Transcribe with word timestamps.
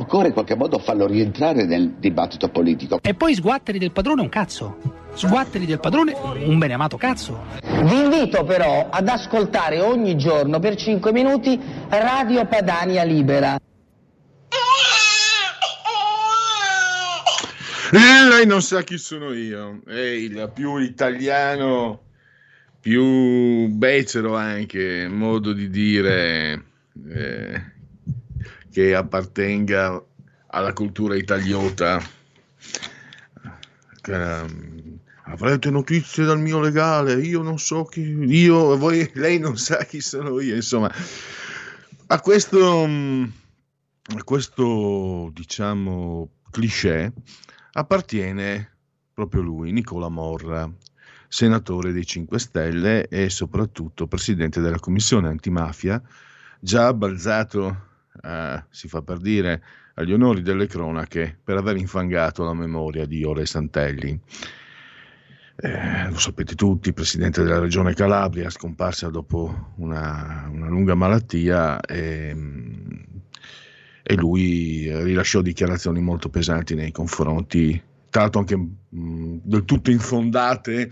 Occorre 0.00 0.28
in 0.28 0.32
qualche 0.32 0.54
modo 0.54 0.78
farlo 0.78 1.08
rientrare 1.08 1.64
nel 1.64 1.94
dibattito 1.98 2.48
politico. 2.50 3.00
E 3.02 3.14
poi 3.14 3.34
sguatteri 3.34 3.80
del 3.80 3.90
padrone 3.90 4.20
un 4.20 4.28
cazzo. 4.28 4.78
Sguatteri 5.12 5.66
del 5.66 5.80
padrone 5.80 6.14
un 6.14 6.56
beneamato 6.56 6.96
cazzo. 6.96 7.46
Vi 7.60 7.98
invito 7.98 8.44
però 8.44 8.88
ad 8.90 9.08
ascoltare 9.08 9.80
ogni 9.80 10.16
giorno 10.16 10.60
per 10.60 10.76
5 10.76 11.10
minuti 11.10 11.60
Radio 11.88 12.46
Padania 12.46 13.02
Libera. 13.02 13.58
lei 17.90 18.46
non 18.46 18.62
sa 18.62 18.82
chi 18.82 18.98
sono 18.98 19.32
io, 19.32 19.80
è 19.84 19.98
il 19.98 20.48
più 20.54 20.76
italiano, 20.76 22.02
più 22.78 23.66
becero 23.66 24.36
anche, 24.36 25.08
modo 25.08 25.52
di 25.52 25.68
dire, 25.68 26.64
eh, 27.08 27.77
che 28.78 28.94
appartenga 28.94 30.00
alla 30.50 30.72
cultura 30.72 31.16
italiota. 31.16 32.00
Um, 34.06 35.00
avrete 35.24 35.68
notizie 35.70 36.24
dal 36.24 36.38
mio 36.38 36.60
legale, 36.60 37.14
io 37.14 37.42
non 37.42 37.58
so 37.58 37.82
chi, 37.82 38.02
io, 38.02 38.76
voi, 38.76 39.10
lei 39.14 39.40
non 39.40 39.58
sa 39.58 39.78
chi 39.78 40.00
sono 40.00 40.38
io, 40.38 40.54
insomma. 40.54 40.88
A 42.06 42.20
questo, 42.20 42.84
a 42.84 44.22
questo 44.22 45.30
diciamo, 45.34 46.30
cliché 46.48 47.12
appartiene 47.72 48.76
proprio 49.12 49.42
lui, 49.42 49.72
Nicola 49.72 50.08
Morra, 50.08 50.70
senatore 51.26 51.90
dei 51.90 52.06
5 52.06 52.38
Stelle 52.38 53.08
e 53.08 53.28
soprattutto 53.28 54.06
presidente 54.06 54.60
della 54.60 54.78
commissione 54.78 55.26
antimafia, 55.26 56.00
già 56.60 56.94
balzato 56.94 57.86
eh, 58.22 58.64
si 58.70 58.88
fa 58.88 59.02
per 59.02 59.18
dire, 59.18 59.62
agli 59.94 60.12
onori 60.12 60.42
delle 60.42 60.66
cronache 60.66 61.38
per 61.42 61.56
aver 61.56 61.76
infangato 61.76 62.44
la 62.44 62.54
memoria 62.54 63.06
di 63.06 63.24
Ore 63.24 63.46
Santelli. 63.46 64.20
Eh, 65.60 66.08
lo 66.08 66.18
sapete 66.18 66.54
tutti, 66.54 66.92
presidente 66.92 67.42
della 67.42 67.58
regione 67.58 67.92
Calabria, 67.92 68.48
scomparsa 68.48 69.08
dopo 69.08 69.72
una, 69.78 70.48
una 70.52 70.68
lunga 70.68 70.94
malattia 70.94 71.80
e, 71.80 72.36
e, 74.04 74.14
lui 74.14 74.88
rilasciò 75.02 75.40
dichiarazioni 75.42 76.00
molto 76.00 76.28
pesanti 76.28 76.76
nei 76.76 76.92
confronti, 76.92 77.82
tra 78.08 78.20
l'altro 78.22 78.40
anche 78.40 78.56
mh, 78.56 79.38
del 79.42 79.64
tutto 79.64 79.90
infondate, 79.90 80.90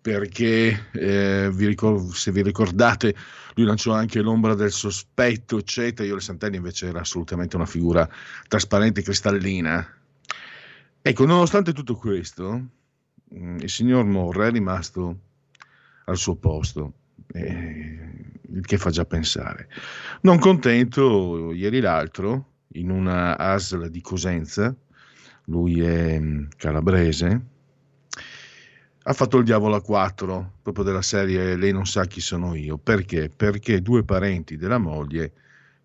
perché 0.00 0.88
eh, 0.92 1.50
vi 1.52 1.66
ricordo, 1.66 2.10
se 2.12 2.32
vi 2.32 2.40
ricordate 2.40 3.14
lui 3.56 3.64
lanciò 3.66 3.92
anche 3.92 4.20
l'ombra 4.20 4.54
del 4.54 4.70
sospetto, 4.70 5.58
eccetera. 5.58 6.06
Io 6.06 6.14
le 6.14 6.20
Santelli 6.20 6.56
invece 6.56 6.88
era 6.88 7.00
assolutamente 7.00 7.56
una 7.56 7.64
figura 7.64 8.08
trasparente, 8.48 9.02
cristallina. 9.02 9.86
Ecco, 11.00 11.24
nonostante 11.24 11.72
tutto 11.72 11.96
questo, 11.96 12.68
mm, 13.34 13.58
il 13.60 13.70
signor 13.70 14.04
Morra 14.04 14.46
è 14.46 14.50
rimasto 14.50 15.20
al 16.04 16.18
suo 16.18 16.36
posto, 16.36 16.92
eh, 17.32 18.40
il 18.52 18.66
che 18.66 18.76
fa 18.76 18.90
già 18.90 19.06
pensare. 19.06 19.68
Non 20.22 20.38
contento, 20.38 21.50
ieri 21.52 21.80
l'altro, 21.80 22.52
in 22.74 22.90
una 22.90 23.38
ASL 23.38 23.88
di 23.88 24.02
Cosenza, 24.02 24.74
lui 25.44 25.80
è 25.80 26.20
mm, 26.20 26.44
calabrese, 26.58 27.40
ha 29.08 29.12
fatto 29.12 29.38
il 29.38 29.44
diavolo 29.44 29.76
a 29.76 29.82
quattro, 29.82 30.54
proprio 30.62 30.84
della 30.84 31.02
serie 31.02 31.56
Lei 31.56 31.72
non 31.72 31.86
sa 31.86 32.06
chi 32.06 32.20
sono 32.20 32.56
io. 32.56 32.76
Perché? 32.76 33.30
Perché 33.34 33.80
due 33.80 34.02
parenti 34.02 34.56
della 34.56 34.78
moglie, 34.78 35.32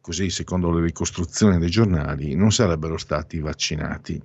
così 0.02 0.32
secondo 0.32 0.72
le 0.72 0.82
ricostruzioni 0.82 1.59
dei 1.59 1.70
giornali, 1.70 2.34
non 2.34 2.52
sarebbero 2.52 2.98
stati 2.98 3.40
vaccinati. 3.40 4.20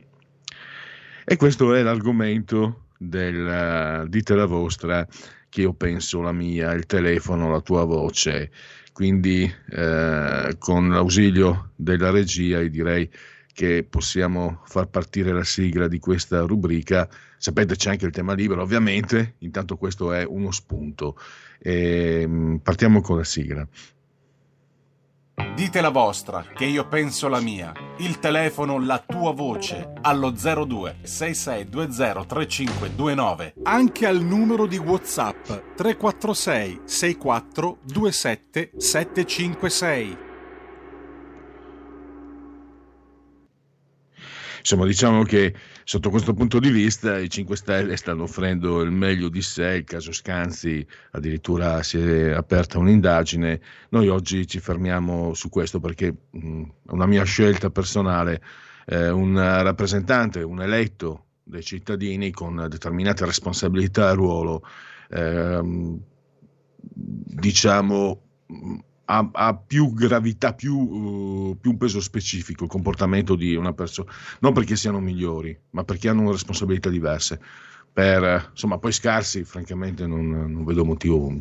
E 1.27 1.37
questo 1.37 1.75
è 1.75 1.83
l'argomento 1.83 2.87
del 2.97 4.05
uh, 4.05 4.09
dite 4.09 4.35
la 4.35 4.47
vostra, 4.47 5.07
che 5.51 5.61
io 5.61 5.75
penso 5.75 6.23
la 6.23 6.33
mia, 6.33 6.73
il 6.73 6.87
telefono, 6.87 7.51
la 7.51 7.61
tua 7.61 7.85
voce. 7.85 8.51
Quindi 8.95 9.43
eh, 9.73 10.57
con 10.59 10.89
l'ausilio 10.89 11.73
della 11.77 12.09
regia 12.09 12.63
direi 12.63 13.07
che 13.57 13.87
possiamo 13.89 14.61
far 14.67 14.87
partire 14.89 15.33
la 15.33 15.43
sigla 15.43 15.89
di 15.89 15.99
questa 15.99 16.41
rubrica. 16.43 17.09
Sapete 17.39 17.75
c'è 17.75 17.89
anche 17.89 18.05
il 18.05 18.13
tema 18.13 18.35
libero, 18.35 18.61
ovviamente, 18.61 19.37
intanto 19.39 19.79
questo 19.79 20.13
è 20.13 20.27
uno 20.27 20.51
spunto. 20.51 21.17
E, 21.59 22.21
ehm, 22.21 22.61
partiamo 22.63 23.01
con 23.01 23.17
la 23.17 23.25
sigla. 23.25 23.67
Dite 25.55 25.81
la 25.81 25.89
vostra, 25.89 26.45
che 26.55 26.67
io 26.67 26.87
penso 26.87 27.29
la 27.29 27.41
mia. 27.41 27.73
Il 27.97 28.19
telefono, 28.19 28.79
la 28.79 29.03
tua 29.07 29.33
voce, 29.33 29.91
allo 30.03 30.33
02 30.33 30.99
6620 31.01 32.27
3529. 32.27 33.55
Anche 33.63 34.07
al 34.07 34.21
numero 34.21 34.67
di 34.67 34.77
WhatsApp 34.77 35.47
346 35.77 36.81
64 36.85 37.79
27 37.85 38.73
756. 38.77 40.26
Insomma, 44.67 44.85
diciamo 44.87 45.23
che 45.23 45.55
sotto 45.85 46.11
questo 46.11 46.35
punto 46.35 46.59
di 46.59 46.71
vista 46.71 47.21
i 47.21 47.31
5 47.31 47.55
Stelle 47.55 47.97
stanno 47.97 48.25
offrendo 48.25 48.81
il 48.81 48.91
meglio 48.91 49.29
di 49.29 49.41
sé, 49.41 49.77
il 49.77 49.85
caso 49.85 50.11
Scanzi 50.11 50.85
addirittura 51.13 51.85
si 51.85 51.99
è 51.99 52.33
aperta 52.33 52.77
un'indagine. 52.77 53.61
Noi 53.91 54.09
oggi 54.09 54.45
ci 54.45 54.59
fermiamo 54.59 55.35
su 55.35 55.51
questo 55.51 55.79
perché 55.79 56.09
è 56.09 56.41
una 56.87 57.07
mia 57.07 57.23
scelta 57.23 57.71
personale, 57.71 58.43
eh, 58.87 59.09
un 59.09 59.37
rappresentante, 59.37 60.43
un 60.43 60.61
eletto 60.61 61.27
dei 61.45 61.63
cittadini 61.63 62.33
con 62.33 62.67
determinate 62.69 63.25
responsabilità 63.25 64.11
e 64.11 64.15
ruolo, 64.15 64.67
eh, 65.11 65.61
diciamo 66.81 68.21
ha, 69.07 69.29
ha, 69.33 69.55
più 69.55 69.93
gravità, 69.93 70.55
più, 70.55 70.77
uh, 70.77 71.59
più, 71.61 71.71
un 71.73 71.77
peso 71.77 72.01
specifico 72.01 72.65
il 72.65 72.71
comportamento 72.71 73.35
di 73.35 73.55
una 73.55 73.73
persona, 73.73 74.11
non 74.41 74.53
perché 74.53 74.77
siano 74.77 75.01
migliori, 75.01 75.57
ma 75.71 75.85
perché 75.85 76.09
hanno 76.09 76.31
responsabilità 76.31 76.89
diverse. 76.89 77.41
Per, 77.93 78.49
insomma, 78.51 78.79
poi 78.79 78.93
scarsi, 78.93 79.45
francamente, 79.45 80.07
non, 80.07 80.29
non 80.29 80.65
vedo 80.65 80.85
motivo. 80.85 81.33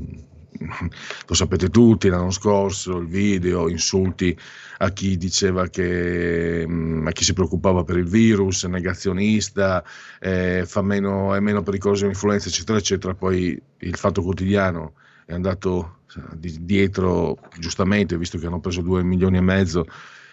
Lo 1.27 1.33
sapete 1.33 1.69
tutti, 1.69 2.07
l'anno 2.07 2.31
scorso, 2.31 2.97
il 2.97 3.07
video, 3.07 3.67
insulti 3.67 4.37
a 4.77 4.89
chi 4.91 5.17
diceva 5.17 5.67
che, 5.67 6.65
mm, 6.65 7.07
a 7.07 7.11
chi 7.11 7.23
si 7.25 7.33
preoccupava 7.33 7.83
per 7.83 7.97
il 7.97 8.07
virus, 8.07 8.63
negazionista, 8.65 9.83
eh, 10.19 10.65
meno, 10.81 11.33
è 11.33 11.39
meno 11.41 11.61
pericoloso 11.61 12.05
l'influenza, 12.05 12.47
eccetera, 12.47 12.77
eccetera. 12.77 13.13
Poi 13.15 13.61
il 13.79 13.95
fatto 13.97 14.21
quotidiano 14.21 14.93
è 15.25 15.33
andato 15.33 16.03
dietro, 16.35 17.37
giustamente, 17.59 18.17
visto 18.17 18.37
che 18.37 18.45
hanno 18.45 18.59
preso 18.59 18.81
2 18.81 19.03
milioni 19.03 19.37
e 19.37 19.41
mezzo, 19.41 19.85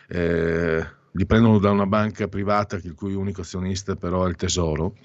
eh, 0.09 0.87
li 1.13 1.27
prendono 1.27 1.59
da 1.59 1.71
una 1.71 1.87
banca 1.87 2.29
privata 2.29 2.77
il 2.77 2.95
cui 2.95 3.15
unico 3.15 3.43
azionista 3.43 3.97
però 3.97 4.25
è 4.25 4.29
il 4.29 4.37
tesoro 4.37 4.97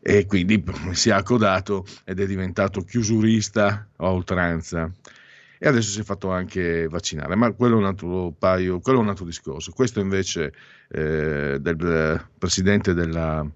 e 0.00 0.26
quindi 0.26 0.62
si 0.92 1.10
è 1.10 1.12
accodato 1.12 1.84
ed 2.04 2.20
è 2.20 2.26
diventato 2.26 2.82
chiusurista 2.82 3.88
a 3.96 4.10
oltranza. 4.10 4.90
e 5.58 5.68
adesso 5.68 5.90
si 5.90 6.00
è 6.00 6.02
fatto 6.02 6.30
anche 6.30 6.88
vaccinare, 6.88 7.36
ma 7.36 7.52
quello 7.52 7.76
è 7.76 7.78
un 7.78 7.86
altro 7.86 8.34
paio, 8.36 8.80
è 8.82 8.90
un 8.90 9.08
altro 9.08 9.24
discorso. 9.24 9.70
Questo 9.72 10.00
invece 10.00 10.52
eh, 10.88 11.58
del 11.60 12.26
presidente 12.36 12.94
della, 12.94 13.46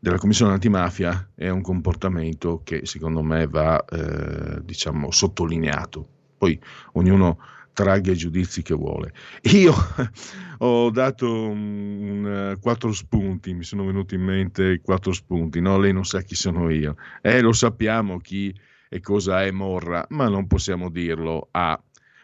della 0.00 0.16
Commissione 0.16 0.54
antimafia 0.54 1.30
è 1.34 1.50
un 1.50 1.60
comportamento 1.60 2.62
che 2.64 2.86
secondo 2.86 3.22
me 3.22 3.46
va 3.46 3.84
eh, 3.84 4.64
diciamo 4.64 5.10
sottolineato. 5.10 6.08
Poi 6.38 6.58
ognuno 6.92 7.38
tragga 7.74 8.10
i 8.10 8.16
giudizi 8.16 8.62
che 8.62 8.74
vuole. 8.74 9.12
Io 9.52 9.74
ho 10.58 10.90
dato 10.90 11.30
un, 11.30 12.56
quattro 12.60 12.92
spunti, 12.92 13.52
mi 13.52 13.62
sono 13.62 13.84
venuti 13.84 14.14
in 14.14 14.22
mente 14.22 14.80
quattro 14.80 15.12
spunti, 15.12 15.60
no? 15.60 15.78
Lei 15.78 15.92
non 15.92 16.06
sa 16.06 16.22
chi 16.22 16.34
sono 16.34 16.70
io. 16.70 16.96
Eh, 17.20 17.42
lo 17.42 17.52
sappiamo 17.52 18.18
chi 18.18 18.54
e 18.88 19.00
cosa 19.00 19.44
è 19.44 19.50
Morra, 19.50 20.04
ma 20.08 20.28
non 20.28 20.46
possiamo 20.46 20.88
dirlo 20.88 21.48
a 21.52 21.80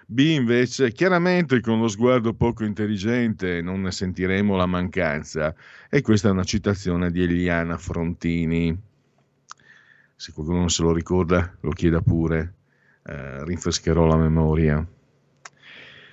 B 0.08 0.20
invece, 0.20 0.92
chiaramente 0.92 1.60
con 1.60 1.80
lo 1.80 1.88
sguardo 1.88 2.32
poco 2.32 2.64
intelligente 2.64 3.60
non 3.60 3.80
ne 3.82 3.90
sentiremo 3.90 4.54
la 4.54 4.66
mancanza. 4.66 5.52
E 5.90 6.00
questa 6.00 6.28
è 6.28 6.30
una 6.30 6.44
citazione 6.44 7.10
di 7.10 7.24
Eliana 7.24 7.76
Frontini. 7.76 8.76
Se 10.14 10.32
qualcuno 10.32 10.60
non 10.60 10.70
se 10.70 10.82
lo 10.82 10.92
ricorda, 10.92 11.56
lo 11.60 11.70
chieda 11.70 12.00
pure. 12.02 12.54
Eh, 13.04 13.44
rinfrescherò 13.44 14.06
la 14.06 14.16
memoria. 14.16 14.86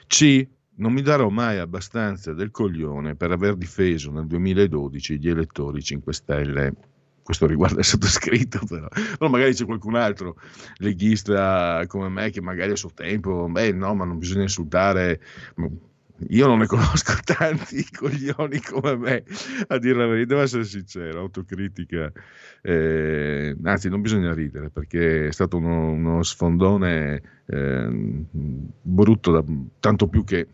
C. 0.07 0.47
Non 0.75 0.91
mi 0.91 1.03
darò 1.03 1.29
mai 1.29 1.59
abbastanza 1.59 2.33
del 2.33 2.49
coglione 2.49 3.13
per 3.13 3.29
aver 3.29 3.55
difeso 3.55 4.09
nel 4.11 4.25
2012 4.25 5.19
gli 5.19 5.29
elettori 5.29 5.83
5 5.83 6.13
Stelle. 6.13 6.73
Questo 7.23 7.47
riguarda 7.47 7.79
il 7.79 7.85
sottoscritto, 7.85 8.59
però. 8.67 8.87
però 8.89 9.29
magari 9.29 9.53
c'è 9.53 9.65
qualcun 9.65 9.95
altro 9.95 10.35
leghista 10.77 11.83
come 11.87 12.09
me 12.09 12.29
che 12.29 12.41
magari 12.41 12.71
a 12.71 12.75
suo 12.75 12.91
tempo, 12.93 13.47
beh, 13.49 13.71
no, 13.71 13.95
ma 13.95 14.03
non 14.03 14.17
bisogna 14.17 14.41
insultare. 14.43 15.21
Io 16.29 16.47
non 16.47 16.59
ne 16.59 16.67
conosco 16.67 17.13
tanti 17.23 17.85
coglioni 17.91 18.61
come 18.61 18.95
me, 18.97 19.23
a 19.67 19.77
dire 19.77 19.97
la 19.97 20.05
verità, 20.05 20.33
devo 20.33 20.41
essere 20.41 20.65
sincero, 20.65 21.19
autocritica. 21.21 22.11
Eh, 22.61 23.55
anzi, 23.63 23.89
non 23.89 24.01
bisogna 24.01 24.33
ridere 24.33 24.69
perché 24.69 25.27
è 25.27 25.31
stato 25.31 25.57
uno, 25.57 25.91
uno 25.91 26.23
sfondone 26.23 27.21
eh, 27.45 27.87
brutto, 28.29 29.31
da, 29.31 29.43
tanto 29.79 30.07
più 30.07 30.23
che 30.23 30.47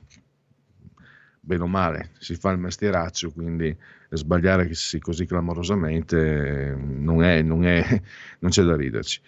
bene 1.41 1.63
o 1.63 1.67
male 1.67 2.11
si 2.19 2.35
fa 2.35 2.51
il 2.51 2.59
mestieraccio, 2.59 3.31
quindi 3.31 3.75
sbagliare 4.17 4.69
così 4.99 5.25
clamorosamente 5.25 6.75
non, 6.77 7.23
è, 7.23 7.41
non, 7.41 7.65
è, 7.65 8.01
non 8.39 8.51
c'è 8.51 8.63
da 8.63 8.75
riderci. 8.75 9.21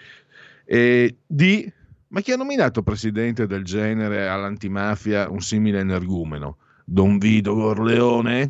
E 0.66 1.18
di 1.26 1.72
ma 2.12 2.20
chi 2.20 2.34
ha 2.34 2.36
nominato 2.36 2.84
presidente 2.84 3.48
del 3.48 3.64
genere 3.64 4.28
all'antimafia 4.28 5.30
un 5.30 5.40
simile 5.40 5.80
energumeno? 5.80 6.58
Don 6.84 7.18
Vido 7.18 7.54
Gorleone? 7.56 8.50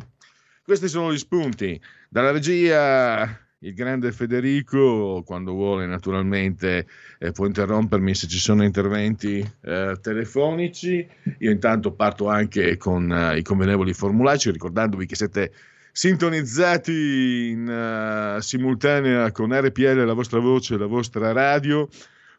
Questi 0.64 0.88
sono 0.88 1.12
gli 1.12 1.18
spunti. 1.18 1.80
Dalla 2.08 2.32
regia 2.32 3.42
il 3.60 3.74
grande 3.74 4.10
Federico, 4.10 5.22
quando 5.24 5.52
vuole 5.52 5.86
naturalmente, 5.86 6.88
eh, 7.18 7.30
può 7.30 7.46
interrompermi 7.46 8.14
se 8.16 8.26
ci 8.26 8.38
sono 8.38 8.64
interventi 8.64 9.38
eh, 9.62 9.96
telefonici. 10.00 11.06
Io 11.38 11.50
intanto 11.52 11.92
parto 11.92 12.28
anche 12.28 12.76
con 12.76 13.12
eh, 13.12 13.38
i 13.38 13.42
convenevoli 13.42 13.92
formulaici, 13.92 14.50
ricordandovi 14.50 15.06
che 15.06 15.14
siete 15.14 15.52
sintonizzati 15.92 17.50
in 17.50 18.36
uh, 18.36 18.40
simultanea 18.40 19.30
con 19.30 19.52
RPL, 19.52 20.04
la 20.04 20.14
vostra 20.14 20.40
voce, 20.40 20.78
la 20.78 20.86
vostra 20.86 21.32
radio 21.32 21.88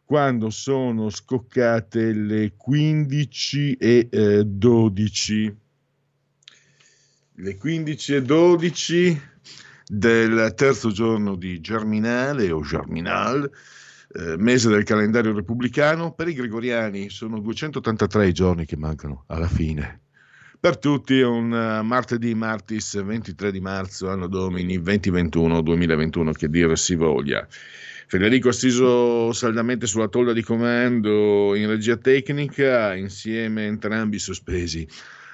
quando 0.04 0.50
sono 0.50 1.08
scoccate 1.08 2.12
le 2.12 2.54
15 2.56 3.74
e 3.74 4.08
eh, 4.10 4.44
12. 4.44 5.56
Le 7.36 7.56
15 7.56 8.14
e 8.14 8.22
12 8.22 9.22
del 9.86 10.52
terzo 10.54 10.90
giorno 10.90 11.36
di 11.36 11.60
Germinale 11.60 12.50
o 12.50 12.62
Germinal, 12.62 13.50
eh, 14.12 14.36
mese 14.36 14.68
del 14.68 14.84
calendario 14.84 15.34
repubblicano. 15.34 16.12
Per 16.12 16.28
i 16.28 16.34
gregoriani 16.34 17.08
sono 17.08 17.40
283 17.40 18.28
i 18.28 18.32
giorni 18.32 18.66
che 18.66 18.76
mancano 18.76 19.24
alla 19.28 19.48
fine. 19.48 20.03
Per 20.64 20.78
tutti 20.78 21.20
un 21.20 21.52
uh, 21.52 21.84
martedì, 21.84 22.34
martis 22.34 22.98
23 23.04 23.52
di 23.52 23.60
marzo, 23.60 24.08
anno 24.08 24.28
domini 24.28 24.78
2021-2021, 24.78 26.32
che 26.32 26.48
dire 26.48 26.74
si 26.76 26.94
voglia. 26.94 27.46
Federico 28.06 28.48
assiso 28.48 29.30
saldamente 29.34 29.86
sulla 29.86 30.08
tolla 30.08 30.32
di 30.32 30.42
comando 30.42 31.54
in 31.54 31.66
regia 31.66 31.98
tecnica, 31.98 32.94
insieme 32.94 33.66
entrambi 33.66 34.18
sospesi 34.18 34.88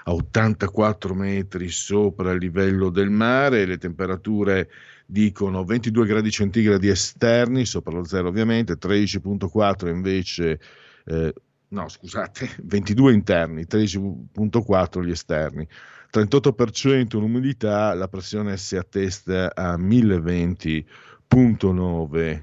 a 0.06 0.15
84 0.15 1.15
metri 1.15 1.69
sopra 1.69 2.33
il 2.33 2.38
livello 2.41 2.91
del 2.91 3.11
mare, 3.11 3.67
le 3.67 3.79
temperature 3.79 4.69
dicono 5.06 5.62
22 5.62 6.06
gradi 6.06 6.31
centigradi 6.33 6.88
esterni, 6.88 7.67
sopra 7.67 7.93
lo 7.93 8.05
zero 8.05 8.26
ovviamente, 8.26 8.79
13.4 8.79 9.91
invece, 9.91 10.59
eh, 11.05 11.33
no 11.71 11.89
scusate, 11.89 12.49
22 12.63 13.13
interni, 13.13 13.67
13.4 13.69 15.05
gli 15.05 15.11
esterni. 15.11 15.67
38% 16.13 17.19
l'umidità, 17.19 17.93
la 17.95 18.09
pressione 18.09 18.57
si 18.57 18.77
attesta 18.77 19.53
a 19.55 19.77
1020.9 19.77 22.43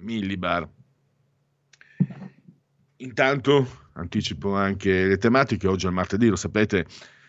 millibar. 0.00 0.68
Intanto 2.96 3.78
anticipo 3.94 4.54
anche 4.54 5.06
le 5.06 5.16
tematiche, 5.16 5.68
oggi 5.68 5.86
è 5.86 5.90
martedì, 5.90 6.28
lo 6.28 6.36
sapete, 6.36 6.86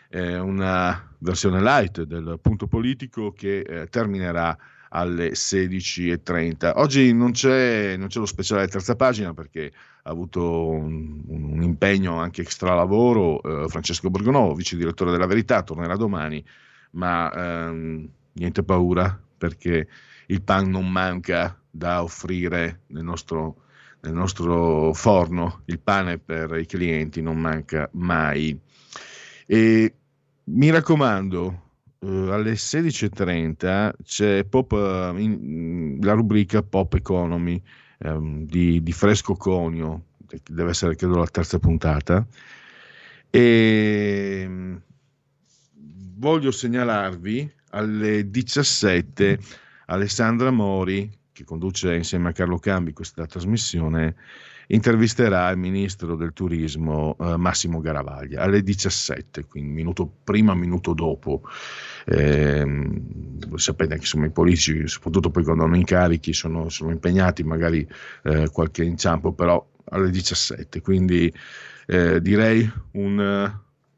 è 0.09 0.37
una 0.37 1.15
versione 1.19 1.61
light 1.61 2.03
del 2.03 2.39
punto 2.41 2.67
politico 2.67 3.31
che 3.31 3.59
eh, 3.59 3.87
terminerà 3.87 4.57
alle 4.93 5.31
16.30. 5.31 6.73
Oggi 6.75 7.13
non 7.13 7.31
c'è, 7.31 7.95
non 7.97 8.07
c'è, 8.07 8.19
lo 8.19 8.25
speciale 8.25 8.67
terza 8.67 8.95
pagina 8.95 9.33
perché 9.33 9.71
ha 10.03 10.09
avuto 10.09 10.69
un, 10.69 11.21
un 11.27 11.61
impegno 11.61 12.17
anche 12.17 12.41
extra 12.41 12.73
lavoro. 12.73 13.41
Eh, 13.41 13.69
Francesco 13.69 14.09
Borgonovo, 14.09 14.53
vice 14.53 14.75
direttore 14.75 15.11
della 15.11 15.27
Verità, 15.27 15.63
tornerà 15.63 15.95
domani, 15.95 16.43
ma 16.91 17.31
ehm, 17.31 18.07
niente 18.33 18.63
paura 18.63 19.19
perché 19.37 19.87
il 20.27 20.41
pan 20.41 20.69
non 20.69 20.89
manca 20.89 21.57
da 21.69 22.03
offrire 22.03 22.81
nel 22.87 23.03
nostro, 23.03 23.63
nel 24.01 24.13
nostro 24.13 24.93
forno, 24.93 25.61
il 25.65 25.79
pane 25.79 26.17
per 26.17 26.57
i 26.57 26.65
clienti 26.65 27.21
non 27.21 27.37
manca 27.37 27.89
mai. 27.93 28.59
E 29.45 29.93
mi 30.43 30.69
raccomando, 30.69 31.70
Uh, 32.03 32.29
alle 32.31 32.53
16.30 32.53 33.91
c'è 34.03 34.43
Pop, 34.45 34.71
uh, 34.71 35.15
in, 35.17 35.99
la 36.01 36.13
rubrica 36.13 36.63
Pop 36.63 36.95
Economy 36.95 37.61
um, 37.99 38.43
di, 38.45 38.81
di, 38.81 38.91
Fresco 38.91 39.35
Conio, 39.35 40.05
che 40.25 40.39
deve 40.49 40.71
essere 40.71 40.95
credo 40.95 41.17
la 41.17 41.27
terza 41.27 41.59
puntata. 41.59 42.25
E 43.29 44.43
um, 44.47 44.81
voglio 46.17 46.49
segnalarvi 46.49 47.53
alle 47.69 48.29
17 48.29 49.39
Alessandra 49.85 50.49
Mori 50.49 51.19
che 51.31 51.43
conduce 51.43 51.93
insieme 51.95 52.29
a 52.29 52.33
Carlo 52.33 52.57
Cambi 52.57 52.93
questa 52.93 53.25
trasmissione, 53.25 54.15
intervisterà 54.71 55.49
il 55.49 55.57
ministro 55.57 56.15
del 56.15 56.33
turismo 56.33 57.15
eh, 57.19 57.37
Massimo 57.37 57.79
Garavaglia 57.79 58.41
alle 58.41 58.63
17, 58.63 59.45
quindi 59.45 59.71
minuto 59.71 60.11
prima, 60.23 60.53
minuto 60.53 60.93
dopo. 60.93 61.41
Eh, 62.05 62.89
sapete 63.55 63.93
che 63.95 63.99
insomma, 63.99 64.25
i 64.25 64.31
politici, 64.31 64.87
soprattutto 64.87 65.29
poi 65.29 65.43
quando 65.43 65.63
hanno 65.63 65.75
incarichi, 65.75 66.33
sono, 66.33 66.69
sono 66.69 66.91
impegnati, 66.91 67.43
magari 67.43 67.87
eh, 68.23 68.49
qualche 68.49 68.83
inciampo, 68.83 69.33
però 69.33 69.65
alle 69.85 70.09
17. 70.09 70.81
Quindi 70.81 71.31
eh, 71.87 72.21
direi 72.21 72.69
un, 72.91 73.19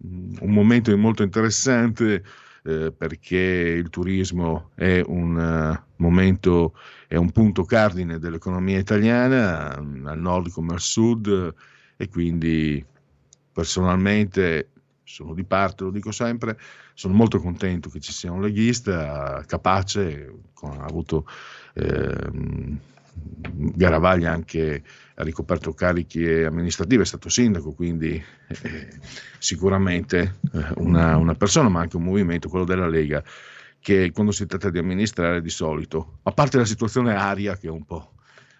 un 0.01 0.51
momento 0.51 0.95
molto 0.97 1.23
interessante 1.23 2.23
eh, 2.63 2.93
perché 2.95 3.37
il 3.37 3.89
turismo 3.89 4.71
è 4.75 5.01
un 5.05 5.35
uh, 5.35 5.83
momento, 5.97 6.73
è 7.07 7.15
un 7.15 7.31
punto 7.31 7.63
cardine 7.63 8.19
dell'economia 8.19 8.79
italiana, 8.79 9.75
al 9.75 10.19
nord 10.19 10.49
come 10.51 10.73
al 10.73 10.79
sud, 10.79 11.53
e 11.97 12.09
quindi 12.09 12.83
personalmente 13.51 14.69
sono 15.03 15.33
di 15.33 15.43
parte, 15.43 15.83
lo 15.83 15.91
dico 15.91 16.11
sempre, 16.11 16.57
sono 16.93 17.13
molto 17.13 17.39
contento 17.39 17.89
che 17.89 17.99
ci 17.99 18.11
sia 18.11 18.31
un 18.31 18.41
leghista 18.41 19.43
capace, 19.45 20.33
ha 20.61 20.85
avuto 20.85 21.27
eh, 21.73 22.81
Garavaglia 23.55 24.31
anche 24.31 24.83
ha 25.15 25.23
ricoperto 25.23 25.73
carichi 25.73 26.25
amministrative, 26.25 27.03
è 27.03 27.05
stato 27.05 27.29
sindaco, 27.29 27.73
quindi 27.73 28.21
eh, 28.47 28.87
sicuramente 29.37 30.39
eh, 30.53 30.65
una, 30.77 31.17
una, 31.17 31.35
persona, 31.35 31.69
ma 31.69 31.81
anche 31.81 31.97
un 31.97 32.03
movimento, 32.03 32.49
quello 32.49 32.65
della 32.65 32.87
Lega, 32.87 33.23
che 33.79 34.11
quando 34.11 34.31
si 34.31 34.45
tratta 34.45 34.69
di 34.69 34.79
amministrare 34.79 35.41
di 35.41 35.49
solito, 35.49 36.19
a 36.23 36.31
parte 36.31 36.57
la 36.57 36.65
situazione 36.65 37.15
aria 37.15 37.57
che 37.57 37.67
è 37.67 37.69
un 37.69 37.85
po', 37.85 38.13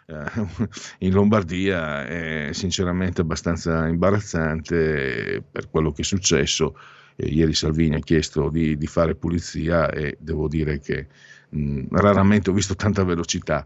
eh, 0.05 0.67
in 0.99 1.13
Lombardia 1.13 2.05
è 2.05 2.49
sinceramente 2.51 3.21
abbastanza 3.21 3.87
imbarazzante 3.87 5.43
per 5.49 5.69
quello 5.69 5.91
che 5.91 6.01
è 6.01 6.05
successo. 6.05 6.77
Eh, 7.15 7.27
ieri 7.27 7.53
Salvini 7.53 7.95
ha 7.95 7.99
chiesto 7.99 8.49
di, 8.49 8.77
di, 8.77 8.87
fare 8.87 9.15
pulizia 9.15 9.89
e 9.89 10.17
devo 10.19 10.47
dire 10.47 10.79
che 10.79 11.07
mh, 11.49 11.85
raramente 11.91 12.49
ho 12.49 12.53
visto 12.53 12.75
tanta 12.75 13.03
velocità. 13.03 13.65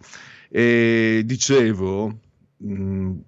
E 0.49 1.23
dicevo, 1.25 2.19
mh, 2.57 3.19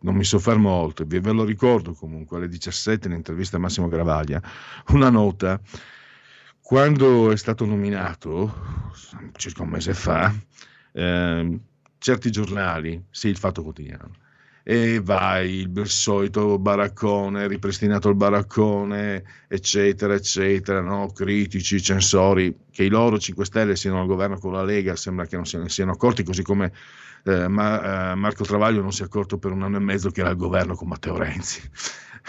non 0.00 0.14
mi 0.14 0.24
soffermo 0.24 0.70
oltre, 0.70 1.04
ve 1.04 1.32
lo 1.32 1.44
ricordo 1.44 1.92
comunque 1.92 2.38
alle 2.38 2.48
17 2.48 3.08
in 3.08 3.14
intervista 3.14 3.56
a 3.56 3.60
Massimo 3.60 3.88
Gravaglia, 3.88 4.42
una 4.88 5.10
nota. 5.10 5.60
Quando 6.60 7.32
è 7.32 7.36
stato 7.36 7.64
nominato, 7.64 8.92
circa 9.32 9.62
un 9.62 9.70
mese 9.70 9.92
fa, 9.92 10.32
eh, 10.92 11.60
certi 11.98 12.30
giornali, 12.30 13.04
sì, 13.10 13.28
il 13.28 13.36
Fatto 13.36 13.62
Quotidiano, 13.62 14.10
e 14.62 15.00
vai 15.02 15.60
il 15.60 15.88
solito 15.88 16.58
baraccone, 16.58 17.48
ripristinato 17.48 18.08
il 18.08 18.14
baraccone, 18.14 19.24
eccetera, 19.48 20.14
eccetera, 20.14 20.80
no? 20.80 21.10
critici, 21.12 21.82
censori, 21.82 22.54
che 22.70 22.84
i 22.84 22.88
loro 22.88 23.18
5 23.18 23.44
Stelle 23.44 23.76
siano 23.76 24.00
al 24.00 24.06
governo 24.06 24.38
con 24.38 24.52
la 24.52 24.62
Lega, 24.62 24.96
sembra 24.96 25.26
che 25.26 25.36
non 25.36 25.46
se 25.46 25.58
ne 25.58 25.68
siano 25.68 25.92
accorti, 25.92 26.22
così 26.22 26.42
come 26.42 26.72
eh, 27.24 27.48
ma, 27.48 28.12
eh, 28.12 28.14
Marco 28.14 28.44
Travaglio 28.44 28.80
non 28.80 28.92
si 28.92 29.02
è 29.02 29.04
accorto 29.04 29.38
per 29.38 29.52
un 29.52 29.62
anno 29.62 29.76
e 29.76 29.80
mezzo 29.80 30.10
che 30.10 30.20
era 30.20 30.30
al 30.30 30.36
governo 30.36 30.74
con 30.74 30.88
Matteo 30.88 31.16
Renzi. 31.16 31.60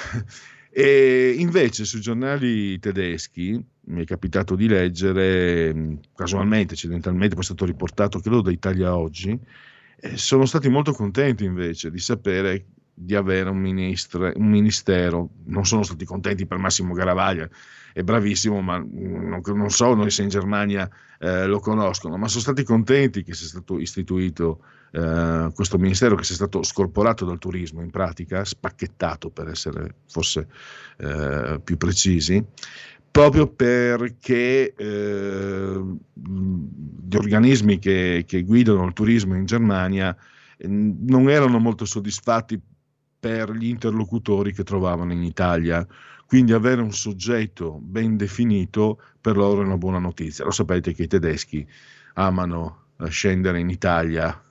e 0.74 1.36
invece 1.38 1.86
sui 1.86 2.02
giornali 2.02 2.80
tedeschi 2.80 3.64
mi 3.84 4.04
è 4.04 4.06
capitato 4.06 4.56
di 4.56 4.68
leggere, 4.68 5.74
mm, 5.74 5.94
casualmente, 6.16 6.74
accidentalmente, 6.74 7.34
poi 7.34 7.44
è 7.44 7.46
stato 7.46 7.66
riportato, 7.66 8.20
credo 8.20 8.42
da 8.42 8.52
Italia 8.52 8.96
Oggi, 8.96 9.38
sono 10.16 10.46
stati 10.46 10.70
molto 10.70 10.94
contenti 10.94 11.46
invece 11.46 11.92
di 11.92 12.00
sapere 12.00 12.66
di 12.94 13.16
avere 13.16 13.50
un, 13.50 13.58
ministro, 13.58 14.32
un 14.36 14.50
ministero, 14.50 15.30
non 15.46 15.66
sono 15.66 15.84
stati 15.84 16.06
contenti 16.06 16.46
per 16.46 16.58
Massimo 16.58 16.94
Garavaglia, 16.94 17.50
è 17.94 18.04
bravissimo, 18.04 18.62
ma 18.62 18.78
non, 18.78 19.42
non 19.44 19.70
so 19.70 19.94
noi 19.96 20.12
se 20.12 20.24
in 20.24 20.30
Germania 20.30 20.90
eh, 21.20 21.46
lo 21.46 21.60
conoscono, 21.60 22.18
ma 22.18 22.28
sono 22.28 22.42
stati 22.42 22.64
contenti 22.64 23.24
che 23.24 23.34
sia 23.34 23.48
stato 23.48 23.80
istituito 23.80 24.64
eh, 24.92 25.50
questo 25.54 25.78
ministero, 25.78 26.16
che 26.16 26.24
sia 26.24 26.36
stato 26.36 26.64
scorporato 26.64 27.26
dal 27.26 27.40
turismo 27.40 27.82
in 27.82 27.90
pratica, 27.90 28.46
spacchettato 28.46 29.30
per 29.30 29.48
essere 29.48 29.96
forse 30.08 30.48
eh, 30.98 31.60
più 31.64 31.78
precisi, 31.78 32.44
proprio 33.12 33.48
perché 33.48 34.74
eh, 34.74 35.82
gli 36.14 37.16
organismi 37.16 37.78
che, 37.78 38.24
che, 38.26 38.44
guidano 38.44 38.86
il 38.86 38.94
turismo 38.94 39.36
in 39.36 39.46
Germania 39.46 40.16
eh, 40.58 40.68
non 40.68 41.30
erano 41.30 41.60
molto 41.60 41.86
soddisfatti 41.86 42.60
per 43.20 43.52
gli 43.52 43.68
interlocutori 43.68 44.54
che 44.54 44.64
trovavano 44.64 45.12
in 45.12 45.24
Italia. 45.24 45.86
Quindi 46.26 46.54
avere 46.54 46.82
un 46.82 46.94
soggetto 46.94 47.78
ben 47.82 48.16
definito 48.16 49.02
per 49.20 49.36
loro 49.36 49.62
è 49.62 49.66
una 49.66 49.78
buona 49.78 50.00
notizia. 50.00 50.46
Lo 50.46 50.52
sapete 50.52 50.94
che 50.94 51.04
i 51.04 51.08
tedeschi 51.08 51.68
amano 52.14 52.86
eh, 53.00 53.10
scendere 53.10 53.60
in 53.60 53.70
Italia 53.70 54.42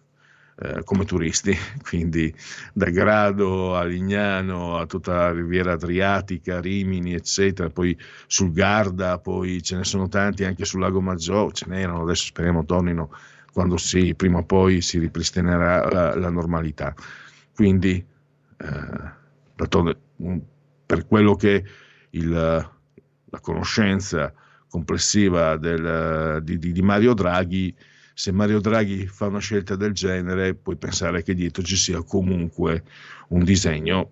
eh, 0.62 0.84
come 0.84 1.04
turisti, 1.06 1.56
quindi 1.82 2.34
da 2.74 2.90
Grado 2.90 3.76
a 3.76 3.84
Lignano 3.84 4.76
a 4.76 4.84
tutta 4.86 5.12
la 5.12 5.32
riviera 5.32 5.72
Adriatica, 5.72 6.60
Rimini, 6.60 7.14
eccetera, 7.14 7.70
poi 7.70 7.96
sul 8.26 8.52
Garda, 8.52 9.18
poi 9.18 9.62
ce 9.62 9.76
ne 9.76 9.84
sono 9.84 10.08
tanti 10.08 10.44
anche 10.44 10.66
sul 10.66 10.80
Lago 10.80 11.00
Maggiore, 11.00 11.52
ce 11.52 11.64
n'erano, 11.66 12.02
adesso 12.02 12.26
speriamo 12.26 12.64
tornino 12.66 13.10
quando 13.52 13.76
sì, 13.78 14.14
prima 14.14 14.38
o 14.38 14.44
poi 14.44 14.80
si 14.80 14.98
ripristinerà 14.98 15.88
la, 15.90 16.14
la 16.14 16.30
normalità. 16.30 16.94
Quindi, 17.54 18.04
eh, 18.56 19.18
per 20.86 21.06
quello 21.06 21.34
che 21.34 21.64
il, 22.10 22.30
la 22.30 23.40
conoscenza 23.40 24.32
complessiva 24.68 25.56
del, 25.56 26.40
di, 26.42 26.58
di 26.58 26.82
Mario 26.82 27.14
Draghi, 27.14 27.74
se 28.20 28.32
Mario 28.32 28.60
Draghi 28.60 29.06
fa 29.06 29.28
una 29.28 29.38
scelta 29.38 29.76
del 29.76 29.94
genere, 29.94 30.54
puoi 30.54 30.76
pensare 30.76 31.22
che 31.22 31.32
dietro 31.32 31.62
ci 31.62 31.74
sia 31.74 32.02
comunque 32.02 32.84
un 33.28 33.42
disegno 33.44 34.10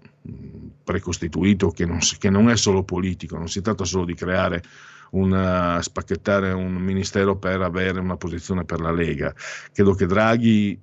precostituito 0.82 1.68
che 1.68 1.84
non, 1.84 1.98
che 2.18 2.30
non 2.30 2.48
è 2.48 2.56
solo 2.56 2.84
politico, 2.84 3.36
non 3.36 3.50
si 3.50 3.60
tratta 3.60 3.84
solo 3.84 4.06
di 4.06 4.14
creare 4.14 4.62
una, 5.10 5.82
spacchettare 5.82 6.52
un 6.52 6.72
ministero 6.76 7.36
per 7.36 7.60
avere 7.60 8.00
una 8.00 8.16
posizione 8.16 8.64
per 8.64 8.80
la 8.80 8.92
Lega. 8.92 9.34
Credo 9.74 9.92
che 9.92 10.06
Draghi 10.06 10.80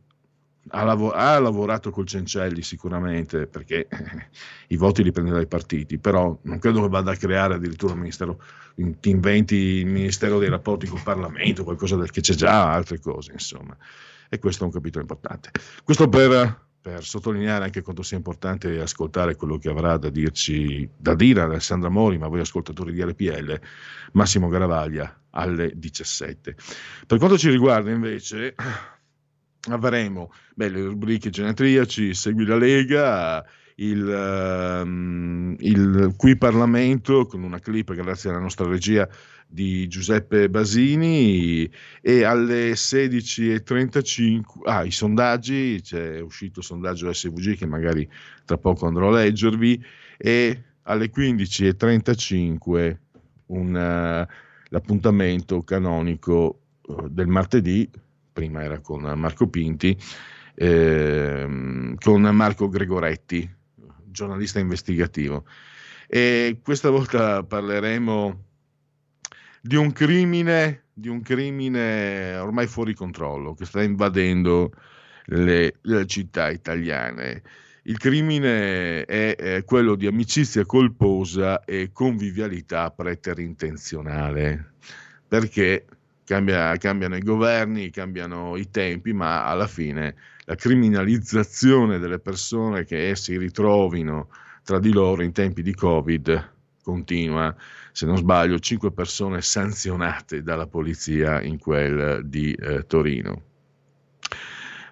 ha, 0.70 0.84
lav- 0.84 1.14
ha, 1.14 1.40
lavorato 1.40 1.92
col 1.92 2.08
Cencelli 2.08 2.62
sicuramente 2.62 3.48
perché 3.48 3.88
eh, 3.88 4.28
i 4.70 4.78
voti 4.78 5.04
li 5.04 5.12
prende 5.12 5.32
dai 5.32 5.48
partiti, 5.48 5.98
però 5.98 6.38
non 6.44 6.60
credo 6.60 6.82
che 6.82 6.90
vada 6.90 7.12
a 7.12 7.16
creare 7.16 7.56
addirittura 7.56 7.94
un 7.94 8.00
ministero, 8.00 8.42
ti 8.76 9.10
inventi 9.10 9.56
il 9.56 9.86
ministero 9.86 10.40
dei 10.40 10.50
rapporti 10.50 10.88
col 10.88 11.02
Parlamento, 11.04 11.64
qualcosa 11.64 11.96
del, 11.96 12.12
che 12.12 12.22
c'è 12.22 12.34
già, 12.34 12.72
altre 12.72 13.00
cose 13.00 13.32
insomma. 13.32 13.76
E 14.28 14.40
questo 14.40 14.64
è 14.64 14.66
un 14.66 14.72
capitolo 14.72 15.02
importante. 15.02 15.52
Questo 15.84 16.10
per, 16.10 16.68
per 16.82 17.04
sottolineare 17.04 17.66
anche 17.66 17.84
quanto 17.84 18.02
sia 18.02 18.18
importante 18.18 18.80
ascoltare 18.80 19.36
quello 19.36 19.58
che 19.58 19.70
avrà 19.70 19.98
da 19.98 20.10
dirci, 20.10 20.90
da 20.98 21.14
dire 21.14 21.42
Alessandra 21.42 21.90
Mori, 21.90 22.18
ma 22.18 22.28
voi 22.28 22.40
ascoltatori 22.40 22.92
di 22.92 23.04
RPL, 23.04 23.60
Massimo 24.14 24.50
Garavaglia 24.50 25.16
alle 25.32 25.72
17. 25.76 26.56
Per 27.06 27.18
quanto 27.18 27.38
ci 27.38 27.50
riguarda 27.50 27.92
invece 27.92 28.56
avremo 29.74 30.32
beh, 30.54 30.70
le 30.70 30.84
rubriche 30.84 31.30
genetriaci, 31.30 32.14
Segui 32.14 32.46
la 32.46 32.58
Lega, 32.58 33.46
il, 33.76 34.04
um, 34.84 35.56
il 35.60 36.14
Qui 36.16 36.38
Parlamento 36.38 37.26
con 37.26 37.44
una 37.44 37.60
clip 37.60 37.94
grazie 37.94 38.30
alla 38.30 38.40
nostra 38.40 38.68
regia 38.68 39.08
di 39.48 39.88
Giuseppe 39.88 40.50
Basini 40.50 41.70
e 42.02 42.24
alle 42.24 42.72
16.35 42.74 44.44
ah, 44.64 44.84
i 44.84 44.92
sondaggi, 44.92 45.80
c'è 45.82 46.20
uscito 46.20 46.60
il 46.60 46.66
sondaggio 46.66 47.12
SVG 47.12 47.58
che 47.58 47.66
magari 47.66 48.10
tra 48.46 48.58
poco 48.58 48.88
andrò 48.88 49.10
a 49.10 49.22
leggervi 49.22 49.84
e 50.18 50.64
alle 50.84 51.12
15.35 51.12 52.98
un, 53.48 53.76
uh, 53.76 54.26
l'appuntamento 54.70 55.62
canonico 55.62 56.62
uh, 56.88 57.08
del 57.10 57.28
martedì 57.28 57.90
prima 58.36 58.64
era 58.64 58.82
con 58.82 59.02
Marco 59.16 59.48
Pinti, 59.48 59.98
eh, 60.56 61.96
con 61.98 62.22
Marco 62.22 62.68
Gregoretti, 62.68 63.50
giornalista 64.04 64.60
investigativo. 64.60 65.46
E 66.06 66.60
questa 66.62 66.90
volta 66.90 67.44
parleremo 67.44 68.44
di 69.62 69.78
un 69.78 69.94
crimine, 69.94 70.88
di 70.94 71.08
un 71.08 71.22
crimine 71.22 72.36
ormai 72.36 72.68
fuori 72.68 72.94
controllo 72.94 73.54
che 73.54 73.64
sta 73.64 73.82
invadendo 73.82 74.74
le, 75.28 75.76
le 75.82 76.06
città 76.06 76.50
italiane. 76.50 77.42
Il 77.84 77.98
crimine 77.98 79.06
è, 79.06 79.36
è, 79.36 79.64
quello 79.64 79.96
di 79.96 80.08
amicizia 80.08 80.66
colposa 80.66 81.64
e 81.64 81.92
convivialità 81.94 82.92
preterintenzionale, 82.92 84.74
perché 85.26 85.86
Cambia, 86.26 86.76
cambiano 86.78 87.16
i 87.16 87.22
governi, 87.22 87.92
cambiano 87.92 88.58
i 88.58 88.70
tempi, 88.70 89.14
ma 89.14 89.46
alla 89.46 89.68
fine 89.68 90.16
la 90.46 90.56
criminalizzazione 90.56 92.00
delle 92.00 92.20
persone 92.20 92.84
che 92.84 93.16
si 93.16 93.38
ritrovino 93.38 94.30
tra 94.64 94.80
di 94.80 94.92
loro 94.92 95.22
in 95.22 95.32
tempi 95.32 95.62
di 95.62 95.74
Covid 95.74 96.54
continua. 96.82 97.56
Se 97.92 98.06
non 98.06 98.18
sbaglio, 98.18 98.60
cinque 98.60 98.92
persone 98.92 99.42
sanzionate 99.42 100.44
dalla 100.44 100.68
polizia 100.68 101.42
in 101.42 101.58
quel 101.58 102.26
di 102.26 102.54
eh, 102.54 102.86
Torino. 102.86 103.55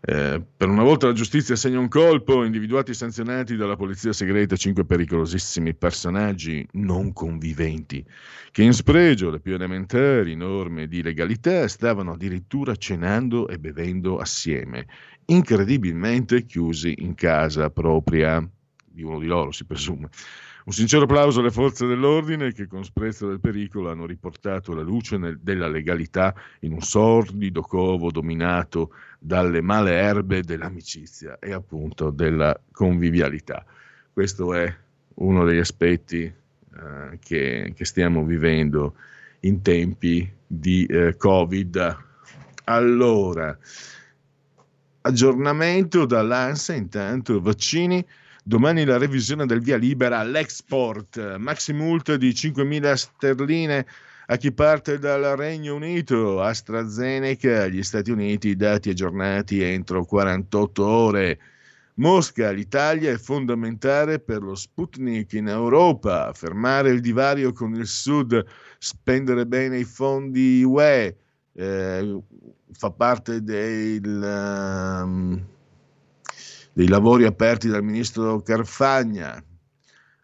Eh, 0.05 0.43
per 0.57 0.67
una 0.67 0.83
volta 0.83 1.07
la 1.07 1.13
giustizia 1.13 1.55
segna 1.55 1.79
un 1.79 1.88
colpo, 1.88 2.43
individuati 2.43 2.91
e 2.91 2.93
sanzionati 2.93 3.55
dalla 3.55 3.77
polizia 3.77 4.12
segreta 4.12 4.57
cinque 4.57 4.83
pericolosissimi 4.83 5.74
personaggi 5.75 6.67
non 6.74 7.13
conviventi, 7.13 8.05
che 8.51 8.63
in 8.63 8.74
spregio 8.74 9.29
alle 9.29 9.39
più 9.39 9.53
elementari 9.53 10.36
norme 10.36 10.88
di 10.88 11.01
legalità 11.01 11.69
stavano 11.69 12.12
addirittura 12.12 12.75
cenando 12.75 13.48
e 13.48 13.57
bevendo 13.60 14.17
assieme, 14.17 14.88
incredibilmente 15.27 16.43
chiusi 16.43 16.95
in 16.98 17.15
casa 17.15 17.69
propria, 17.69 18.45
di 18.86 19.03
uno 19.03 19.19
di 19.19 19.25
loro 19.25 19.51
si 19.51 19.63
presume. 19.63 20.10
Un 20.65 20.72
sincero 20.72 21.03
applauso 21.03 21.41
alle 21.41 21.51
forze 21.51 21.86
dell'ordine 21.86 22.53
che 22.53 22.67
con 22.67 22.86
sprezzo 22.86 23.27
del 23.27 23.41
pericolo 23.41 23.91
hanno 23.91 24.05
riportato 24.05 24.74
la 24.74 24.82
luce 24.82 25.17
nel, 25.17 25.38
della 25.41 25.67
legalità 25.67 26.34
in 26.62 26.72
un 26.72 26.82
sordido 26.82 27.62
covo 27.62 28.12
dominato 28.12 28.91
dalle 29.20 29.60
male 29.60 29.91
erbe 29.91 30.41
dell'amicizia 30.41 31.38
e 31.39 31.51
appunto 31.51 32.12
della 32.12 32.58
convivialità. 32.72 33.65
Questo 34.13 34.53
è 34.53 34.74
uno 35.15 35.43
degli 35.43 35.60
aspetti 35.60 36.22
eh, 36.24 37.20
che, 37.20 37.74
che, 37.75 37.86
stiamo 37.86 38.24
vivendo 38.24 38.96
in 39.41 39.62
tempi 39.62 40.32
di 40.48 40.86
eh, 40.86 41.17
Covid. 41.17 41.98
Allora, 42.65 43.58
aggiornamento 45.01 46.05
dall'ANSA, 46.05 46.74
intanto 46.74 47.41
vaccini. 47.41 48.05
Domani 48.45 48.83
la 48.83 48.97
revisione 48.97 49.45
del 49.45 49.62
via 49.62 49.77
libera 49.77 50.19
all'export, 50.19 51.38
maxi 51.38 51.71
multa 51.71 52.17
di 52.17 52.31
5.000 52.31 52.93
sterline 52.93 53.85
a 54.25 54.35
chi 54.35 54.51
parte 54.51 55.00
dal 55.00 55.21
Regno 55.38 55.75
Unito, 55.75 56.41
AstraZeneca, 56.41 57.67
gli 57.67 57.81
Stati 57.81 58.12
Uniti, 58.12 58.57
dati 58.57 58.89
aggiornati 58.89 59.62
entro 59.62 60.03
48 60.03 60.85
ore. 60.85 61.39
Mosca, 61.95 62.51
l'Italia 62.51 63.12
è 63.12 63.17
fondamentale 63.17 64.19
per 64.19 64.41
lo 64.41 64.55
Sputnik 64.55 65.31
in 65.33 65.47
Europa, 65.47 66.33
fermare 66.33 66.89
il 66.89 67.00
divario 67.00 67.53
con 67.53 67.73
il 67.75 67.88
Sud, 67.88 68.43
spendere 68.77 69.45
bene 69.45 69.77
i 69.77 69.85
fondi 69.85 70.63
UE, 70.63 71.15
eh, 71.53 72.19
fa 72.71 72.91
parte 72.91 73.41
del, 73.41 75.01
um, 75.05 75.52
dei 76.74 76.88
lavori 76.88 77.25
aperti 77.25 77.68
dal 77.68 77.84
ministro 77.84 78.42
Carfagna, 78.42 79.42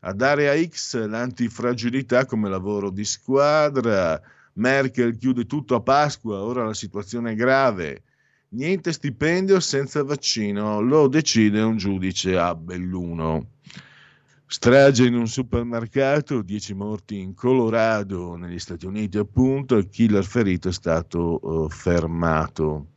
ad 0.01 0.22
Area 0.22 0.60
X 0.68 1.06
l'antifragilità 1.06 2.25
come 2.25 2.50
lavoro 2.50 2.89
di 2.89 3.06
squadra, 3.06 4.20
Merkel 4.53 5.15
chiude 5.15 5.46
tutto 5.46 5.75
a 5.75 5.82
Pasqua, 5.82 6.41
ora 6.41 6.65
la 6.65 6.74
situazione 6.74 7.32
è 7.32 7.36
grave, 7.36 8.03
niente 8.50 8.91
stipendio 8.91 9.60
senza 9.60 10.03
vaccino, 10.03 10.82
lo 10.82 11.08
decide 11.08 11.62
un 11.62 11.77
giudice 11.77 12.38
a 12.38 12.56
Belluno. 12.56 13.51
Strage 14.51 15.06
in 15.06 15.13
un 15.13 15.27
supermercato, 15.27 16.41
10 16.41 16.74
morti 16.74 17.20
in 17.20 17.36
Colorado, 17.36 18.36
negli 18.36 18.58
Stati 18.58 18.88
Uniti 18.88 19.20
appunto, 19.20 19.75
il 19.75 19.89
killer 19.89 20.25
ferito 20.25 20.70
è 20.70 20.74
stato 20.74 21.39
uh, 21.39 21.70
fermato. 21.70 22.88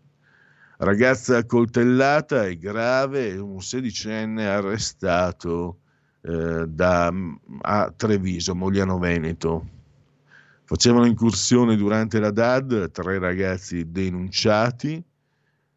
Ragazza 0.84 1.46
coltellata 1.46 2.44
è 2.44 2.56
grave, 2.56 3.36
un 3.36 3.62
sedicenne 3.62 4.48
arrestato 4.48 5.78
eh, 6.22 6.66
da, 6.66 7.12
a 7.60 7.92
Treviso, 7.94 8.56
Mogliano 8.56 8.98
Veneto. 8.98 9.64
Facevano 10.64 11.06
incursione 11.06 11.76
durante 11.76 12.18
la 12.18 12.32
DAD, 12.32 12.90
tre 12.90 13.20
ragazzi 13.20 13.92
denunciati, 13.92 15.00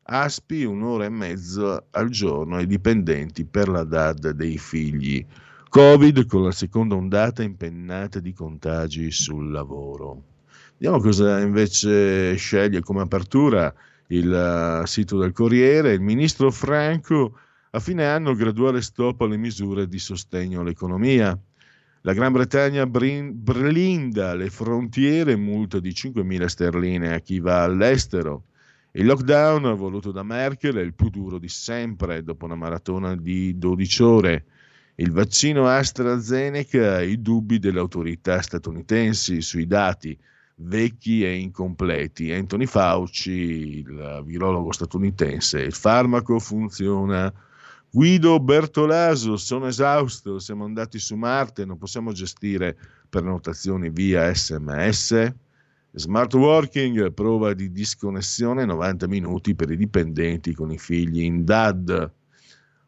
Aspi 0.02 0.64
un'ora 0.64 1.06
e 1.06 1.10
mezza 1.10 1.86
al 1.92 2.10
giorno 2.10 2.56
ai 2.56 2.66
dipendenti 2.66 3.46
per 3.46 3.68
la 3.70 3.84
DAD 3.84 4.32
dei 4.32 4.58
figli. 4.58 5.24
Covid 5.70 6.26
con 6.26 6.46
la 6.46 6.52
seconda 6.52 6.96
ondata 6.96 7.44
impennata 7.44 8.20
di 8.20 8.34
contagi 8.34 9.12
sul 9.12 9.52
lavoro. 9.52 10.24
Vediamo 10.72 11.00
cosa 11.00 11.40
invece 11.42 12.34
sceglie 12.38 12.82
come 12.82 13.02
apertura 13.04 13.72
il 14.08 14.82
uh, 14.82 14.86
sito 14.86 15.18
del 15.18 15.32
Corriere. 15.32 15.94
Il 15.94 16.02
ministro 16.02 16.52
Franco 16.52 17.40
a 17.72 17.80
fine 17.80 18.06
anno 18.06 18.34
graduale 18.36 18.82
stop 18.82 19.22
alle 19.22 19.38
misure 19.38 19.88
di 19.88 20.00
sostegno 20.00 20.62
all'economia. 20.62 21.38
La 22.02 22.14
Gran 22.14 22.32
Bretagna 22.32 22.86
blinda 22.86 24.36
le 24.36 24.50
frontiere, 24.50 25.36
multa 25.36 25.80
di 25.80 25.90
5.000 25.90 26.46
sterline 26.46 27.14
a 27.14 27.20
chi 27.20 27.40
va 27.40 27.64
all'estero. 27.64 28.44
Il 28.92 29.08
lockdown 29.08 29.76
voluto 29.76 30.12
da 30.12 30.24
Merkel 30.24 30.76
è 30.76 30.82
il 30.82 30.94
più 30.94 31.10
duro 31.10 31.38
di 31.40 31.50
sempre 31.50 32.24
dopo 32.24 32.46
una 32.46 32.56
maratona 32.56 33.16
di 33.16 33.58
12 33.58 34.04
ore. 34.04 34.46
Il 34.96 35.12
vaccino 35.12 35.68
AstraZeneca, 35.68 37.02
i 37.02 37.22
dubbi 37.22 37.60
delle 37.60 37.80
autorità 37.80 38.40
statunitensi 38.42 39.42
sui 39.42 39.68
dati 39.68 40.18
vecchi 40.56 41.24
e 41.24 41.38
incompleti. 41.38 42.32
Anthony 42.32 42.66
Fauci, 42.66 43.80
il 43.80 44.24
virologo 44.26 44.72
statunitense, 44.72 45.60
il 45.62 45.74
farmaco 45.74 46.40
funziona 46.40 47.34
Guido 47.90 48.42
Bertolaso, 48.42 49.38
sono 49.38 49.68
esausto, 49.68 50.38
siamo 50.40 50.66
andati 50.66 51.00
su 51.00 51.16
Marte, 51.16 51.64
non 51.64 51.78
possiamo 51.78 52.12
gestire 52.12 52.76
prenotazioni 53.08 53.90
via 53.90 54.34
sms. 54.34 55.34
Smart 55.94 56.34
working, 56.34 57.14
prova 57.14 57.54
di 57.54 57.72
disconnessione 57.72 58.66
90 58.66 59.08
minuti 59.08 59.56
per 59.56 59.72
i 59.72 59.78
dipendenti 59.78 60.54
con 60.54 60.72
i 60.72 60.78
figli 60.78 61.22
in 61.22 61.46
DAD. 61.46 62.12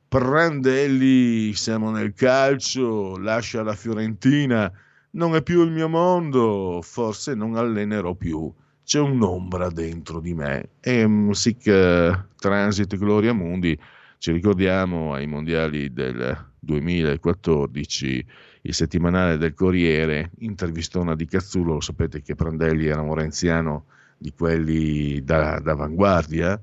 Prandelli, 0.09 1.53
siamo 1.53 1.89
nel 1.89 2.13
calcio, 2.13 3.17
lascia 3.17 3.63
la 3.63 3.75
Fiorentina, 3.75 4.69
non 5.17 5.35
è 5.35 5.41
più 5.41 5.63
il 5.63 5.71
mio 5.71 5.89
mondo, 5.89 6.79
forse 6.81 7.33
non 7.33 7.55
allenerò 7.55 8.13
più. 8.13 8.53
C'è 8.83 8.99
un'ombra 8.99 9.69
dentro 9.69 10.21
di 10.21 10.33
me. 10.33 10.69
E 10.79 11.03
um, 11.03 11.31
sic 11.31 11.65
uh, 11.65 12.17
transit 12.37 12.95
gloria 12.95 13.33
mundi 13.33 13.77
ci 14.19 14.31
ricordiamo 14.31 15.13
ai 15.13 15.27
mondiali 15.27 15.91
del 15.91 16.51
2014 16.59 18.25
il 18.61 18.73
settimanale 18.73 19.37
del 19.37 19.53
Corriere 19.53 20.31
intervistò 20.39 21.01
una 21.01 21.15
di 21.15 21.25
Cazzulo, 21.25 21.73
lo 21.73 21.79
sapete 21.79 22.21
che 22.21 22.35
Prandelli 22.35 22.87
era 22.87 23.01
un 23.01 23.13
renziano 23.13 23.85
di 24.17 24.33
quelli 24.33 25.23
da, 25.23 25.59
d'avanguardia 25.59 26.59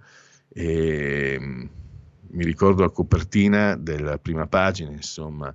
e 0.49 1.39
mm, 1.41 1.65
mi 2.33 2.45
ricordo 2.45 2.83
la 2.83 2.91
copertina 2.91 3.77
della 3.77 4.19
prima 4.19 4.47
pagina, 4.47 4.91
insomma, 4.91 5.55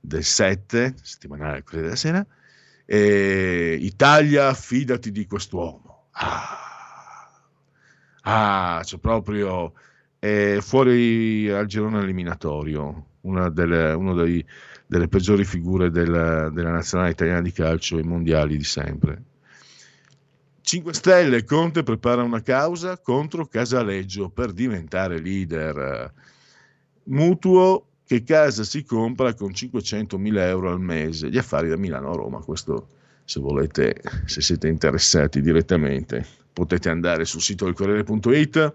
del 0.00 0.24
7, 0.24 0.94
settimanale 1.02 1.54
del 1.54 1.64
Corriere 1.64 1.86
della 1.86 1.96
Sera, 1.96 2.26
e 2.92 3.78
Italia, 3.82 4.52
fidati 4.52 5.12
di 5.12 5.24
quest'uomo. 5.24 6.08
Ah, 6.10 7.30
ah 8.22 8.80
c'è 8.82 8.98
proprio 8.98 9.74
è 10.18 10.58
fuori 10.60 11.48
al 11.48 11.66
girone 11.66 12.00
eliminatorio, 12.00 13.06
una 13.20 13.48
delle, 13.48 13.92
una 13.92 14.12
dei, 14.20 14.44
delle 14.88 15.06
peggiori 15.06 15.44
figure 15.44 15.92
della, 15.92 16.50
della, 16.50 16.72
nazionale 16.72 17.10
italiana 17.10 17.42
di 17.42 17.52
calcio 17.52 17.96
ai 17.96 18.02
mondiali 18.02 18.56
di 18.56 18.64
sempre. 18.64 19.22
5 20.62 20.92
Stelle, 20.92 21.44
Conte 21.44 21.84
prepara 21.84 22.24
una 22.24 22.42
causa 22.42 22.98
contro 22.98 23.46
Casaleggio 23.46 24.30
per 24.30 24.50
diventare 24.50 25.20
leader. 25.20 26.12
Mutuo 27.04 27.89
che 28.10 28.24
casa 28.24 28.64
si 28.64 28.82
compra 28.82 29.34
con 29.34 29.52
500.000 29.52 30.36
euro 30.38 30.70
al 30.72 30.80
mese, 30.80 31.30
gli 31.30 31.38
affari 31.38 31.68
da 31.68 31.76
Milano 31.76 32.10
a 32.10 32.16
Roma, 32.16 32.40
questo 32.40 32.88
se 33.22 33.38
volete, 33.38 34.02
se 34.24 34.40
siete 34.40 34.66
interessati 34.66 35.40
direttamente, 35.40 36.26
potete 36.52 36.88
andare 36.88 37.24
sul 37.24 37.40
sito 37.40 37.66
del 37.66 37.74
Corriere.it 37.74 38.72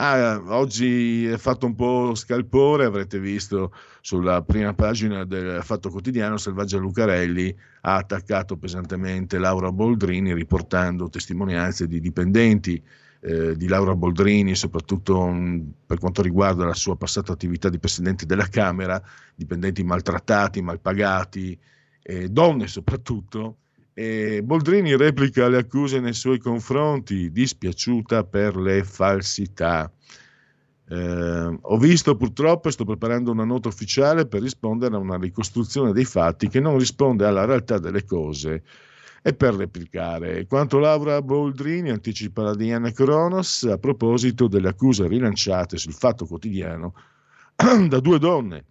Ah, 0.00 0.40
oggi 0.46 1.26
è 1.26 1.36
fatto 1.36 1.66
un 1.66 1.74
po' 1.74 2.14
scalpore, 2.14 2.86
avrete 2.86 3.18
visto 3.18 3.74
sulla 4.00 4.40
prima 4.42 4.72
pagina 4.72 5.24
del 5.24 5.60
Fatto 5.62 5.90
Quotidiano, 5.90 6.36
Selvaggia 6.38 6.78
Lucarelli 6.78 7.54
ha 7.82 7.96
attaccato 7.96 8.56
pesantemente 8.56 9.38
Laura 9.38 9.72
Boldrini 9.72 10.32
riportando 10.32 11.10
testimonianze 11.10 11.86
di 11.86 12.00
dipendenti 12.00 12.82
eh, 13.20 13.56
di 13.56 13.68
Laura 13.68 13.94
Boldrini, 13.94 14.54
soprattutto 14.54 15.26
mm, 15.28 15.60
per 15.86 15.98
quanto 15.98 16.22
riguarda 16.22 16.64
la 16.64 16.74
sua 16.74 16.96
passata 16.96 17.32
attività 17.32 17.68
di 17.68 17.78
Presidente 17.78 18.26
della 18.26 18.48
Camera, 18.48 19.02
dipendenti 19.34 19.82
maltrattati, 19.82 20.62
malpagati, 20.62 21.58
eh, 22.02 22.28
donne 22.28 22.66
soprattutto, 22.66 23.56
e 23.92 24.42
Boldrini 24.44 24.96
replica 24.96 25.48
le 25.48 25.56
accuse 25.56 25.98
nei 25.98 26.12
suoi 26.12 26.38
confronti, 26.38 27.32
dispiaciuta 27.32 28.22
per 28.22 28.56
le 28.56 28.84
falsità. 28.84 29.90
Eh, 30.90 31.58
ho 31.60 31.78
visto 31.78 32.16
purtroppo 32.16 32.68
e 32.68 32.70
sto 32.70 32.84
preparando 32.84 33.32
una 33.32 33.44
nota 33.44 33.66
ufficiale 33.66 34.26
per 34.26 34.42
rispondere 34.42 34.94
a 34.94 34.98
una 34.98 35.18
ricostruzione 35.18 35.92
dei 35.92 36.04
fatti 36.04 36.48
che 36.48 36.60
non 36.60 36.78
risponde 36.78 37.26
alla 37.26 37.44
realtà 37.44 37.78
delle 37.78 38.04
cose 38.04 38.62
e 39.22 39.34
per 39.34 39.54
replicare. 39.54 40.46
Quanto 40.46 40.78
Laura 40.78 41.20
Boldrini 41.22 41.90
anticipa 41.90 42.42
la 42.42 42.54
Diana 42.54 42.90
Cronos 42.90 43.64
a 43.64 43.78
proposito 43.78 44.48
delle 44.48 44.68
accuse 44.68 45.06
rilanciate 45.06 45.76
sul 45.76 45.92
fatto 45.92 46.26
quotidiano 46.26 46.94
da 47.88 48.00
due 48.00 48.18
donne, 48.18 48.64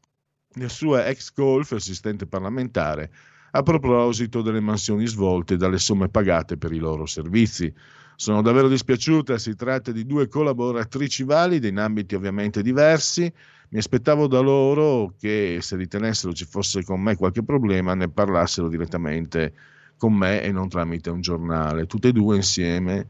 la 0.53 0.69
sua 0.69 1.07
ex 1.07 1.33
golf 1.33 1.73
assistente 1.73 2.25
parlamentare 2.25 3.11
a 3.51 3.63
proposito 3.63 4.41
delle 4.41 4.59
mansioni 4.59 5.07
svolte 5.07 5.55
e 5.55 5.57
dalle 5.57 5.79
somme 5.79 6.09
pagate 6.09 6.57
per 6.57 6.71
i 6.71 6.77
loro 6.77 7.05
servizi. 7.05 7.73
Sono 8.15 8.41
davvero 8.41 8.67
dispiaciuta, 8.67 9.37
si 9.37 9.55
tratta 9.55 9.91
di 9.91 10.05
due 10.05 10.27
collaboratrici 10.27 11.23
valide 11.23 11.67
in 11.67 11.77
ambiti 11.77 12.15
ovviamente 12.15 12.61
diversi. 12.61 13.31
Mi 13.69 13.79
aspettavo 13.79 14.27
da 14.27 14.39
loro 14.39 15.13
che 15.19 15.59
se 15.61 15.75
ritenessero 15.75 16.33
ci 16.33 16.45
fosse 16.45 16.83
con 16.83 17.01
me 17.01 17.15
qualche 17.15 17.43
problema 17.43 17.93
ne 17.93 18.09
parlassero 18.09 18.69
direttamente 18.69 19.53
con 19.97 20.13
me 20.13 20.41
e 20.41 20.51
non 20.51 20.69
tramite 20.69 21.09
un 21.09 21.21
giornale. 21.21 21.85
Tutte 21.85 22.09
e 22.09 22.11
due 22.11 22.35
insieme. 22.35 23.07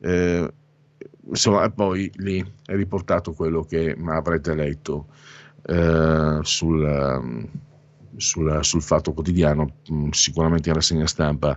Eh, 0.00 0.52
insomma, 1.28 1.68
poi 1.70 2.10
lì 2.16 2.44
è 2.64 2.74
riportato 2.74 3.32
quello 3.32 3.62
che 3.64 3.96
avrete 4.06 4.54
letto 4.54 5.06
eh, 5.62 6.38
sul 6.42 7.64
sul, 8.16 8.58
sul 8.62 8.82
Fatto 8.82 9.12
Quotidiano, 9.12 9.76
mm, 9.92 10.10
sicuramente 10.10 10.68
in 10.68 10.74
rassegna 10.74 11.06
stampa, 11.06 11.56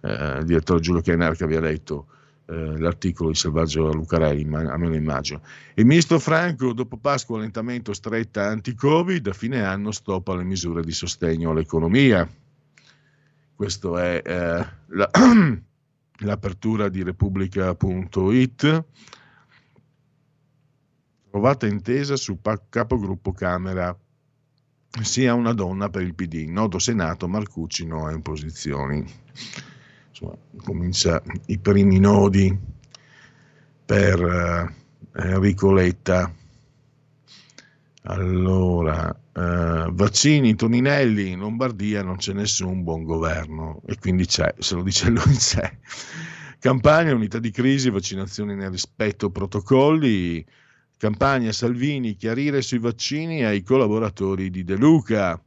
eh, 0.00 0.38
il 0.38 0.44
direttore 0.44 0.80
Giulio 0.80 1.00
Chianar 1.00 1.36
che 1.36 1.44
aveva 1.44 1.66
letto 1.66 2.06
eh, 2.46 2.78
l'articolo 2.78 3.30
di 3.30 3.36
Selvaggio 3.36 3.92
Lucarelli, 3.92 4.44
ma 4.44 4.60
a 4.60 4.76
me 4.76 4.88
lo 4.88 4.94
immagino. 4.94 5.40
Il 5.74 5.86
ministro 5.86 6.18
Franco, 6.18 6.72
dopo 6.72 6.96
Pasqua, 6.96 7.38
allentamento 7.38 7.92
stretta 7.92 8.46
anti-Covid, 8.46 9.26
a 9.26 9.32
fine 9.32 9.64
anno 9.64 9.90
stoppa 9.90 10.36
le 10.36 10.44
misure 10.44 10.82
di 10.82 10.92
sostegno 10.92 11.50
all'economia. 11.50 12.28
Questa 13.56 14.04
è 14.04 14.22
eh, 14.22 14.66
la, 14.88 15.10
l'apertura 16.20 16.90
di 16.90 17.02
Repubblica.it. 17.02 18.84
Trovata 21.30 21.66
intesa 21.66 22.16
su 22.16 22.38
capogruppo 22.68 23.32
Camera 23.32 23.98
sia 25.02 25.32
una 25.32 25.54
donna 25.54 25.88
per 25.88 26.02
il 26.02 26.14
PD. 26.14 26.46
Nodo 26.48 26.78
Senato, 26.78 27.28
Marcucci 27.28 27.86
no 27.86 28.06
a 28.06 28.12
imposizioni. 28.12 29.02
Insomma, 30.08 30.36
comincia 30.62 31.22
i 31.46 31.58
primi 31.58 31.98
nodi 31.98 32.54
per 33.86 34.20
eh, 34.20 34.74
Enrico 35.22 35.72
Letta. 35.72 36.30
Allora, 38.08 39.10
eh, 39.32 39.88
vaccini, 39.90 40.54
Toninelli, 40.54 41.30
in 41.30 41.40
Lombardia 41.40 42.02
non 42.04 42.16
c'è 42.16 42.32
nessun 42.32 42.84
buon 42.84 43.02
governo 43.02 43.82
e 43.84 43.98
quindi 43.98 44.26
c'è, 44.26 44.54
se 44.58 44.76
lo 44.76 44.82
dice 44.84 45.10
lui 45.10 45.34
c'è. 45.34 45.76
Campagna, 46.60 47.14
unità 47.14 47.40
di 47.40 47.50
crisi, 47.50 47.90
vaccinazioni 47.90 48.54
nel 48.54 48.70
rispetto 48.70 49.30
protocolli, 49.30 50.44
Campagna 50.96 51.50
Salvini, 51.50 52.14
chiarire 52.14 52.62
sui 52.62 52.78
vaccini 52.78 53.44
ai 53.44 53.62
collaboratori 53.62 54.50
di 54.50 54.62
De 54.62 54.76
Luca. 54.76 55.40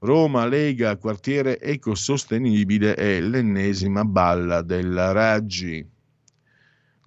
Roma, 0.00 0.46
Lega, 0.46 0.96
quartiere 0.96 1.60
ecosostenibile 1.60 2.94
è 2.94 3.20
l'ennesima 3.20 4.04
balla 4.04 4.62
della 4.62 5.12
Raggi. 5.12 5.88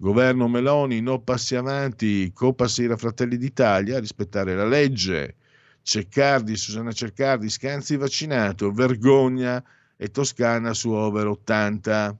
Governo 0.04 0.48
Meloni, 0.48 1.00
no 1.00 1.20
passi 1.20 1.56
avanti, 1.56 2.30
Copasira 2.34 2.94
Fratelli 2.94 3.38
d'Italia, 3.38 3.98
rispettare 3.98 4.54
la 4.54 4.66
legge. 4.66 5.36
Ceccardi, 5.80 6.56
Susanna 6.56 6.92
Ceccardi, 6.92 7.48
Scanzi 7.48 7.96
vaccinato, 7.96 8.70
vergogna 8.70 9.64
e 9.96 10.10
Toscana 10.10 10.74
su 10.74 10.90
over 10.90 11.28
80. 11.28 12.18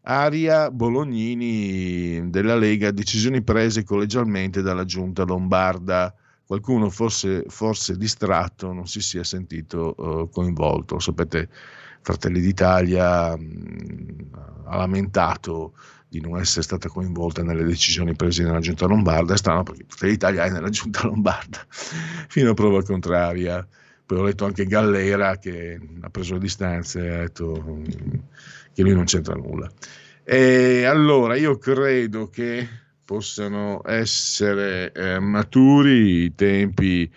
Aria 0.00 0.68
Bolognini 0.72 2.28
della 2.28 2.56
Lega, 2.56 2.90
decisioni 2.90 3.40
prese 3.40 3.84
collegialmente 3.84 4.60
dalla 4.60 4.84
giunta 4.84 5.22
lombarda. 5.22 6.12
Qualcuno 6.44 6.90
forse, 6.90 7.44
forse 7.46 7.96
distratto 7.96 8.72
non 8.72 8.88
si 8.88 9.00
sia 9.00 9.22
sentito 9.22 9.94
uh, 9.96 10.28
coinvolto. 10.28 10.98
Sapete, 10.98 11.48
Fratelli 12.00 12.40
d'Italia 12.40 13.36
mh, 13.36 14.64
ha 14.64 14.76
lamentato 14.76 15.74
di 16.08 16.20
non 16.20 16.38
essere 16.38 16.62
stata 16.62 16.88
coinvolta 16.88 17.42
nelle 17.42 17.64
decisioni 17.64 18.14
prese 18.14 18.44
nella 18.44 18.60
giunta 18.60 18.86
lombarda. 18.86 19.34
È 19.34 19.36
strano 19.36 19.62
perché 19.62 19.84
Fratelli 19.86 20.12
d'Italia 20.12 20.44
è 20.44 20.50
nella 20.50 20.68
giunta 20.68 21.06
lombarda 21.06 21.64
fino 22.28 22.50
a 22.50 22.54
prova 22.54 22.82
contraria. 22.82 23.66
Poi 24.06 24.18
ho 24.18 24.22
letto 24.22 24.44
anche 24.44 24.66
Gallera 24.66 25.36
che 25.36 25.80
ha 26.00 26.10
preso 26.10 26.34
le 26.34 26.40
distanze 26.40 27.04
e 27.04 27.14
ha 27.14 27.18
detto 27.18 27.82
che 28.72 28.82
lui 28.82 28.94
non 28.94 29.04
c'entra 29.04 29.34
nulla. 29.34 29.70
E 30.22 30.84
allora 30.84 31.36
io 31.36 31.58
credo 31.58 32.28
che 32.28 32.68
possano 33.04 33.82
essere 33.84 34.92
eh, 34.92 35.18
maturi 35.18 36.24
i 36.24 36.34
tempi 36.34 37.10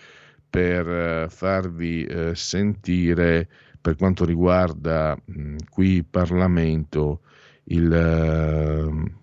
per 0.48 0.88
eh, 0.88 1.26
farvi 1.28 2.04
eh, 2.04 2.34
sentire 2.34 3.48
per 3.80 3.96
quanto 3.96 4.24
riguarda 4.24 5.16
mh, 5.24 5.56
qui 5.70 6.02
Parlamento 6.02 7.20
il 7.64 7.92
ehm, 7.92 9.18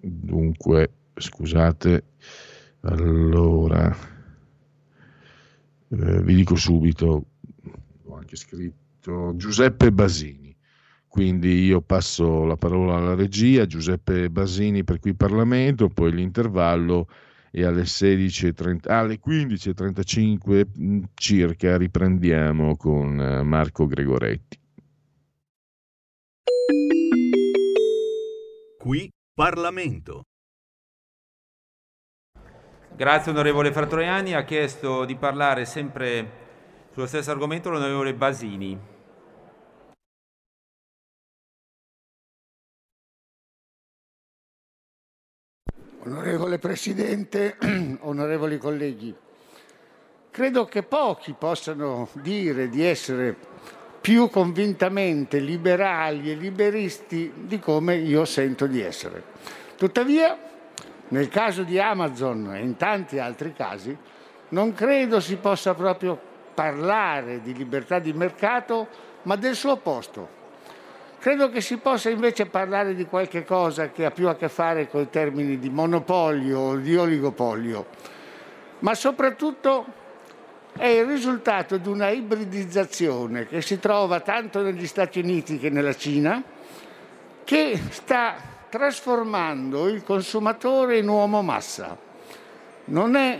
dunque 0.00 0.92
scusate 1.14 2.04
allora 2.80 3.94
eh, 5.88 6.22
vi 6.22 6.34
dico 6.34 6.56
subito 6.56 7.24
ho 8.04 8.14
anche 8.14 8.36
scritto 8.36 9.34
Giuseppe 9.36 9.92
Basini 9.92 10.40
quindi 11.10 11.64
io 11.64 11.80
passo 11.80 12.44
la 12.44 12.56
parola 12.56 12.94
alla 12.96 13.16
regia, 13.16 13.66
Giuseppe 13.66 14.30
Basini 14.30 14.84
per 14.84 15.00
qui 15.00 15.12
Parlamento, 15.12 15.88
poi 15.88 16.12
l'intervallo 16.12 17.08
e 17.50 17.64
alle, 17.64 17.82
16.30, 17.82 18.88
alle 18.88 19.18
15.35 19.18 20.66
mm, 20.78 21.02
circa 21.14 21.76
riprendiamo 21.76 22.76
con 22.76 23.20
eh, 23.20 23.42
Marco 23.42 23.88
Gregoretti. 23.88 24.58
Qui 28.80 29.12
Parlamento. 29.34 30.22
Grazie 32.96 33.30
onorevole 33.30 33.72
Fratroiani, 33.72 34.32
ha 34.32 34.42
chiesto 34.42 35.04
di 35.04 35.16
parlare 35.16 35.66
sempre 35.66 36.88
sullo 36.90 37.04
stesso 37.04 37.30
argomento 37.30 37.68
l'onorevole 37.68 38.14
Basini. 38.14 38.80
Onorevole 45.98 46.58
Presidente, 46.58 47.58
onorevoli 48.00 48.56
colleghi, 48.56 49.14
credo 50.30 50.64
che 50.64 50.84
pochi 50.84 51.34
possano 51.34 52.08
dire 52.14 52.70
di 52.70 52.82
essere 52.82 53.36
più 54.00 54.30
convintamente 54.30 55.38
liberali 55.38 56.30
e 56.30 56.34
liberisti 56.34 57.32
di 57.34 57.58
come 57.58 57.96
io 57.96 58.24
sento 58.24 58.66
di 58.66 58.80
essere. 58.80 59.22
Tuttavia, 59.76 60.36
nel 61.08 61.28
caso 61.28 61.62
di 61.62 61.78
Amazon 61.78 62.54
e 62.54 62.60
in 62.60 62.76
tanti 62.76 63.18
altri 63.18 63.52
casi, 63.52 63.96
non 64.48 64.72
credo 64.72 65.20
si 65.20 65.36
possa 65.36 65.74
proprio 65.74 66.18
parlare 66.54 67.40
di 67.42 67.54
libertà 67.54 67.98
di 67.98 68.12
mercato, 68.12 68.88
ma 69.22 69.36
del 69.36 69.54
suo 69.54 69.72
opposto, 69.72 70.38
Credo 71.20 71.50
che 71.50 71.60
si 71.60 71.76
possa 71.76 72.08
invece 72.08 72.46
parlare 72.46 72.94
di 72.94 73.04
qualche 73.04 73.44
cosa 73.44 73.90
che 73.90 74.06
ha 74.06 74.10
più 74.10 74.26
a 74.28 74.36
che 74.36 74.48
fare 74.48 74.88
con 74.88 75.02
i 75.02 75.10
termini 75.10 75.58
di 75.58 75.68
monopolio 75.68 76.58
o 76.58 76.76
di 76.76 76.96
oligopolio, 76.96 77.86
ma 78.78 78.94
soprattutto 78.94 79.84
è 80.76 80.86
il 80.86 81.04
risultato 81.04 81.76
di 81.76 81.88
una 81.88 82.08
ibridizzazione 82.10 83.46
che 83.46 83.60
si 83.60 83.78
trova 83.78 84.20
tanto 84.20 84.62
negli 84.62 84.86
Stati 84.86 85.18
Uniti 85.20 85.58
che 85.58 85.70
nella 85.70 85.94
Cina, 85.94 86.42
che 87.44 87.80
sta 87.90 88.36
trasformando 88.68 89.88
il 89.88 90.04
consumatore 90.04 90.98
in 90.98 91.08
uomo 91.08 91.42
massa. 91.42 91.96
Non 92.86 93.16
è 93.16 93.38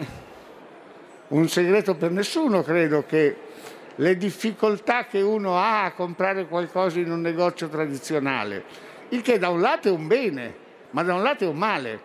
un 1.28 1.48
segreto 1.48 1.94
per 1.94 2.10
nessuno, 2.10 2.62
credo, 2.62 3.04
che 3.06 3.36
le 3.94 4.16
difficoltà 4.16 5.06
che 5.06 5.20
uno 5.20 5.56
ha 5.56 5.84
a 5.84 5.92
comprare 5.92 6.46
qualcosa 6.46 6.98
in 6.98 7.10
un 7.10 7.20
negozio 7.20 7.68
tradizionale, 7.68 8.64
il 9.10 9.22
che 9.22 9.38
da 9.38 9.48
un 9.48 9.60
lato 9.60 9.88
è 9.88 9.90
un 9.90 10.06
bene, 10.06 10.54
ma 10.90 11.02
da 11.02 11.14
un 11.14 11.22
lato 11.22 11.44
è 11.44 11.46
un 11.46 11.56
male, 11.56 12.00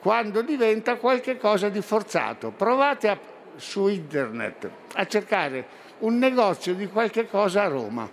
quando 0.00 0.42
diventa 0.42 0.96
qualcosa 0.96 1.68
di 1.68 1.80
forzato. 1.82 2.50
Provate 2.50 3.08
a, 3.08 3.18
su 3.56 3.88
internet 3.88 4.70
a 4.94 5.06
cercare 5.06 5.66
un 6.00 6.18
negozio 6.18 6.74
di 6.74 6.86
qualche 6.86 7.26
cosa 7.28 7.64
a 7.64 7.68
Roma, 7.68 8.08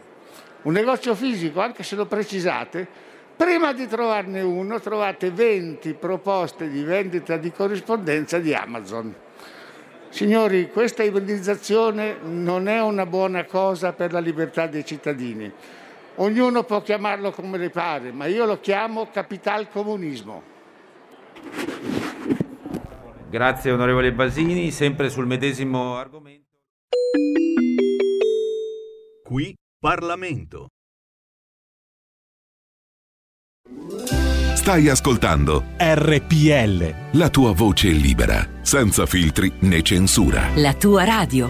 un 0.64 0.74
negozio 0.74 1.16
fisico, 1.16 1.62
anche 1.62 1.84
se 1.84 1.96
lo 1.96 2.06
precisate, 2.06 2.88
prima 3.36 3.72
di 3.72 3.88
trovarne 3.88 4.42
uno 4.42 4.80
trovate 4.80 5.32
20 5.32 5.94
proposte 5.94 6.70
di 6.70 6.84
vendita 6.84 7.38
di 7.38 7.52
corrispondenza 7.52 8.40
di 8.40 8.54
Amazon. 8.54 9.16
Signori, 10.10 10.70
questa 10.72 11.04
ibridizzazione 11.04 12.18
non 12.24 12.68
è 12.68 12.82
una 12.82 13.06
buona 13.06 13.46
cosa 13.46 13.94
per 13.94 14.12
la 14.12 14.20
libertà 14.20 14.66
dei 14.66 14.86
cittadini. 14.86 15.52
Ognuno 16.16 16.64
può 16.64 16.82
chiamarlo 16.82 17.32
come 17.32 17.58
le 17.58 17.70
pare, 17.70 18.12
ma 18.12 18.26
io 18.26 18.46
lo 18.46 18.60
chiamo 18.60 19.10
capitalcomunismo. 19.12 20.56
Grazie 23.30 23.72
onorevole 23.72 24.14
Basini, 24.14 24.72
sempre 24.72 25.10
sul 25.10 25.26
medesimo 25.26 25.98
argomento. 25.98 26.46
Qui 29.24 29.54
Parlamento. 29.80 30.68
Stai 34.56 34.88
ascoltando 34.88 35.64
RPL. 35.78 37.18
La 37.18 37.30
tua 37.30 37.52
voce 37.52 37.90
libera, 37.90 38.48
senza 38.62 39.06
filtri 39.06 39.52
né 39.60 39.82
censura. 39.82 40.50
La 40.56 40.74
tua 40.74 41.04
radio. 41.04 41.50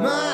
Relax, 0.00 0.29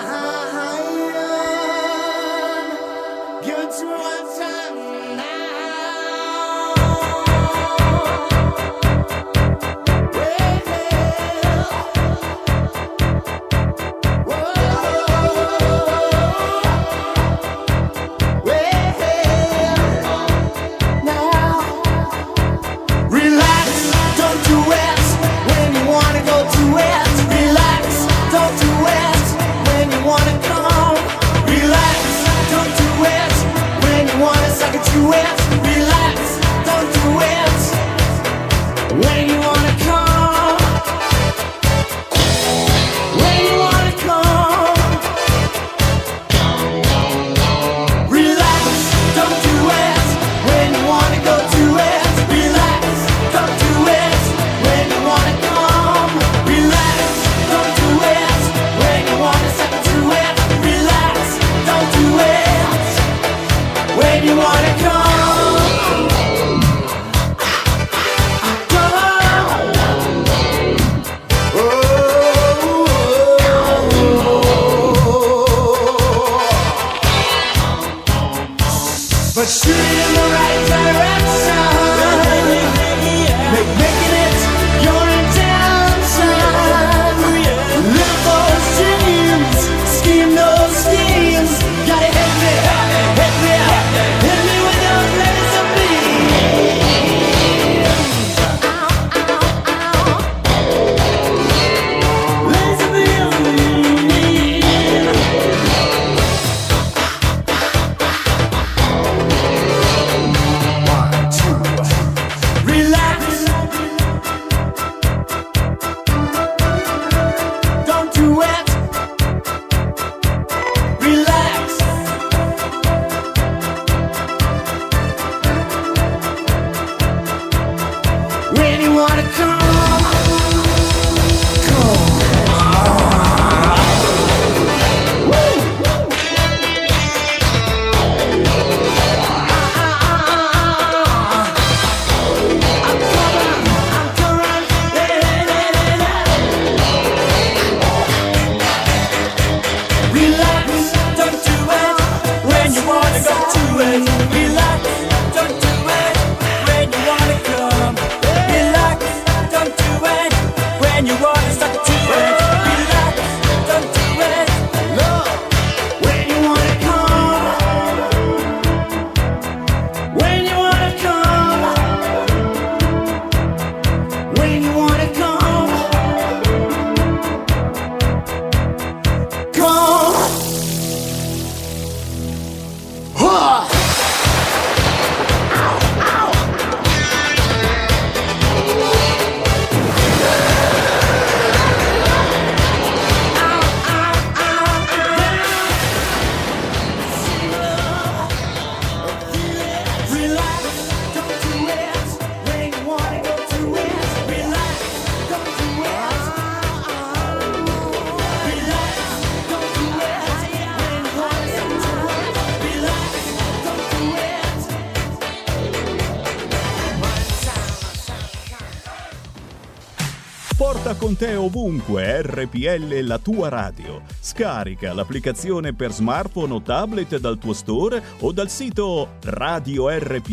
Porta 220.57 220.97
con 220.97 221.15
te 221.19 221.35
ovunque 221.35 222.23
RPL 222.23 223.01
la 223.03 223.19
tua 223.19 223.51
radio. 223.51 224.01
Scarica 224.19 224.95
l'applicazione 224.95 225.75
per 225.75 225.93
smartphone 225.93 226.55
o 226.55 226.63
tablet 226.63 227.19
dal 227.19 227.37
tuo 227.37 227.53
store 227.53 228.03
o 228.21 228.33
dal 228.33 228.49
sito 228.49 229.19
radiorpl.it. 229.23 230.31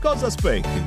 Cosa 0.00 0.26
aspetti? 0.26 0.82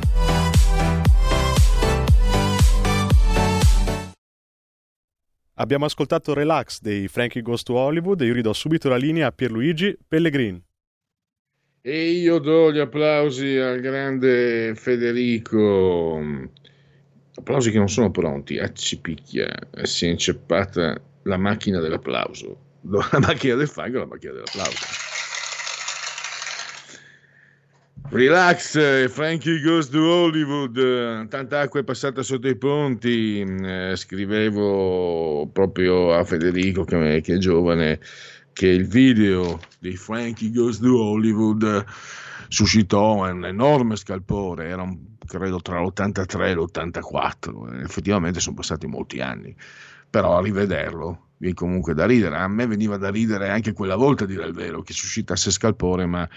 Abbiamo 5.54 5.86
ascoltato 5.86 6.34
Relax 6.34 6.82
dei 6.82 7.08
Frankie 7.08 7.44
Goes 7.44 7.62
to 7.62 7.76
Hollywood 7.76 8.22
e 8.22 8.26
io 8.26 8.34
ridò 8.34 8.54
subito 8.54 8.90
la 8.90 8.98
linea 8.98 9.28
a 9.28 9.32
Pierluigi 9.32 9.96
Pellegrin. 10.08 10.60
E 11.82 12.10
io 12.10 12.40
do 12.40 12.72
gli 12.72 12.80
applausi 12.80 13.56
al 13.58 13.80
grande 13.82 14.74
Federico. 14.74 16.66
Applausi 17.38 17.72
che 17.72 17.78
non 17.78 17.90
sono 17.90 18.12
pronti. 18.12 18.58
Ah, 18.58 18.72
ci 18.74 19.00
picchia. 19.00 19.48
Si 19.84 20.06
è 20.06 20.10
inceppata 20.10 21.00
la 21.24 21.38
macchina 21.38 21.80
dell'applauso. 21.80 22.66
La 22.88 23.20
macchina 23.20 23.56
del 23.56 23.68
fango 23.68 24.00
la 24.00 24.06
macchina 24.06 24.34
dell'applauso. 24.34 24.86
Relax, 28.10 28.76
eh, 28.76 29.10
Frankie 29.10 29.60
Goes 29.60 29.90
to 29.90 30.00
Hollywood, 30.00 30.78
eh, 30.78 31.28
tanta 31.28 31.60
acqua 31.60 31.82
è 31.82 31.84
passata 31.84 32.24
sotto 32.24 32.48
i 32.48 32.56
ponti, 32.56 33.42
eh, 33.42 33.94
scrivevo 33.98 35.50
proprio 35.52 36.14
a 36.14 36.24
Federico 36.24 36.86
che, 36.86 37.18
è 37.18 37.38
giovane 37.38 38.00
che 38.54 38.68
il 38.68 38.88
video 38.88 39.60
di 39.80 39.98
Frankie 39.98 40.52
Goes 40.52 40.80
to 40.80 40.98
Hollywood 40.98 41.64
eh, 41.64 41.86
suscitò 42.48 43.30
un 43.30 43.46
enorme 43.46 43.96
scalpore, 43.96 44.68
era 44.68 44.82
un- 44.82 45.16
credo 45.26 45.62
tra 45.62 45.80
l'83 45.80 46.50
e 46.50 46.54
l'84, 46.56 47.68
eh, 47.72 47.82
effettivamente 47.82 48.40
sono 48.40 48.56
passati 48.56 48.88
molti 48.88 49.20
anni, 49.22 49.56
però 50.10 50.38
a 50.38 50.42
rivederlo 50.42 51.26
viene 51.38 51.56
comunque 51.56 51.94
da 51.94 52.06
ridere. 52.06 52.38
A 52.38 52.48
me 52.48 52.66
veniva 52.68 52.98
da 52.98 53.10
ridere 53.10 53.50
anche 53.50 53.74
quella 53.74 53.96
volta, 53.96 54.24
a 54.24 54.28
dire 54.28 54.46
il 54.46 54.54
vero, 54.54 54.82
che 54.82 54.94
suscitasse 54.94 55.52
scalpore, 55.52 56.06
ma 56.06 56.28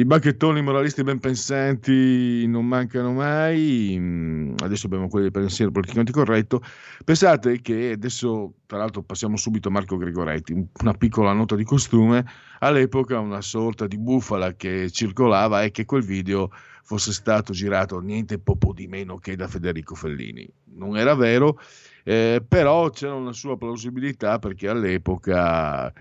i 0.00 0.04
bacchettoni 0.06 0.62
moralisti 0.62 1.02
ben 1.02 1.18
pensanti 1.18 2.46
non 2.46 2.66
mancano 2.66 3.12
mai. 3.12 3.96
Mm, 3.98 4.54
Adesso 4.58 4.86
abbiamo 4.86 5.08
quelli 5.08 5.28
del 5.30 5.42
pensiero 5.42 5.70
politicamente 5.70 6.10
corretto. 6.12 6.62
Pensate 7.04 7.60
che 7.60 7.90
adesso, 7.92 8.54
tra 8.66 8.78
l'altro, 8.78 9.02
passiamo 9.02 9.36
subito 9.36 9.68
a 9.68 9.70
Marco 9.72 9.96
Gregoretti, 9.98 10.52
un- 10.52 10.66
una 10.80 10.94
piccola 10.94 11.32
nota 11.32 11.54
di 11.54 11.64
costume. 11.64 12.24
All'epoca 12.60 13.18
una 13.18 13.42
sorta 13.42 13.86
di 13.86 13.98
bufala 13.98 14.54
che 14.54 14.90
circolava 14.90 15.62
è 15.62 15.70
che 15.70 15.84
quel 15.84 16.02
video 16.02 16.50
fosse 16.82 17.12
stato 17.12 17.52
girato 17.52 18.00
niente 18.00 18.38
poco 18.38 18.72
di 18.72 18.86
meno 18.86 19.16
che 19.18 19.36
da 19.36 19.48
Federico 19.48 19.94
Fellini. 19.94 20.48
Non 20.76 20.96
era 20.96 21.14
vero, 21.14 21.58
eh, 22.04 22.42
però 22.46 22.88
c'era 22.90 23.14
una 23.14 23.32
sua 23.32 23.56
plausibilità 23.56 24.38
perché 24.38 24.68
all'epoca 24.68 25.92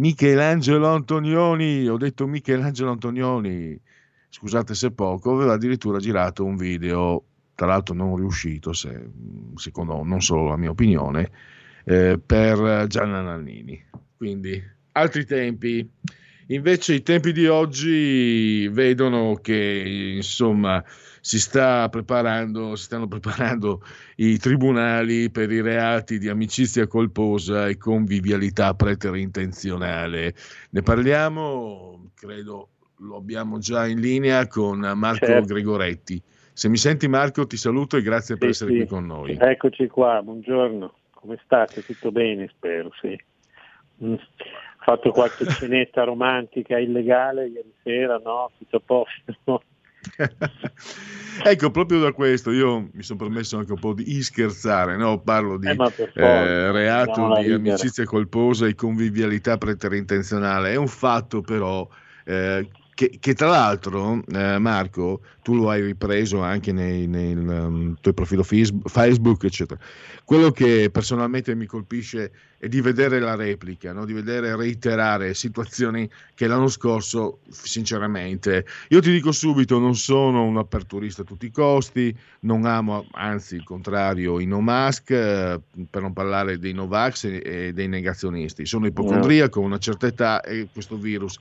Michelangelo 0.00 0.86
Antonioni, 0.88 1.86
ho 1.86 1.98
detto 1.98 2.26
Michelangelo 2.26 2.90
Antonioni, 2.90 3.78
scusate 4.30 4.74
se 4.74 4.92
poco, 4.92 5.34
aveva 5.34 5.52
addirittura 5.52 5.98
girato 5.98 6.42
un 6.42 6.56
video, 6.56 7.24
tra 7.54 7.66
l'altro 7.66 7.94
non 7.94 8.16
riuscito, 8.16 8.72
se- 8.72 9.10
secondo 9.56 10.02
non 10.02 10.22
solo 10.22 10.48
la 10.48 10.56
mia 10.56 10.70
opinione, 10.70 11.30
eh, 11.84 12.18
per 12.18 12.86
Gianna 12.86 13.20
Nannini. 13.20 13.84
Quindi 14.16 14.62
altri 14.92 15.26
tempi. 15.26 15.86
Invece 16.46 16.94
i 16.94 17.02
tempi 17.02 17.32
di 17.32 17.46
oggi 17.46 18.68
vedono 18.68 19.34
che 19.34 20.14
insomma 20.16 20.82
si 21.20 21.38
sta 21.38 21.88
preparando, 21.88 22.76
si 22.76 22.84
stanno 22.84 23.06
preparando 23.06 23.82
i 24.16 24.38
tribunali 24.38 25.30
per 25.30 25.50
i 25.50 25.60
reati 25.60 26.18
di 26.18 26.28
amicizia 26.28 26.86
colposa 26.86 27.68
e 27.68 27.76
convivialità 27.76 28.74
preterintenzionale. 28.74 30.34
Ne 30.70 30.82
parliamo, 30.82 32.10
credo 32.14 32.68
lo 33.00 33.16
abbiamo 33.16 33.58
già 33.58 33.86
in 33.86 34.00
linea 34.00 34.46
con 34.46 34.78
Marco 34.94 35.26
Certo. 35.26 35.54
Gregoretti. 35.54 36.22
Se 36.52 36.68
mi 36.68 36.76
senti 36.76 37.08
Marco 37.08 37.46
ti 37.46 37.56
saluto 37.56 37.96
e 37.96 38.02
grazie 38.02 38.36
per 38.36 38.50
essere 38.50 38.72
sì. 38.72 38.76
qui 38.78 38.86
con 38.86 39.06
noi. 39.06 39.36
Eccoci 39.38 39.86
qua, 39.88 40.20
buongiorno. 40.22 40.94
Come 41.12 41.38
state? 41.44 41.82
Tutto 41.82 42.12
bene, 42.12 42.48
spero, 42.48 42.90
sì. 43.00 43.18
Mm. 44.04 44.12
Ho 44.12 44.82
fatto 44.82 45.10
qualche 45.10 45.46
cenetta 45.52 46.04
romantica 46.04 46.78
illegale 46.78 47.46
ieri 47.46 47.72
sera, 47.82 48.20
no? 48.22 48.50
Tutto 48.58 48.76
a 48.76 48.82
posto. 48.84 49.62
Ecco, 51.42 51.70
proprio 51.70 52.00
da 52.00 52.12
questo 52.12 52.50
io 52.50 52.90
mi 52.92 53.02
sono 53.02 53.18
permesso 53.18 53.56
anche 53.56 53.72
un 53.72 53.78
po' 53.78 53.94
di 53.94 54.22
scherzare, 54.22 54.96
no? 54.96 55.20
parlo 55.20 55.56
di 55.56 55.68
Eh, 55.68 56.22
eh, 56.22 56.72
reato 56.72 57.40
di 57.40 57.50
amicizia 57.50 58.04
colposa 58.04 58.66
e 58.66 58.74
convivialità 58.74 59.56
preterintenzionale. 59.56 60.72
È 60.72 60.76
un 60.76 60.88
fatto 60.88 61.40
però 61.40 61.88
eh, 62.24 62.68
che, 63.00 63.16
che 63.18 63.32
tra 63.32 63.48
l'altro, 63.48 64.22
eh, 64.30 64.58
Marco, 64.58 65.22
tu 65.40 65.54
lo 65.54 65.70
hai 65.70 65.80
ripreso 65.80 66.42
anche 66.42 66.70
nei, 66.70 67.06
nel 67.06 67.38
um, 67.38 67.96
tuo 67.98 68.12
profilo 68.12 68.42
Facebook, 68.42 69.42
eccetera. 69.42 69.80
Quello 70.22 70.50
che 70.50 70.90
personalmente 70.92 71.54
mi 71.54 71.64
colpisce 71.64 72.30
è 72.58 72.68
di 72.68 72.82
vedere 72.82 73.18
la 73.18 73.36
replica, 73.36 73.94
no? 73.94 74.04
di 74.04 74.12
vedere 74.12 74.54
reiterare 74.54 75.32
situazioni 75.32 76.10
che 76.34 76.46
l'anno 76.46 76.68
scorso, 76.68 77.38
sinceramente, 77.48 78.66
io 78.88 79.00
ti 79.00 79.10
dico 79.10 79.32
subito, 79.32 79.78
non 79.78 79.96
sono 79.96 80.44
un 80.44 80.58
aperturista 80.58 81.22
a 81.22 81.24
tutti 81.24 81.46
i 81.46 81.50
costi, 81.50 82.14
non 82.40 82.66
amo, 82.66 83.06
anzi 83.12 83.54
il 83.54 83.64
contrario, 83.64 84.40
i 84.40 84.46
no 84.46 84.60
mask, 84.60 85.10
eh, 85.10 85.58
per 85.88 86.02
non 86.02 86.12
parlare 86.12 86.58
dei 86.58 86.74
Novax 86.74 87.24
e, 87.24 87.42
e 87.42 87.72
dei 87.72 87.88
negazionisti. 87.88 88.66
Sono 88.66 88.86
ipocondriaco, 88.86 89.60
ho 89.60 89.64
una 89.64 89.78
certa 89.78 90.06
età 90.06 90.42
e 90.42 90.68
questo 90.70 90.98
virus 90.98 91.38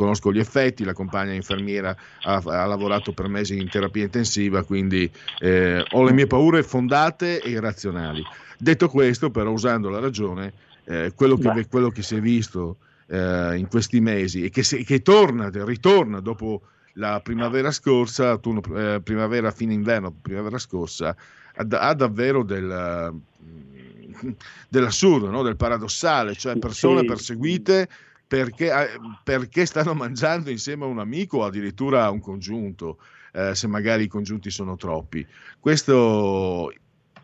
conosco 0.00 0.32
gli 0.32 0.38
effetti, 0.38 0.82
la 0.84 0.94
compagna 0.94 1.34
infermiera 1.34 1.94
ha, 2.22 2.42
ha 2.42 2.64
lavorato 2.64 3.12
per 3.12 3.28
mesi 3.28 3.58
in 3.58 3.68
terapia 3.68 4.04
intensiva, 4.04 4.62
quindi 4.64 5.10
eh, 5.40 5.84
ho 5.90 6.02
le 6.02 6.12
mie 6.12 6.26
paure 6.26 6.62
fondate 6.62 7.42
e 7.42 7.50
irrazionali. 7.50 8.24
Detto 8.58 8.88
questo, 8.88 9.30
però 9.30 9.50
usando 9.50 9.90
la 9.90 10.00
ragione, 10.00 10.54
eh, 10.84 11.12
quello, 11.14 11.36
che, 11.36 11.66
quello 11.68 11.90
che 11.90 12.00
si 12.00 12.16
è 12.16 12.20
visto 12.20 12.78
eh, 13.08 13.56
in 13.58 13.68
questi 13.68 14.00
mesi 14.00 14.42
e 14.42 14.48
che, 14.48 14.62
se- 14.62 14.84
che 14.84 15.02
torna, 15.02 15.50
ritorna 15.52 16.20
dopo 16.20 16.62
la 16.94 17.20
primavera 17.20 17.70
scorsa, 17.70 18.30
autunno, 18.30 18.62
eh, 18.74 19.02
primavera 19.02 19.50
fine 19.50 19.74
inverno, 19.74 20.14
primavera 20.22 20.56
scorsa, 20.56 21.14
ha, 21.56 21.64
da- 21.64 21.80
ha 21.80 21.92
davvero 21.92 22.42
del, 22.42 23.12
mm, 23.44 24.30
dell'assurdo, 24.66 25.28
no? 25.28 25.42
del 25.42 25.56
paradossale, 25.56 26.34
cioè 26.34 26.56
persone 26.56 27.04
perseguite 27.04 27.86
perché, 28.30 28.70
eh, 28.70 29.00
perché 29.24 29.66
stanno 29.66 29.92
mangiando 29.94 30.50
insieme 30.50 30.84
a 30.84 30.86
un 30.86 31.00
amico 31.00 31.38
o 31.38 31.44
addirittura 31.44 32.04
a 32.04 32.10
un 32.10 32.20
congiunto, 32.20 32.98
eh, 33.32 33.56
se 33.56 33.66
magari 33.66 34.04
i 34.04 34.08
congiunti 34.08 34.50
sono 34.50 34.76
troppi. 34.76 35.26
Questo 35.58 36.70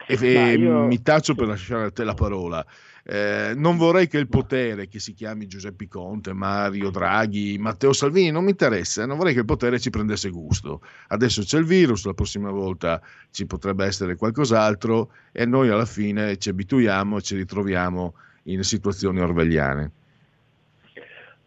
e, 0.04 0.18
e 0.20 0.52
io- 0.54 0.86
mi 0.86 1.00
taccio 1.02 1.36
per 1.36 1.46
lasciare 1.46 1.84
a 1.84 1.90
te 1.92 2.02
la 2.02 2.14
parola. 2.14 2.66
Eh, 3.04 3.52
non 3.54 3.76
vorrei 3.76 4.08
che 4.08 4.18
il 4.18 4.26
potere, 4.26 4.88
che 4.88 4.98
si 4.98 5.12
chiami 5.12 5.46
Giuseppe 5.46 5.86
Conte, 5.86 6.32
Mario 6.32 6.90
Draghi, 6.90 7.56
Matteo 7.56 7.92
Salvini, 7.92 8.32
non 8.32 8.42
mi 8.42 8.50
interessa, 8.50 9.06
non 9.06 9.16
vorrei 9.16 9.32
che 9.32 9.38
il 9.38 9.44
potere 9.44 9.78
ci 9.78 9.90
prendesse 9.90 10.28
gusto. 10.30 10.80
Adesso 11.06 11.42
c'è 11.42 11.58
il 11.58 11.66
virus, 11.66 12.04
la 12.04 12.14
prossima 12.14 12.50
volta 12.50 13.00
ci 13.30 13.46
potrebbe 13.46 13.84
essere 13.84 14.16
qualcos'altro 14.16 15.12
e 15.30 15.46
noi 15.46 15.68
alla 15.68 15.86
fine 15.86 16.36
ci 16.38 16.48
abituiamo 16.48 17.18
e 17.18 17.22
ci 17.22 17.36
ritroviamo 17.36 18.14
in 18.44 18.64
situazioni 18.64 19.20
orwelliane. 19.20 19.92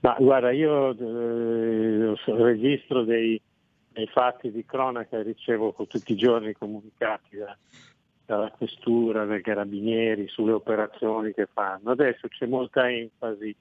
Ma 0.01 0.15
guarda, 0.17 0.51
io 0.51 0.91
eh, 0.91 2.15
registro 2.25 3.03
dei, 3.03 3.39
dei 3.91 4.07
fatti 4.07 4.51
di 4.51 4.65
cronaca 4.65 5.17
e 5.17 5.23
ricevo 5.23 5.75
tutti 5.87 6.13
i 6.13 6.17
giorni 6.17 6.53
comunicati 6.53 7.37
da- 7.37 7.57
dalla 8.25 8.51
questura, 8.51 9.25
dai 9.25 9.41
carabinieri 9.41 10.27
sulle 10.27 10.51
operazioni 10.51 11.33
che 11.33 11.47
fanno. 11.51 11.91
Adesso 11.91 12.27
c'è 12.27 12.45
molta 12.45 12.89
enfasi 12.89 13.55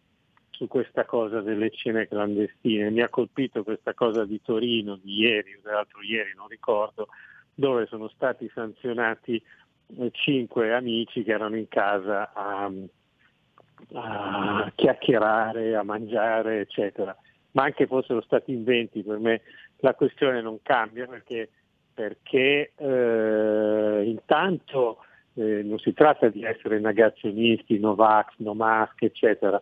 su 0.51 0.69
questa 0.69 1.07
cosa 1.07 1.41
delle 1.41 1.71
cene 1.71 2.07
clandestine. 2.07 2.91
Mi 2.91 3.01
ha 3.01 3.09
colpito 3.09 3.65
questa 3.65 3.95
cosa 3.95 4.25
di 4.25 4.41
Torino 4.43 4.97
di 4.97 5.21
ieri, 5.21 5.55
o 5.55 5.61
dell'altro 5.63 6.03
ieri, 6.03 6.33
non 6.37 6.49
ricordo, 6.49 7.09
dove 7.55 7.87
sono 7.87 8.09
stati 8.09 8.51
sanzionati 8.53 9.43
eh, 9.97 10.11
cinque 10.13 10.75
amici 10.75 11.23
che 11.23 11.33
erano 11.33 11.57
in 11.57 11.69
casa 11.69 12.33
a, 12.33 12.71
a 13.95 14.71
chiacchierare, 14.75 15.75
a 15.77 15.83
mangiare, 15.83 16.61
eccetera. 16.61 17.17
Ma 17.53 17.65
anche 17.65 17.87
fossero 17.87 18.21
stati 18.23 18.53
in 18.53 18.65
20, 18.65 19.03
per 19.03 19.19
me 19.19 19.41
la 19.79 19.95
questione 19.95 20.41
non 20.41 20.59
cambia 20.63 21.07
perché, 21.07 21.51
perché 21.95 22.73
eh, 22.77 24.03
intanto 24.05 24.99
eh, 25.35 25.63
non 25.63 25.79
si 25.79 25.93
tratta 25.93 26.29
di 26.29 26.45
essere 26.45 26.81
negazionisti, 26.81 27.79
Novax, 27.79 28.35
no 28.39 28.55
mask, 28.55 29.03
eccetera. 29.03 29.61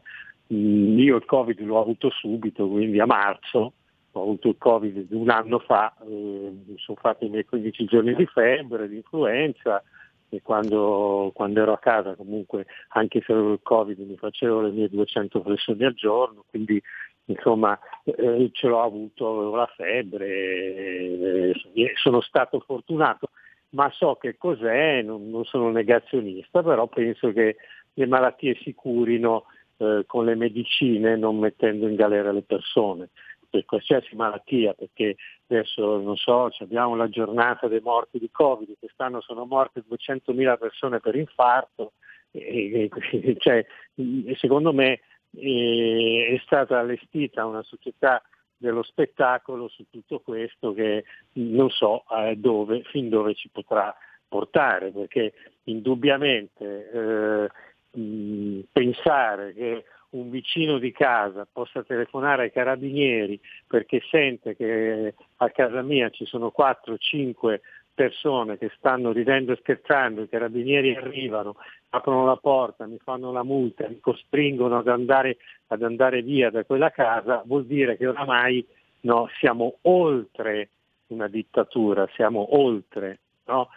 Mm, 0.53 0.99
io 0.99 1.17
il 1.17 1.25
Covid 1.25 1.61
l'ho 1.61 1.81
avuto 1.81 2.11
subito, 2.11 2.69
quindi 2.69 2.99
a 3.01 3.07
marzo, 3.07 3.73
ho 4.13 4.23
avuto 4.23 4.49
il 4.49 4.57
Covid 4.59 5.07
un 5.11 5.29
anno 5.29 5.59
fa, 5.59 5.95
eh, 6.09 6.53
sono 6.77 6.99
fatto 7.01 7.25
i 7.25 7.29
miei 7.29 7.45
15 7.45 7.85
giorni 7.85 8.15
di 8.15 8.27
febbre, 8.27 8.89
di 8.89 8.97
influenza, 8.97 9.83
e 10.29 10.43
quando, 10.43 11.31
quando 11.35 11.61
ero 11.61 11.73
a 11.73 11.79
casa 11.79 12.15
comunque 12.15 12.67
anche 12.89 13.23
se 13.25 13.33
avevo 13.33 13.53
il 13.53 13.61
covid 13.63 13.99
mi 14.01 14.17
facevo 14.17 14.63
le 14.63 14.71
mie 14.71 14.89
200 14.89 15.41
flessioni 15.43 15.85
al 15.85 15.95
giorno 15.95 16.45
quindi 16.51 16.83
insomma 17.27 17.79
eh, 18.05 18.51
ce 18.53 18.67
l'ho 18.67 18.83
avuto 18.83 19.39
avevo 19.39 19.57
la 19.57 19.71
febbre 19.77 20.27
eh, 20.27 21.55
sono 21.95 22.21
stato 22.21 22.61
fortunato. 22.61 23.31
Ma 23.71 23.91
so 23.91 24.15
che 24.15 24.37
cos'è 24.39 25.03
non, 25.03 25.29
non 25.29 25.45
sono 25.45 25.71
negazionista 25.71 26.63
però 26.63 26.87
penso 26.87 27.33
che 27.33 27.57
le 27.95 28.07
malattie 28.07 28.57
si 28.63 28.75
curino 28.75 29.47
eh, 29.79 30.05
con 30.07 30.25
le 30.25 30.35
medicine 30.35 31.17
non 31.17 31.39
mettendo 31.39 31.89
in 31.89 31.97
galera 31.97 32.33
le 32.33 32.43
persone 32.43 33.11
per 33.49 33.65
qualsiasi 33.65 34.15
malattia, 34.15 34.75
perché 34.75 35.17
adesso 35.49 35.99
non 35.99 36.17
so, 36.17 36.51
abbiamo 36.59 36.97
la 36.97 37.09
giornata 37.09 37.69
dei 37.69 37.81
morti 37.81 38.19
di 38.19 38.31
Covid, 38.31 38.77
quest'anno 38.79 39.21
sono 39.21 39.45
morte 39.45 39.85
200.000 39.89 40.59
persone 40.59 41.01
per 41.01 41.17
infarto, 41.17 41.93
e, 42.31 42.91
e- 42.91 43.37
cioè, 43.39 43.65
e 43.95 44.37
secondo 44.37 44.73
me 44.73 45.01
eh, 45.37 46.35
è 46.35 46.41
stata 46.45 46.79
allestita 46.79 47.47
una 47.47 47.63
società 47.63 48.23
dello 48.57 48.83
spettacolo 48.83 49.69
su 49.69 49.85
tutto 49.91 50.21
questo 50.21 50.73
che 50.73 51.05
non 51.35 51.69
so 51.71 52.05
eh, 52.11 52.37
dove, 52.37 52.83
fin 52.85 53.09
dove 53.09 53.35
ci 53.35 53.49
potrà 53.51 53.95
portare, 54.29 54.91
perché 54.91 55.33
indubbiamente 55.65 56.91
eh, 56.91 57.99
mh, 57.99 58.61
pensare 58.73 59.53
che 59.55 59.85
un 60.11 60.31
vicino 60.31 60.79
di 60.79 60.93
casa 60.93 61.47
possa 61.51 61.83
telefonare 61.83 62.45
ai 62.45 62.53
carabinieri 62.53 63.39
perché 63.67 64.01
sente 64.11 64.57
che 64.57 65.15
a 65.37 65.51
casa 65.51 65.83
mia 65.83 66.11
ci 66.11 66.25
sono 66.25 66.53
4-5 66.57 67.61
persone 67.97 68.59
che 68.59 68.71
stanno 68.77 69.11
ridendo 69.11 69.53
e 69.53 69.57
scherzando, 69.57 70.21
i 70.21 70.29
carabinieri 70.29 70.95
arrivano, 70.95 71.57
aprono 71.91 72.27
la 72.27 72.37
porta, 72.37 72.87
mi 72.87 72.99
fanno 73.03 73.33
la 73.33 73.43
multa, 73.43 73.89
mi 73.89 74.01
costringono 74.01 74.79
ad 74.79 74.89
andare, 74.89 75.39
ad 75.69 75.83
andare 75.83 76.21
via 76.21 76.51
da 76.51 76.63
quella 76.65 76.91
casa, 76.91 77.43
vuol 77.47 77.65
dire 77.65 77.97
che 77.97 78.07
oramai 78.07 78.65
no, 79.01 79.29
siamo 79.39 79.79
oltre 79.83 80.69
una 81.09 81.27
dittatura, 81.27 82.07
siamo 82.15 82.59
oltre, 82.59 83.21
no? 83.47 83.69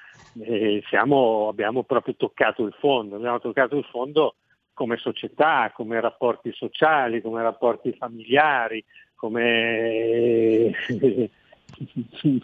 Siamo- 0.90 1.48
abbiamo 1.48 1.84
proprio 1.84 2.16
toccato 2.16 2.64
il 2.66 2.76
fondo, 2.78 3.16
abbiamo 3.16 3.40
toccato 3.40 3.78
il 3.78 3.86
fondo 3.86 4.36
come 4.80 4.96
società, 4.96 5.74
come 5.74 6.00
rapporti 6.00 6.54
sociali, 6.54 7.22
come 7.22 7.42
rapporti 7.42 7.92
familiari, 7.92 8.82
come 9.14 10.72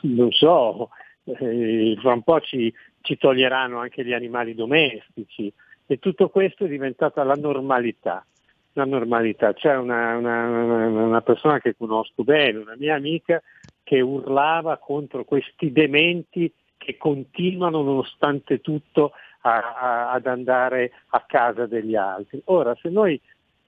non 0.01 0.31
so, 0.31 0.89
eh, 1.23 1.95
fra 1.97 2.11
un 2.11 2.23
po' 2.23 2.41
ci, 2.41 2.73
ci 3.03 3.17
toglieranno 3.17 3.79
anche 3.79 4.03
gli 4.03 4.11
animali 4.11 4.53
domestici 4.53 5.49
e 5.85 5.97
tutto 5.97 6.27
questo 6.27 6.65
è 6.65 6.67
diventata 6.67 7.23
la 7.23 7.35
normalità. 7.35 8.25
La 8.73 8.83
normalità. 8.83 9.53
C'è 9.53 9.73
una- 9.77 10.17
una- 10.17 10.87
una 11.05 11.21
persona 11.21 11.59
che 11.59 11.73
conosco 11.77 12.25
bene, 12.25 12.57
una 12.57 12.75
mia 12.77 12.95
amica, 12.95 13.41
che 13.81 14.01
urlava 14.01 14.75
contro 14.77 15.23
questi 15.23 15.71
dementi 15.71 16.51
che 16.77 16.97
continuano 16.97 17.81
nonostante 17.81 18.59
tutto 18.59 19.13
a- 19.45 19.75
a- 19.75 20.11
ad 20.11 20.25
andare 20.25 20.91
a 21.09 21.23
casa 21.27 21.65
degli 21.67 21.95
altri. 21.95 22.41
Ora, 22.45 22.75
se 22.81 22.89
noi 22.89 23.19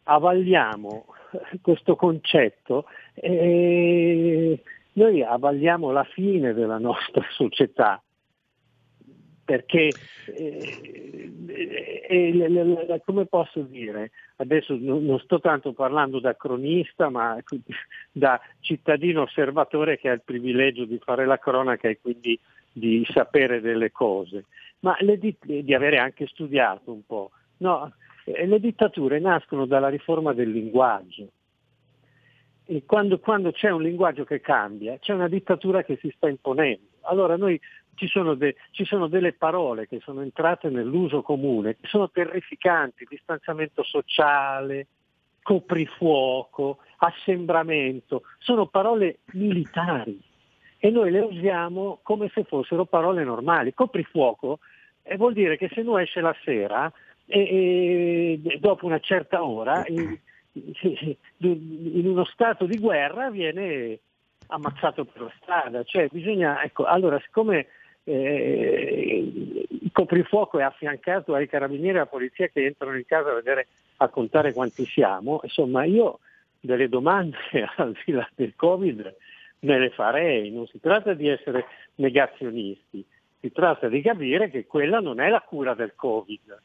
avvalliamo 0.03 1.05
questo 1.61 1.95
concetto, 1.95 2.85
eh, 3.13 4.61
noi 4.93 5.23
avvalliamo 5.23 5.91
la 5.91 6.03
fine 6.03 6.53
della 6.53 6.79
nostra 6.79 7.23
società, 7.31 8.01
perché 9.45 9.95
eh, 10.25 11.31
eh, 12.09 12.31
le- 12.33 13.01
come 13.05 13.25
posso 13.27 13.61
dire, 13.61 14.11
adesso 14.37 14.75
non 14.79 15.05
non 15.05 15.19
sto 15.19 15.39
tanto 15.39 15.73
parlando 15.73 16.19
da 16.19 16.35
cronista, 16.35 17.09
ma 17.09 17.37
da 18.11 18.41
cittadino 18.61 19.21
osservatore 19.21 19.99
che 19.99 20.09
ha 20.09 20.13
il 20.13 20.23
privilegio 20.25 20.85
di 20.85 20.97
fare 20.97 21.25
la 21.25 21.37
cronaca 21.37 21.87
e 21.87 21.99
quindi 22.01 22.37
di 22.77 23.05
sapere 23.11 23.59
delle 23.59 23.91
cose, 23.91 24.45
ma 24.79 24.95
di, 24.99 25.35
di 25.39 25.73
avere 25.73 25.97
anche 25.97 26.27
studiato 26.27 26.91
un 26.91 27.05
po'. 27.05 27.31
No, 27.57 27.91
eh, 28.25 28.45
le 28.45 28.59
dittature 28.59 29.19
nascono 29.19 29.65
dalla 29.65 29.89
riforma 29.89 30.33
del 30.33 30.51
linguaggio. 30.51 31.29
E 32.65 32.83
quando, 32.85 33.19
quando 33.19 33.51
c'è 33.51 33.69
un 33.71 33.81
linguaggio 33.81 34.25
che 34.25 34.41
cambia, 34.41 34.97
c'è 34.99 35.13
una 35.13 35.29
dittatura 35.29 35.83
che 35.83 35.97
si 36.01 36.11
sta 36.15 36.27
imponendo. 36.27 36.85
Allora 37.01 37.37
noi 37.37 37.59
ci 37.95 38.07
sono, 38.07 38.35
de- 38.35 38.55
ci 38.71 38.85
sono 38.85 39.07
delle 39.07 39.33
parole 39.33 39.87
che 39.87 39.99
sono 40.01 40.21
entrate 40.21 40.69
nell'uso 40.69 41.21
comune, 41.21 41.77
che 41.77 41.87
sono 41.87 42.11
terrificanti, 42.11 43.07
distanziamento 43.09 43.83
sociale, 43.83 44.87
coprifuoco, 45.41 46.79
assembramento, 46.97 48.23
sono 48.37 48.67
parole 48.67 49.19
militari 49.31 50.26
e 50.79 50.89
noi 50.89 51.11
le 51.11 51.19
usiamo 51.19 51.99
come 52.03 52.29
se 52.33 52.43
fossero 52.43 52.85
parole 52.85 53.23
normali. 53.23 53.73
Coprifuoco 53.73 54.59
eh, 55.03 55.17
vuol 55.17 55.33
dire 55.33 55.57
che 55.57 55.69
se 55.73 55.81
uno 55.81 55.97
esce 55.97 56.21
la 56.21 56.35
sera 56.43 56.91
e, 57.25 58.39
e 58.43 58.57
dopo 58.59 58.85
una 58.85 58.99
certa 58.99 59.43
ora 59.43 59.83
in, 59.87 60.17
in 60.53 62.07
uno 62.07 62.25
stato 62.25 62.65
di 62.65 62.77
guerra 62.77 63.29
viene 63.29 63.99
ammazzato 64.47 65.05
per 65.05 65.21
la 65.23 65.33
strada. 65.41 65.83
Cioè 65.83 66.07
bisogna, 66.11 66.63
ecco, 66.63 66.85
allora 66.85 67.19
siccome 67.19 67.67
eh, 68.03 69.31
il 69.69 69.89
coprifuoco 69.91 70.59
è 70.59 70.63
affiancato 70.63 71.33
ai 71.33 71.47
carabinieri 71.47 71.97
e 71.97 72.01
alla 72.01 72.05
polizia 72.05 72.47
che 72.47 72.65
entrano 72.65 72.95
in 72.95 73.05
casa 73.05 73.31
a 73.31 73.35
vedere 73.35 73.67
a 73.97 74.07
contare 74.09 74.53
quanti 74.53 74.85
siamo, 74.85 75.39
insomma 75.43 75.83
io 75.83 76.19
delle 76.59 76.87
domande 76.87 77.37
al 77.77 77.95
di 78.05 78.13
là 78.13 78.27
del 78.35 78.53
Covid 78.55 79.15
me 79.59 79.79
le 79.79 79.89
farei, 79.89 80.51
non 80.51 80.67
si 80.67 80.79
tratta 80.79 81.13
di 81.13 81.27
essere 81.27 81.65
negazionisti, 81.95 83.05
si 83.39 83.51
tratta 83.51 83.87
di 83.87 84.01
capire 84.01 84.49
che 84.49 84.65
quella 84.65 84.99
non 84.99 85.19
è 85.19 85.29
la 85.29 85.41
cura 85.41 85.73
del 85.73 85.93
Covid. 85.95 86.59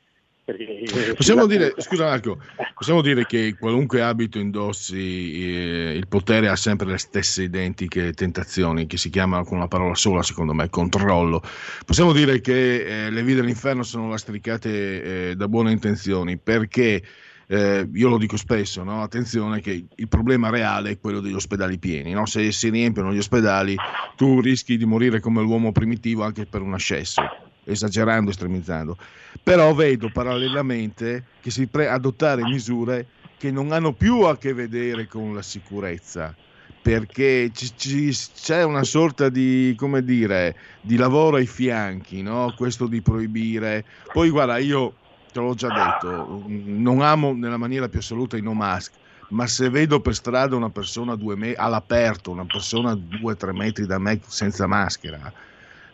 Eh, 0.45 1.15
Possiamo 1.15 1.47
dire, 1.47 1.73
scusa 1.77 2.07
Marco, 2.07 2.39
possiamo 2.75 3.01
dire 3.01 3.25
che 3.27 3.55
qualunque 3.57 4.03
abito 4.03 4.41
indossi 4.41 5.35
eh, 5.35 5.93
il 5.95 6.09
potere 6.09 6.49
ha 6.49 6.57
sempre 6.57 6.89
le 6.89 6.99
stesse 6.99 7.45
identiche 7.45 8.13
tentazioni 8.13 8.87
che 8.87 8.97
si 8.97 9.09
chiamano 9.09 9.45
con 9.45 9.59
una 9.59 9.69
parola 9.69 9.95
sola, 9.95 10.23
secondo 10.23 10.53
me, 10.53 10.69
controllo. 10.69 11.41
Possiamo 11.87 12.13
dire 12.13 12.41
che 12.41 13.07
eh, 13.07 13.11
le 13.11 13.23
vie 13.23 13.37
dell'inferno 13.37 13.85
sono 13.85 14.09
lastricate 14.09 15.31
eh, 15.31 15.35
da 15.37 15.47
buone 15.47 15.71
intenzioni 15.71 16.37
perché 16.39 17.01
eh, 17.49 17.89
io 17.93 18.09
lo 18.09 18.19
dico 18.19 18.37
spesso, 18.37 18.83
no? 18.85 19.03
attenzione 19.03 19.61
che 19.61 19.87
il 19.95 20.09
problema 20.09 20.51
reale 20.51 20.91
è 20.91 20.99
quello 20.99 21.21
degli 21.21 21.35
ospedali 21.35 21.79
pieni, 21.79 22.13
no? 22.13 22.27
se 22.27 22.51
si 22.53 22.69
riempiono 22.71 23.13
gli 23.13 23.19
ospedali 23.19 23.77
tu 24.15 24.41
rischi 24.41 24.77
di 24.77 24.85
morire 24.85 25.21
come 25.21 25.43
l'uomo 25.43 25.73
primitivo 25.73 26.23
anche 26.25 26.47
per 26.47 26.63
un 26.63 26.75
ascesso, 26.75 27.33
esagerando, 27.65 28.31
estremizzando. 28.31 28.97
Però 29.43 29.73
vedo 29.75 30.11
parallelamente 30.11 31.27
che 31.41 31.51
si 31.51 31.69
pre- 31.69 31.89
adottare 31.89 32.45
misure 32.45 33.09
che 33.37 33.51
non 33.51 33.73
hanno 33.73 33.95
più 33.95 34.21
a 34.23 34.39
che 34.39 34.53
vedere 34.55 35.07
con 35.07 35.35
la 35.35 35.43
sicurezza, 35.43 36.37
perché 36.81 37.51
ci- 37.53 37.77
ci- 37.77 38.11
c'è 38.35 38.63
una 38.65 38.85
sorta 38.85 39.29
di, 39.29 39.75
come 39.77 40.03
dire, 40.03 40.57
di 40.81 40.97
lavoro 40.97 41.37
ai 41.37 41.47
fianchi, 41.47 42.23
no? 42.23 42.53
questo 42.55 42.87
di 42.87 43.03
proibire. 43.03 43.85
Poi 44.11 44.31
guarda, 44.31 44.59
io 44.59 45.02
te 45.33 45.41
l'ho 45.41 45.55
già 45.55 45.71
detto, 45.71 46.45
non 46.47 47.01
amo 47.01 47.33
nella 47.33 47.57
maniera 47.57 47.89
più 47.89 47.99
assoluta 47.99 48.37
i 48.37 48.43
no 48.43 48.53
mask, 48.53 48.95
ma 49.31 49.47
se 49.47 49.71
vedo 49.71 50.01
per 50.01 50.15
strada 50.15 50.55
una 50.55 50.71
persona 50.71 51.17
me- 51.19 51.55
all'aperto, 51.55 52.31
una 52.31 52.45
persona 52.45 52.91
a 52.91 52.99
due 53.01 53.33
o 53.33 53.37
tre 53.37 53.53
metri 53.53 53.87
da 53.87 53.99
me 53.99 54.21
senza 54.27 54.67
maschera, 54.67 55.33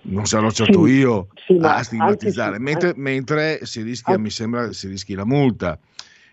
non 0.03 0.27
sarò 0.27 0.51
certo 0.51 0.87
Sì, 0.87 0.93
io 0.93 1.29
sì, 1.47 1.57
a 1.61 1.83
stigmatizzare, 1.83 2.57
anche- 2.57 2.63
mentre, 2.63 2.89
anche- 2.89 3.01
mentre 3.01 3.59
si 3.65 3.83
rischia, 3.83 4.15
anche- 4.15 4.25
mi 4.25 4.31
sembra, 4.31 4.73
si 4.73 4.89
rischi 4.89 5.15
la 5.15 5.25
multa. 5.25 5.79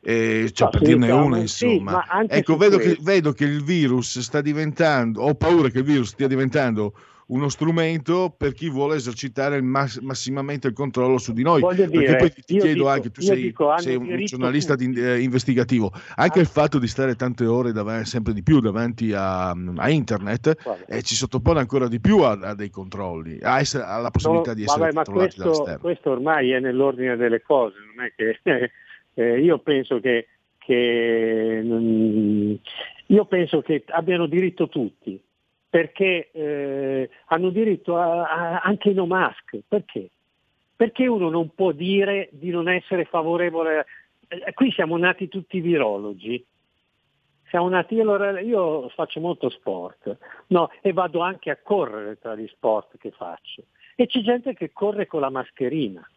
Eh, 0.02 0.52
cioè, 0.54 0.66
No, 0.66 0.70
per 0.70 0.82
sì, 0.82 0.88
dirne 0.88 1.12
una, 1.12 1.36
sì, 1.38 1.42
insomma. 1.42 2.06
ecco, 2.28 2.58
vedo 2.58 2.78
che, 2.78 2.98
vedo 3.02 3.34
che 3.34 3.46
il 3.46 3.64
virus 3.64 4.20
sta 4.20 4.42
diventando, 4.42 5.22
ho 5.22 5.34
paura 5.36 5.70
che 5.70 5.80
il 5.80 5.84
virus 5.84 6.10
stia 6.10 6.28
diventando 6.28 6.94
uno 7.28 7.50
strumento 7.50 8.34
per 8.38 8.54
chi 8.54 8.70
vuole 8.70 8.96
esercitare 8.98 9.56
il 9.58 9.64
mass- 9.64 10.00
massimamente 10.00 10.68
il 10.68 10.74
controllo 10.74 11.18
su 11.18 11.34
di 11.34 11.42
noi. 11.42 11.62
Voglio 11.62 11.84
Perché 11.90 11.98
dire, 11.98 12.16
poi 12.18 12.32
ti 12.32 12.42
chiedo 12.44 12.68
dico- 12.74 12.88
anche, 12.88 13.10
tu 13.12 13.22
sei, 13.22 13.42
dico, 13.42 13.78
sei 13.78 13.96
un 13.96 14.24
giornalista 14.26 14.76
di-. 14.76 14.94
Ah. 15.00 15.08
eh, 15.14 15.20
investigativo, 15.22 15.92
anche 16.16 16.40
il 16.40 16.46
fatto 16.46 16.78
di 16.78 16.88
stare 16.88 17.16
tante 17.16 17.46
ore 17.46 17.72
davanti, 17.72 18.10
sempre 18.10 18.34
di 18.34 18.44
più 18.44 18.60
davanti 18.60 19.12
a, 19.14 19.50
a 19.52 19.90
internet 19.90 20.56
eh, 20.88 21.02
ci 21.02 21.16
sottopone 21.16 21.60
ancora 21.60 21.88
di 21.88 22.00
più 22.00 22.20
a, 22.20 22.32
a 22.42 22.54
dei 22.54 22.70
controlli, 22.70 23.40
a 23.42 23.60
essere- 23.60 23.84
alla 23.86 24.12
possibilità 24.12 24.50
No, 24.52 24.56
di 24.56 24.64
essere 24.64 24.80
vabbè, 24.82 24.94
ma 24.94 25.04
controllati 25.04 25.34
questo, 25.36 25.52
dall'esterno. 25.52 25.80
questo 25.82 26.10
ormai 26.12 26.52
è 26.52 26.60
nell'ordine 26.60 27.16
delle 27.16 27.42
cose, 27.42 27.76
non 27.96 28.06
è 28.06 28.14
che 28.16 28.40
eh, 29.16 29.40
io 29.42 29.58
penso 29.60 30.00
che, 30.00 30.28
che, 30.60 31.62
mm, 31.64 32.54
io 33.08 33.26
penso 33.26 33.62
che 33.62 33.84
abbiano 33.88 34.28
diritto 34.28 34.68
tutti, 34.70 35.20
perché 35.76 36.32
eh, 36.32 37.10
hanno 37.26 37.50
diritto 37.50 37.98
a- 37.98 38.30
a- 38.30 38.60
anche 38.62 38.92
i 38.92 38.94
no 38.94 39.06
mask, 39.06 39.58
perché? 39.68 40.10
Perché 40.74 41.06
uno 41.06 41.28
non 41.28 41.54
può 41.54 41.74
dire 41.74 42.30
di 42.32 42.50
non 42.50 42.70
essere 42.70 43.04
favorevole? 43.04 43.86
eh, 44.30 44.54
qui 44.54 44.72
siamo 44.72 44.96
nati 44.96 45.28
tutti 45.28 45.60
virologi, 45.60 46.42
siamo 47.50 47.68
nati, 47.68 48.00
allora 48.00 48.40
io 48.40 48.88
faccio 48.88 49.20
molto 49.20 49.50
sport 49.50 50.18
no, 50.48 50.72
e 50.80 50.94
vado 50.94 51.20
anche 51.20 51.50
a 51.50 51.58
correre 51.62 52.20
tra 52.20 52.36
gli 52.36 52.48
sport 52.48 52.98
che 52.98 53.12
faccio 53.12 53.66
e 53.98 54.08
c'è 54.08 54.22
gente 54.22 54.54
che 54.54 54.72
corre 54.72 55.08
con 55.08 55.20
la 55.20 55.30
mascherina. 55.30 56.10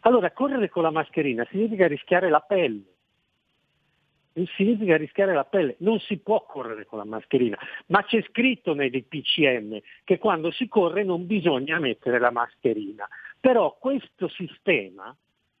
Allora 0.00 0.32
correre 0.32 0.68
con 0.68 0.82
la 0.82 0.90
mascherina 0.90 1.46
significa 1.52 1.86
rischiare 1.86 2.28
la 2.28 2.40
pelle, 2.40 2.82
significa 4.56 4.96
rischiare 4.96 5.34
la 5.34 5.44
pelle, 5.44 5.76
non 5.78 5.98
si 6.00 6.18
può 6.18 6.44
correre 6.44 6.86
con 6.86 6.98
la 6.98 7.04
mascherina, 7.04 7.58
ma 7.86 8.04
c'è 8.04 8.22
scritto 8.28 8.74
nei 8.74 8.90
DPCM 8.90 9.78
che 10.04 10.18
quando 10.18 10.50
si 10.50 10.68
corre 10.68 11.04
non 11.04 11.26
bisogna 11.26 11.78
mettere 11.78 12.18
la 12.18 12.30
mascherina. 12.30 13.08
Però 13.38 13.76
questo 13.78 14.28
sistema 14.28 15.14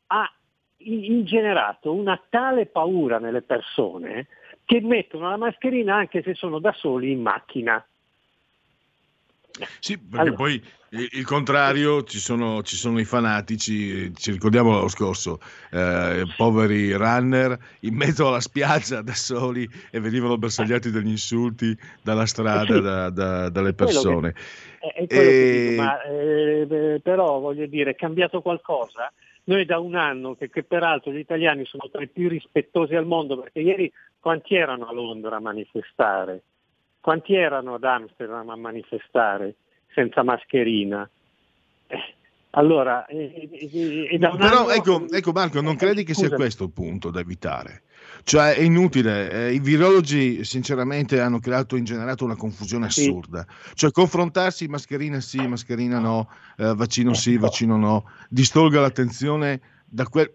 ha 0.08 0.32
in- 0.78 1.04
ingenerato 1.04 1.92
una 1.92 2.20
tale 2.28 2.66
paura 2.66 3.18
nelle 3.18 3.42
persone 3.42 4.28
che 4.64 4.80
mettono 4.80 5.28
la 5.28 5.36
mascherina 5.36 5.96
anche 5.96 6.22
se 6.22 6.34
sono 6.34 6.58
da 6.58 6.72
soli 6.72 7.10
in 7.10 7.20
macchina. 7.20 7.84
Sì, 9.80 9.98
perché 9.98 10.20
Allora. 10.20 10.36
poi 10.36 10.62
Il, 10.92 11.24
contrario, 11.24 12.02
ci 12.02 12.18
sono, 12.18 12.64
ci 12.64 12.74
sono 12.74 12.98
i 12.98 13.04
fanatici, 13.04 14.12
ci 14.16 14.32
ricordiamo 14.32 14.72
l'anno 14.72 14.88
scorso, 14.88 15.38
eh, 15.70 16.24
poveri 16.36 16.92
runner 16.94 17.56
in 17.80 17.94
mezzo 17.94 18.26
alla 18.26 18.40
spiaggia 18.40 19.00
da 19.00 19.14
soli 19.14 19.68
e 19.92 20.00
venivano 20.00 20.36
bersagliati 20.36 20.90
dagli 20.90 21.06
insulti 21.10 21.78
dalla 22.02 22.26
strada, 22.26 22.74
Sì. 22.74 22.80
da- 22.80 23.10
da- 23.10 23.48
dalle 23.50 23.72
persone. 23.72 24.32
Che 24.32 25.06
E- 25.08 25.68
dico, 25.68 25.80
ma 25.80 26.02
eh, 26.02 26.66
beh, 26.66 27.00
però 27.04 27.38
voglio 27.38 27.66
dire, 27.66 27.92
è 27.92 27.94
cambiato 27.94 28.42
qualcosa? 28.42 29.12
Noi 29.44 29.64
da 29.64 29.78
un 29.78 29.94
anno, 29.94 30.34
che, 30.34 30.50
che 30.50 30.64
peraltro 30.64 31.12
gli 31.12 31.18
italiani 31.18 31.66
sono 31.66 31.88
tra 31.88 32.02
i 32.02 32.08
più 32.08 32.28
rispettosi 32.28 32.96
al 32.96 33.06
mondo, 33.06 33.38
perché 33.38 33.60
ieri 33.60 33.92
quanti 34.18 34.56
erano 34.56 34.88
a 34.88 34.92
Londra 34.92 35.36
a 35.36 35.40
manifestare? 35.40 36.42
Quanti 37.00 37.34
erano 37.34 37.74
ad 37.74 37.84
Amsterdam 37.84 38.48
a 38.48 38.56
manifestare 38.56 39.54
senza 39.94 40.22
mascherina? 40.22 41.08
Eh, 41.86 42.14
allora, 42.50 43.06
eh, 43.06 43.48
eh, 43.52 44.08
eh, 44.10 44.18
da 44.18 44.30
un 44.30 44.38
Però 44.38 44.60
anno- 44.62 44.70
ecco, 44.70 45.08
ecco 45.10 45.32
Marco, 45.32 45.60
non 45.60 45.76
credi 45.76 46.02
che 46.02 46.14
sia 46.14 46.24
scusami. 46.24 46.40
questo 46.42 46.64
il 46.64 46.70
punto 46.72 47.10
da 47.10 47.20
evitare? 47.20 47.82
Cioè 48.24 48.54
è 48.54 48.60
inutile, 48.60 49.30
eh, 49.30 49.52
i 49.54 49.60
virologi 49.60 50.44
sinceramente 50.44 51.20
hanno 51.20 51.38
creato, 51.38 51.76
ingenerato 51.76 52.24
una 52.24 52.36
confusione 52.36 52.86
assurda. 52.86 53.46
Cioè 53.74 53.90
confrontarsi 53.92 54.66
mascherina 54.68 55.20
sì, 55.20 55.46
mascherina 55.46 55.98
no, 56.00 56.28
eh, 56.56 56.74
vaccino 56.74 57.14
sì, 57.14 57.36
vaccino 57.38 57.76
no, 57.76 58.10
distolga 58.28 58.80
l'attenzione 58.80 59.60
da 59.84 60.06
quel... 60.06 60.32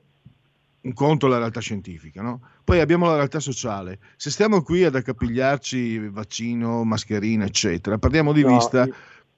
Un 0.86 0.93
conto 0.93 1.26
la 1.26 1.39
realtà 1.39 1.62
scientifica, 1.62 2.22
no? 2.22 2.41
Poi 2.64 2.80
abbiamo 2.80 3.08
la 3.08 3.16
realtà 3.16 3.39
sociale. 3.39 3.97
Se 4.18 4.30
stiamo 4.30 4.62
qui 4.62 4.84
ad 4.84 4.93
accapigliarci 4.93 6.10
vaccino, 6.10 6.84
mascherina, 6.84 7.43
eccetera, 7.45 7.97
perdiamo 7.97 8.32
di 8.32 8.43
No, 8.43 8.49
vista 8.49 8.86
io- 8.86 8.93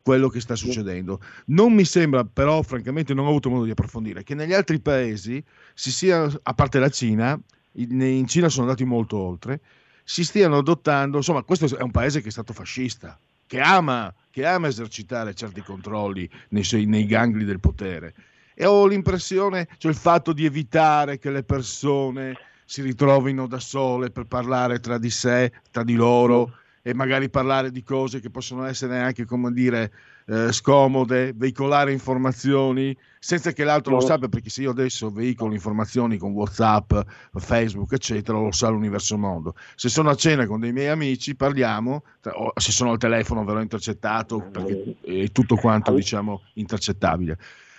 quello 0.07 0.29
che 0.29 0.39
sta 0.39 0.55
succedendo. 0.55 1.19
Non 1.47 1.73
mi 1.73 1.83
sembra, 1.83 2.23
però, 2.23 2.61
francamente, 2.61 3.13
non 3.13 3.25
ho 3.25 3.27
avuto 3.27 3.49
modo 3.49 3.65
di 3.65 3.71
approfondire, 3.71 4.23
che 4.23 4.35
negli 4.35 4.53
altri 4.53 4.79
paesi 4.79 5.43
si 5.73 5.91
sia, 5.91 6.31
a 6.43 6.53
parte 6.53 6.79
la 6.79 6.87
Cina, 6.87 7.37
in, 7.73 7.99
in 7.99 8.25
Cina 8.25 8.47
sono 8.47 8.67
andati 8.67 8.85
molto 8.85 9.17
oltre, 9.17 9.59
si 10.05 10.23
stiano 10.23 10.59
adottando, 10.59 11.17
insomma, 11.17 11.43
questo 11.43 11.65
è 11.77 11.81
un 11.81 11.91
paese 11.91 12.21
che 12.21 12.29
è 12.29 12.31
stato 12.31 12.53
fascista, 12.53 13.19
che 13.45 13.59
ama, 13.59 14.13
che 14.31 14.45
ama 14.45 14.67
esercitare 14.67 15.33
certi 15.33 15.61
controlli 15.61 16.29
nei, 16.51 16.63
suoi- 16.63 16.85
nei 16.85 17.05
gangli 17.05 17.43
del 17.43 17.59
potere. 17.59 18.13
E 18.53 18.65
ho 18.65 18.87
l'impressione, 18.87 19.67
cioè 19.77 19.91
il 19.91 19.97
fatto 19.97 20.31
di 20.31 20.45
evitare 20.45 21.19
che 21.19 21.31
le 21.31 21.43
persone 21.43 22.33
si 22.63 22.81
ritrovino 22.81 23.45
da 23.45 23.59
sole 23.59 24.09
per 24.09 24.23
parlare 24.23 24.79
tra 24.79 24.97
di 24.97 25.09
sé, 25.09 25.51
tra 25.69 25.83
di 25.83 25.95
loro 25.95 26.53
e 26.87 26.93
magari 26.93 27.29
parlare 27.29 27.69
di 27.69 27.83
cose 27.83 28.21
che 28.21 28.29
possono 28.29 28.63
essere 28.63 28.97
anche, 29.01 29.25
come 29.25 29.51
dire, 29.51 29.91
eh, 30.25 30.53
scomode, 30.53 31.33
veicolare 31.35 31.91
informazioni 31.91 32.97
senza 33.19 33.51
che 33.51 33.65
l'altro 33.65 33.95
lo 33.95 33.99
sappia, 33.99 34.29
perché 34.29 34.49
se 34.49 34.61
io 34.61 34.69
adesso 34.69 35.09
veicolo 35.11 35.53
informazioni 35.53 36.17
con 36.17 36.31
WhatsApp, 36.31 36.93
Facebook, 37.33 37.91
eccetera, 37.91 38.39
lo 38.39 38.53
sa 38.53 38.69
l'universo 38.69 39.17
mondo. 39.17 39.55
Se 39.75 39.89
sono 39.89 40.09
a 40.11 40.15
cena 40.15 40.45
con 40.45 40.61
dei 40.61 40.71
miei 40.71 40.87
amici, 40.87 41.35
parliamo, 41.35 42.03
o 42.23 42.53
se 42.55 42.71
sono 42.71 42.91
al 42.91 42.97
telefono 42.97 43.43
verrò 43.43 43.59
intercettato, 43.59 44.47
perché 44.49 44.95
è 45.03 45.29
tutto 45.33 45.57
quanto, 45.57 45.93
diciamo, 45.93 46.43
intercettabile. 46.53 47.37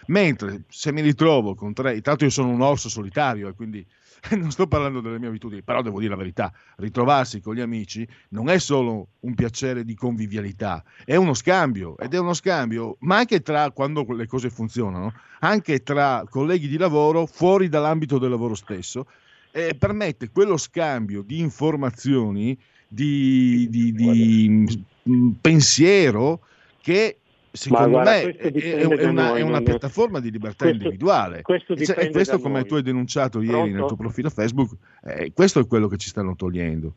Mentre 0.09 0.65
se 0.69 0.93
mi 0.93 1.01
ritrovo 1.01 1.55
con 1.55 1.73
tre, 1.73 1.95
intanto 1.95 2.25
io 2.25 2.31
sono 2.31 2.51
un 2.51 2.61
orso 2.61 2.91
solitario 2.91 3.49
e 3.49 3.55
quindi 3.55 3.87
non 4.37 4.51
sto 4.51 4.67
parlando 4.67 5.01
delle 5.01 5.19
mie 5.19 5.29
abitudini, 5.29 5.63
però 5.63 5.83
devo 5.83 5.99
dire 5.99 6.11
la 6.11 6.17
verità, 6.17 6.53
ritrovarsi 6.77 7.41
con 7.41 7.55
gli 7.55 7.61
amici 7.61 8.07
non 8.31 8.49
è 8.49 8.59
solo 8.59 9.09
un 9.21 9.35
piacere 9.35 9.85
di 9.85 9.95
convivialità, 9.95 10.83
è 11.05 11.17
uno 11.17 11.35
scambio 11.35 11.97
ed 11.99 12.15
è 12.15 12.19
uno 12.19 12.35
scambio, 12.35 12.97
ma 13.01 13.19
anche 13.19 13.41
tra, 13.41 13.71
quando 13.71 14.05
le 14.13 14.27
cose 14.27 14.51
funzionano, 14.51 15.13
anche 15.41 15.83
tra 15.83 16.25
colleghi 16.29 16.69
di 16.69 16.77
lavoro 16.77 17.27
fuori 17.27 17.69
dall'ambito 17.69 18.19
del 18.19 18.31
lavoro 18.31 18.55
stesso, 18.55 19.07
eh, 19.53 19.75
permette 19.75 20.31
quello 20.31 20.57
scambio 20.57 21.23
di 21.23 21.41
informazioni, 21.41 22.59
di, 22.87 23.67
di- 23.69 23.93
di, 23.93 24.81
mm, 25.09 25.31
pensiero 25.41 26.41
che 26.81 27.19
secondo 27.59 27.89
guarda, 27.91 28.11
me 28.11 28.37
è, 28.37 28.53
è 28.53 28.85
una, 28.85 29.11
noi, 29.31 29.41
è 29.41 29.43
una 29.43 29.61
piattaforma 29.63 30.21
di 30.21 30.31
libertà 30.31 30.65
questo- 30.65 30.85
individuale. 30.85 31.43
questo 31.43 31.73
E 31.75 31.85
cioè- 31.85 32.11
questo, 32.11 32.39
come 32.39 32.61
noi. 32.61 32.69
tu 32.69 32.75
hai 32.75 32.83
denunciato 32.83 33.41
ieri 33.41 33.53
nel 33.57 33.71
Pronto? 33.73 33.87
tuo 33.89 33.97
profilo 33.97 34.31
Facebook, 34.31 34.71
eh, 35.05 35.33
questo 35.35 35.61
è 35.61 35.67
quello 35.67 35.89
che 35.89 35.97
ci 35.97 36.09
stanno 36.09 36.35
togliendo. 36.37 36.93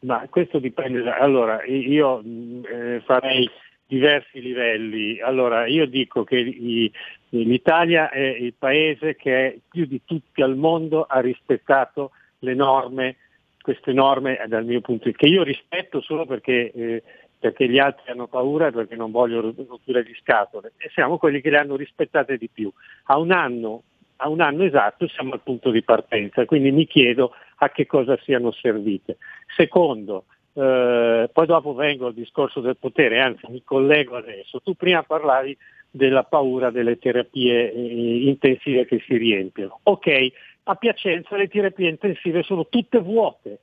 Ma 0.00 0.26
questo 0.28 0.58
dipende 0.58 1.02
da... 1.02 1.16
Allora, 1.18 1.64
io 1.64 2.20
eh, 2.20 3.00
farei 3.04 3.48
diversi 3.86 4.40
livelli. 4.40 5.20
Allora, 5.20 5.66
io 5.66 5.86
dico 5.86 6.24
che 6.24 6.38
i- 6.38 6.90
l'Italia 7.30 8.10
è 8.10 8.20
il 8.20 8.54
paese 8.58 9.14
che 9.16 9.60
più 9.68 9.86
di 9.86 10.00
tutti 10.04 10.42
al 10.42 10.56
mondo 10.56 11.02
ha 11.04 11.20
rispettato 11.20 12.10
le 12.40 12.54
norme, 12.54 13.16
queste 13.60 13.92
norme 13.92 14.38
eh, 14.42 14.48
dal 14.48 14.64
mio 14.64 14.80
punto 14.80 15.04
di 15.04 15.10
vista, 15.10 15.24
che 15.26 15.32
io 15.32 15.42
rispetto 15.44 16.00
solo 16.00 16.26
perché, 16.26 16.72
eh, 16.72 17.02
perché 17.42 17.68
gli 17.68 17.80
altri 17.80 18.12
hanno 18.12 18.28
paura 18.28 18.68
e 18.68 18.70
perché 18.70 18.94
non 18.94 19.10
voglio 19.10 19.40
rotture 19.40 20.04
di 20.04 20.14
scatole. 20.20 20.74
E 20.76 20.88
siamo 20.94 21.18
quelli 21.18 21.40
che 21.40 21.50
le 21.50 21.58
hanno 21.58 21.74
rispettate 21.74 22.36
di 22.38 22.48
più. 22.48 22.70
A 23.06 23.18
un 23.18 23.32
anno, 23.32 23.82
a 24.18 24.28
un 24.28 24.40
anno 24.40 24.62
esatto 24.62 25.08
siamo 25.08 25.32
al 25.32 25.40
punto 25.40 25.72
di 25.72 25.82
partenza, 25.82 26.44
quindi 26.44 26.70
mi 26.70 26.86
chiedo 26.86 27.32
a 27.56 27.70
che 27.70 27.84
cosa 27.84 28.16
siano 28.22 28.52
servite. 28.52 29.16
Secondo, 29.56 30.26
eh, 30.52 31.28
poi 31.32 31.46
dopo 31.46 31.74
vengo 31.74 32.06
al 32.06 32.14
discorso 32.14 32.60
del 32.60 32.76
potere, 32.76 33.20
anzi 33.20 33.46
mi 33.48 33.64
collego 33.64 34.14
adesso. 34.14 34.60
Tu 34.60 34.74
prima 34.74 35.02
parlavi 35.02 35.58
della 35.90 36.22
paura 36.22 36.70
delle 36.70 36.96
terapie 36.96 37.72
eh, 37.72 38.28
intensive 38.28 38.86
che 38.86 39.02
si 39.04 39.16
riempiono. 39.16 39.80
Ok, 39.82 40.28
a 40.62 40.76
Piacenza 40.76 41.36
le 41.36 41.48
terapie 41.48 41.88
intensive 41.88 42.44
sono 42.44 42.68
tutte 42.68 43.00
vuote. 43.00 43.58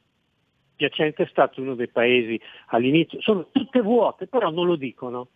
Piacenza 0.79 1.23
è 1.23 1.27
stato 1.29 1.59
uno 1.59 1.75
dei 1.75 1.89
paesi 1.89 2.39
all'inizio, 2.67 3.19
sono 3.19 3.47
tutte 3.51 3.81
vuote, 3.81 4.27
però 4.27 4.49
non 4.49 4.65
lo 4.65 4.77
dicono. 4.77 5.27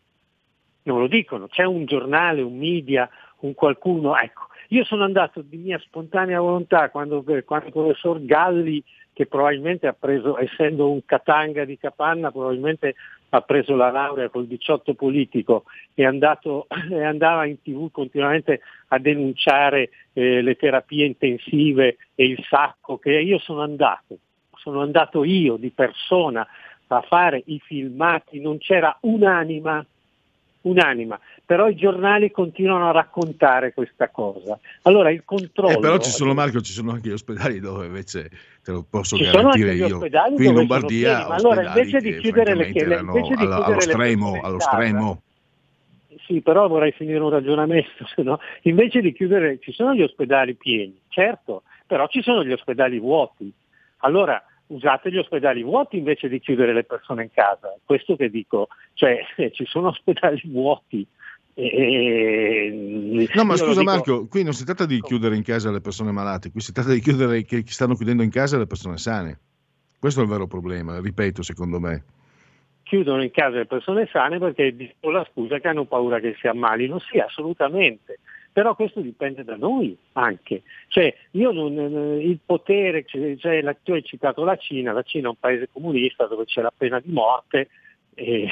Non 0.83 0.99
lo 0.99 1.07
dicono, 1.07 1.47
c'è 1.47 1.63
un 1.65 1.83
giornale, 1.83 2.41
un 2.41 2.57
media, 2.57 3.09
un 3.39 3.53
qualcuno, 3.53 4.17
ecco. 4.17 4.47
Io 4.69 4.85
sono 4.85 5.03
andato 5.03 5.41
di 5.41 5.57
mia 5.57 5.77
spontanea 5.79 6.39
volontà 6.39 6.89
quando, 6.89 7.23
quando 7.43 7.65
il 7.65 7.71
professor 7.73 8.23
Galli, 8.23 8.81
che 9.11 9.25
probabilmente 9.25 9.85
ha 9.85 9.93
preso, 9.93 10.39
essendo 10.39 10.89
un 10.89 11.03
catanga 11.05 11.65
di 11.65 11.77
Capanna, 11.77 12.31
probabilmente 12.31 12.95
ha 13.29 13.41
preso 13.41 13.75
la 13.75 13.91
laurea 13.91 14.29
col 14.29 14.47
18 14.47 14.93
politico 14.93 15.65
e, 15.93 16.05
andato, 16.05 16.67
e 16.89 17.03
andava 17.03 17.45
in 17.45 17.61
tv 17.61 17.91
continuamente 17.91 18.61
a 18.87 18.97
denunciare 18.97 19.89
eh, 20.13 20.41
le 20.41 20.55
terapie 20.55 21.05
intensive 21.05 21.97
e 22.15 22.25
il 22.25 22.41
sacco, 22.47 22.97
che 22.97 23.11
io 23.11 23.39
sono 23.39 23.61
andato, 23.61 24.17
sono 24.63 24.81
andato 24.81 25.25
io 25.25 25.57
di 25.57 25.71
persona 25.71 26.47
a 26.87 27.01
fare 27.01 27.43
i 27.47 27.59
filmati, 27.59 28.39
non 28.39 28.57
c'era 28.59 28.95
un'anima, 29.01 29.85
un'anima, 30.61 31.19
però 31.45 31.67
i 31.67 31.75
giornali 31.75 32.31
continuano 32.31 32.87
a 32.87 32.91
raccontare 32.91 33.73
questa 33.73 34.09
cosa. 34.09 34.57
Allora 34.83 35.11
il 35.11 35.23
controllo... 35.25 35.77
Eh, 35.77 35.79
però 35.79 35.97
ci 35.97 36.11
sono, 36.11 36.33
Marco, 36.33 36.61
ci 36.61 36.71
sono 36.71 36.91
anche 36.91 37.09
gli 37.09 37.13
ospedali 37.13 37.59
dove 37.59 37.87
invece 37.87 38.29
te 38.63 38.71
lo 38.71 38.85
posso 38.89 39.17
Ci 39.17 39.23
garantire 39.23 39.73
io. 39.73 39.97
Qui 39.97 40.45
in 40.45 40.53
Lombardia, 40.53 41.27
allora 41.27 41.63
invece 41.63 41.99
di 41.99 42.17
chiudere 42.17 42.55
le- 42.55 42.71
chiudere 42.71 42.95
allo 42.99 43.75
le 43.75 43.81
stremo, 43.81 44.41
allo 44.41 44.59
stremo. 44.59 45.21
Sì, 46.25 46.41
però 46.41 46.67
vorrei 46.67 46.91
finire 46.91 47.19
un 47.19 47.31
ragionamento, 47.31 48.05
se 48.15 48.21
no, 48.21 48.39
invece 48.61 49.01
di 49.01 49.11
chiudere, 49.13 49.57
ci 49.59 49.73
sono 49.73 49.95
gli 49.95 50.03
ospedali 50.03 50.53
pieni, 50.53 51.01
certo, 51.09 51.63
però 51.87 52.07
ci 52.07 52.21
sono 52.21 52.45
gli 52.45 52.51
ospedali 52.51 52.99
vuoti. 52.99 53.51
Allora 53.97 54.41
usate 54.67 55.11
gli 55.11 55.17
ospedali 55.17 55.61
vuoti 55.63 55.97
invece 55.97 56.29
di 56.29 56.39
chiudere 56.39 56.73
le 56.73 56.83
persone 56.83 57.23
in 57.23 57.29
casa, 57.31 57.75
questo 57.83 58.15
che 58.15 58.29
dico, 58.29 58.67
cioè 58.93 59.19
ci 59.53 59.65
sono 59.65 59.89
ospedali 59.89 60.41
vuoti. 60.45 61.05
E- 61.55 63.29
No, 63.33 63.43
ma 63.45 63.55
scusa 63.55 63.79
dico- 63.79 63.83
Marco, 63.83 64.27
qui 64.27 64.43
non 64.43 64.53
si 64.53 64.65
tratta 64.65 64.85
di 64.85 64.99
chiudere 65.01 65.35
in 65.35 65.43
casa 65.43 65.71
le 65.71 65.81
persone 65.81 66.11
malate, 66.11 66.51
qui 66.51 66.61
si 66.61 66.71
tratta 66.73 66.91
di 66.91 66.99
chiudere 66.99 67.43
che 67.43 67.63
stanno 67.67 67.95
chiudendo 67.95 68.23
in 68.23 68.29
casa 68.31 68.57
le 68.57 68.65
persone 68.67 68.97
sane. 68.97 69.39
Questo 69.99 70.19
è 70.21 70.23
il 70.23 70.29
vero 70.29 70.47
problema, 70.47 70.99
ripeto, 70.99 71.41
secondo 71.43 71.79
me. 71.79 72.03
chiudono 72.83 73.23
in 73.23 73.31
casa 73.31 73.57
le 73.57 73.65
persone 73.65 74.07
sane 74.11 74.37
perché 74.37 74.75
dicono 74.75 75.17
la 75.17 75.27
scusa 75.31 75.59
che 75.59 75.67
hanno 75.67 75.85
paura 75.85 76.19
che 76.19 76.35
si 76.39 76.47
ammalino. 76.47 76.99
Sì, 76.99 77.17
assolutamente. 77.19 78.19
Però 78.53 78.75
questo 78.75 79.01
dipende 79.01 79.43
da 79.43 79.55
noi 79.55 79.97
anche. 80.13 80.61
Cioè, 80.87 81.13
io 81.31 81.51
non, 81.51 81.75
eh, 81.75 82.23
il 82.23 82.39
potere, 82.45 83.03
cioè, 83.03 83.35
cioè, 83.37 83.77
tu 83.81 83.93
hai 83.93 84.03
citato 84.03 84.43
la 84.43 84.55
Cina, 84.57 84.93
la 84.93 85.01
Cina 85.01 85.25
è 85.25 85.31
un 85.31 85.39
paese 85.39 85.69
comunista 85.73 86.27
dove 86.27 86.45
c'è 86.45 86.61
la 86.61 86.71
pena 86.75 86.99
di 86.99 87.11
morte 87.11 87.69
e, 88.13 88.47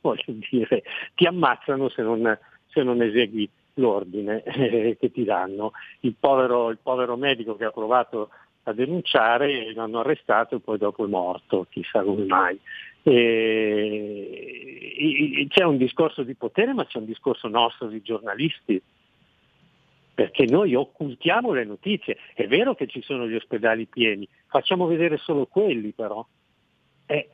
voglio 0.00 0.34
dire, 0.50 0.82
ti 1.14 1.26
ammazzano 1.26 1.90
se 1.90 2.00
non, 2.00 2.38
se 2.68 2.82
non 2.82 3.02
esegui 3.02 3.46
l'ordine 3.74 4.42
eh, 4.44 4.96
che 4.98 5.12
ti 5.12 5.24
danno. 5.24 5.72
Il 6.00 6.14
povero, 6.18 6.70
il 6.70 6.78
povero 6.82 7.16
medico 7.16 7.54
che 7.56 7.66
ha 7.66 7.70
provato 7.70 8.30
a 8.62 8.72
denunciare 8.72 9.74
l'hanno 9.74 10.00
arrestato 10.00 10.56
e 10.56 10.60
poi 10.60 10.78
dopo 10.78 11.04
è 11.04 11.08
morto, 11.08 11.66
chissà 11.68 12.02
come 12.02 12.24
mai. 12.24 12.58
E- 13.02 14.24
c'è 15.48 15.64
un 15.64 15.76
discorso 15.76 16.22
di 16.22 16.34
potere, 16.34 16.72
ma 16.72 16.86
c'è 16.86 16.96
un 16.98 17.04
discorso 17.04 17.48
nostro 17.48 17.88
di 17.88 18.00
giornalisti, 18.00 18.80
perché 20.14 20.46
noi 20.46 20.74
occultiamo 20.74 21.52
le 21.52 21.64
notizie. 21.64 22.16
È 22.34 22.46
vero 22.46 22.74
che 22.74 22.86
ci 22.86 23.02
sono 23.02 23.26
gli 23.26 23.34
ospedali 23.34 23.86
pieni, 23.86 24.28
facciamo 24.46 24.86
vedere 24.86 25.16
solo 25.16 25.46
quelli 25.46 25.90
però. 25.90 26.24
Eh, 27.06 27.28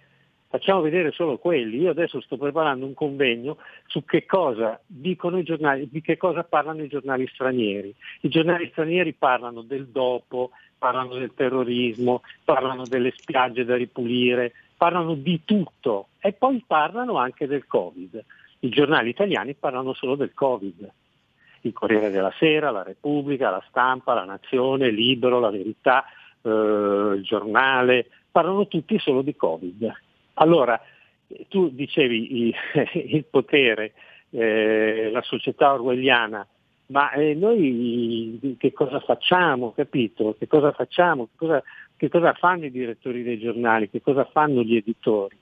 facciamo 0.49 0.81
vedere 0.81 1.13
solo 1.13 1.39
quelli. 1.39 1.79
Io 1.79 1.91
adesso 1.91 2.21
sto 2.21 2.37
preparando 2.37 2.87
un 2.87 2.95
convegno 2.95 3.59
su 3.87 4.05
che 4.05 4.25
cosa 4.25 4.81
dicono 4.85 5.39
i 5.39 5.45
giornali, 5.45 5.89
di 5.89 6.01
che 6.01 6.17
cosa 6.17 6.43
parlano 6.43 6.83
i 6.83 6.89
giornali 6.89 7.27
stranieri. 7.29 7.95
I 8.23 8.29
giornali 8.29 8.69
stranieri 8.71 9.13
parlano 9.13 9.63
del 9.63 9.87
dopo, 9.89 10.51
parlano 10.79 11.15
del 11.15 11.35
terrorismo, 11.35 12.23
parlano 12.43 12.85
delle 12.87 13.13
spiagge 13.15 13.65
da 13.65 13.77
ripulire, 13.77 14.53
parlano 14.77 15.15
di 15.15 15.43
tutto 15.45 16.09
e 16.19 16.33
poi 16.33 16.65
parlano 16.67 17.17
anche 17.17 17.47
del 17.47 17.67
Covid. 17.67 18.25
I 18.61 18.69
giornali 18.71 19.11
italiani 19.11 19.55
parlano 19.55 19.93
solo 19.93 20.17
del 20.17 20.33
Covid. 20.35 20.91
Il 21.63 21.73
Corriere 21.73 22.11
della 22.11 22.33
Sera, 22.39 22.71
la 22.71 22.83
Repubblica, 22.83 23.51
la 23.51 23.63
Stampa, 23.69 24.15
la 24.15 24.25
Nazione, 24.25 24.91
Libero, 24.91 25.41
la 25.41 25.51
Verità, 25.51 26.05
eh, 26.43 26.49
il 26.49 27.23
giornale, 27.23 28.07
parlano 28.31 28.67
tutti 28.67 28.99
solo 28.99 29.23
di 29.23 29.37
Covid. 29.37 29.93
Allora, 30.35 30.81
eh, 31.29 31.47
tu 31.49 31.69
dicevi 31.69 32.47
i- 32.49 32.55
il 33.15 33.25
potere, 33.25 33.93
eh, 34.31 35.11
la 35.13 35.23
società 35.23 35.73
orwelliana, 35.75 36.47
ma 36.87 37.13
eh, 37.13 37.35
noi 37.35 38.57
che 38.59 38.73
cosa 38.73 39.01
facciamo, 39.01 39.73
capito? 39.73 40.35
Che 40.39 40.47
cosa 40.47 40.73
facciamo? 40.73 41.27
Che 41.27 41.37
cosa, 41.37 41.63
che 41.97 42.09
cosa 42.09 42.33
fanno 42.33 42.65
i 42.65 42.71
direttori 42.71 43.23
dei 43.23 43.39
giornali? 43.39 43.89
Che 43.91 44.01
cosa 44.01 44.25
fanno 44.25 44.63
gli 44.63 44.77
editori? 44.77 45.37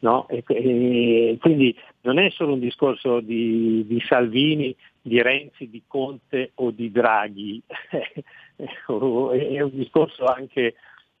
No? 0.00 0.28
E- 0.28 0.44
e 0.46 1.36
quindi 1.40 1.74
non 2.02 2.18
è 2.18 2.30
solo 2.30 2.52
un 2.54 2.60
discorso 2.60 3.20
di, 3.20 3.84
di 3.86 4.00
Salvini, 4.06 4.74
di 5.06 5.20
Renzi, 5.20 5.68
di 5.68 5.82
Conte 5.86 6.52
o 6.54 6.70
di 6.70 6.90
Draghi, 6.90 7.62
è 8.56 9.60
un 9.60 9.70
discorso 9.70 10.24
anche, 10.24 10.76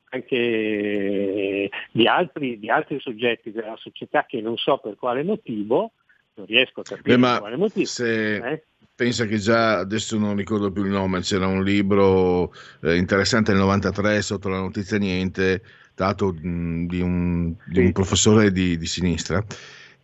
anche 0.08 1.68
di, 1.90 2.06
altri, 2.06 2.58
di 2.58 2.70
altri 2.70 2.98
soggetti 2.98 3.52
della 3.52 3.76
società 3.76 4.24
che 4.24 4.40
non 4.40 4.56
so 4.56 4.78
per 4.78 4.96
quale 4.96 5.22
motivo, 5.22 5.92
non 6.36 6.46
riesco 6.46 6.80
a 6.80 6.84
capire 6.84 7.18
Beh, 7.18 7.28
per 7.28 7.38
quale 7.40 7.56
motivo. 7.56 7.84
se 7.84 8.36
eh? 8.36 8.64
pensa 8.94 9.26
che 9.26 9.36
già 9.36 9.80
adesso 9.80 10.16
non 10.16 10.34
ricordo 10.34 10.72
più 10.72 10.84
il 10.84 10.90
nome, 10.90 11.20
c'era 11.20 11.46
un 11.46 11.62
libro 11.62 12.54
eh, 12.80 12.96
interessante 12.96 13.52
nel 13.52 13.60
93 13.60 14.22
sotto 14.22 14.48
la 14.48 14.60
notizia 14.60 14.96
niente, 14.96 15.62
dato 15.94 16.32
mh, 16.32 16.86
di 16.86 17.02
un, 17.02 17.54
di 17.66 17.80
un 17.80 17.92
professore 17.92 18.50
di, 18.50 18.78
di 18.78 18.86
sinistra 18.86 19.44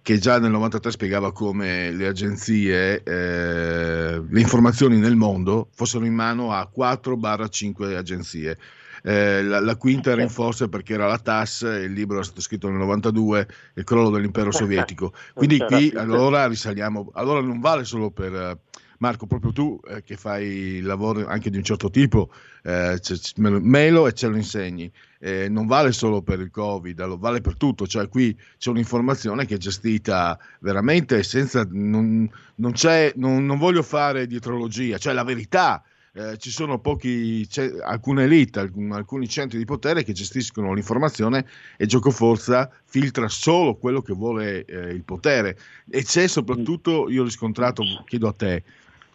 che 0.03 0.19
già 0.19 0.39
nel 0.39 0.51
93 0.51 0.91
spiegava 0.93 1.33
come 1.33 1.91
le 1.91 2.07
agenzie, 2.07 3.03
eh, 3.03 4.23
le 4.29 4.41
informazioni 4.41 4.97
nel 4.99 5.17
mondo 5.17 5.69
fossero 5.75 6.05
in 6.05 6.15
mano 6.15 6.53
a 6.53 6.69
4-5 6.75 7.97
agenzie. 7.97 8.59
Eh, 9.03 9.43
la, 9.43 9.61
la 9.61 9.77
quinta 9.77 10.11
era 10.11 10.23
in 10.23 10.29
forza 10.29 10.69
perché 10.69 10.95
era 10.95 11.07
la 11.07 11.19
TAS, 11.19 11.63
il 11.63 11.93
libro 11.93 12.17
era 12.17 12.25
stato 12.25 12.41
scritto 12.41 12.69
nel 12.69 12.79
92, 12.79 13.49
il 13.75 13.85
crollo 13.85 14.11
dell'impero 14.11 14.51
sovietico. 14.51 15.13
Quindi 15.35 15.59
qui 15.59 15.93
allora 15.95 16.47
risaliamo, 16.47 17.11
allora 17.15 17.41
non 17.41 17.61
vale 17.61 17.85
solo 17.85 18.11
per 18.11 18.59
Marco, 19.01 19.27
proprio 19.27 19.51
tu 19.53 19.81
eh, 19.89 20.03
che 20.03 20.17
fai 20.17 20.81
lavoro 20.83 21.27
anche 21.27 21.49
di 21.49 21.57
un 21.57 21.63
certo 21.63 21.89
tipo, 21.89 22.31
eh, 22.63 23.01
me, 23.37 23.49
lo- 23.49 23.61
me 23.63 23.89
lo 23.91 24.07
e 24.07 24.13
ce 24.13 24.27
lo 24.29 24.37
insegni. 24.37 24.93
Eh, 25.19 25.49
non 25.49 25.67
vale 25.67 25.93
solo 25.93 26.21
per 26.23 26.39
il 26.41 26.51
Covid, 26.51 27.17
vale 27.17 27.41
per 27.41 27.57
tutto, 27.57 27.87
cioè 27.87 28.09
qui 28.09 28.37
c'è 28.59 28.69
un'informazione 28.69 29.47
che 29.47 29.55
è 29.55 29.59
gestita 29.59 30.39
veramente 30.61 31.23
senza, 31.23 31.67
non, 31.71 32.31
non 32.57 32.73
non, 33.17 33.47
non 33.47 33.59
voglio 33.59 33.83
fare 33.83 34.27
dietrologia, 34.27 34.99
cioè 34.99 35.15
la 35.15 35.25
verità. 35.25 35.83
Eh, 36.13 36.37
ci 36.39 36.51
sono 36.51 36.81
pochi, 36.81 37.47
alcune 37.85 38.25
elite, 38.25 38.59
alcun- 38.59 38.91
alcuni 38.93 39.29
centri 39.29 39.59
di 39.59 39.65
potere 39.65 40.03
che 40.03 40.13
gestiscono 40.13 40.75
l'informazione 40.75 41.47
e 41.77 41.87
Giocoforza 41.87 42.69
filtra 42.85 43.29
solo 43.29 43.77
quello 43.77 44.03
che 44.03 44.13
vuole 44.13 44.65
eh, 44.65 44.91
il 44.91 45.05
potere. 45.05 45.57
E 45.89 46.03
c'è 46.03 46.27
soprattutto, 46.27 47.09
io 47.09 47.23
ho 47.23 47.25
riscontrato, 47.25 47.85
chiedo 48.07 48.27
a 48.27 48.33
te, 48.33 48.65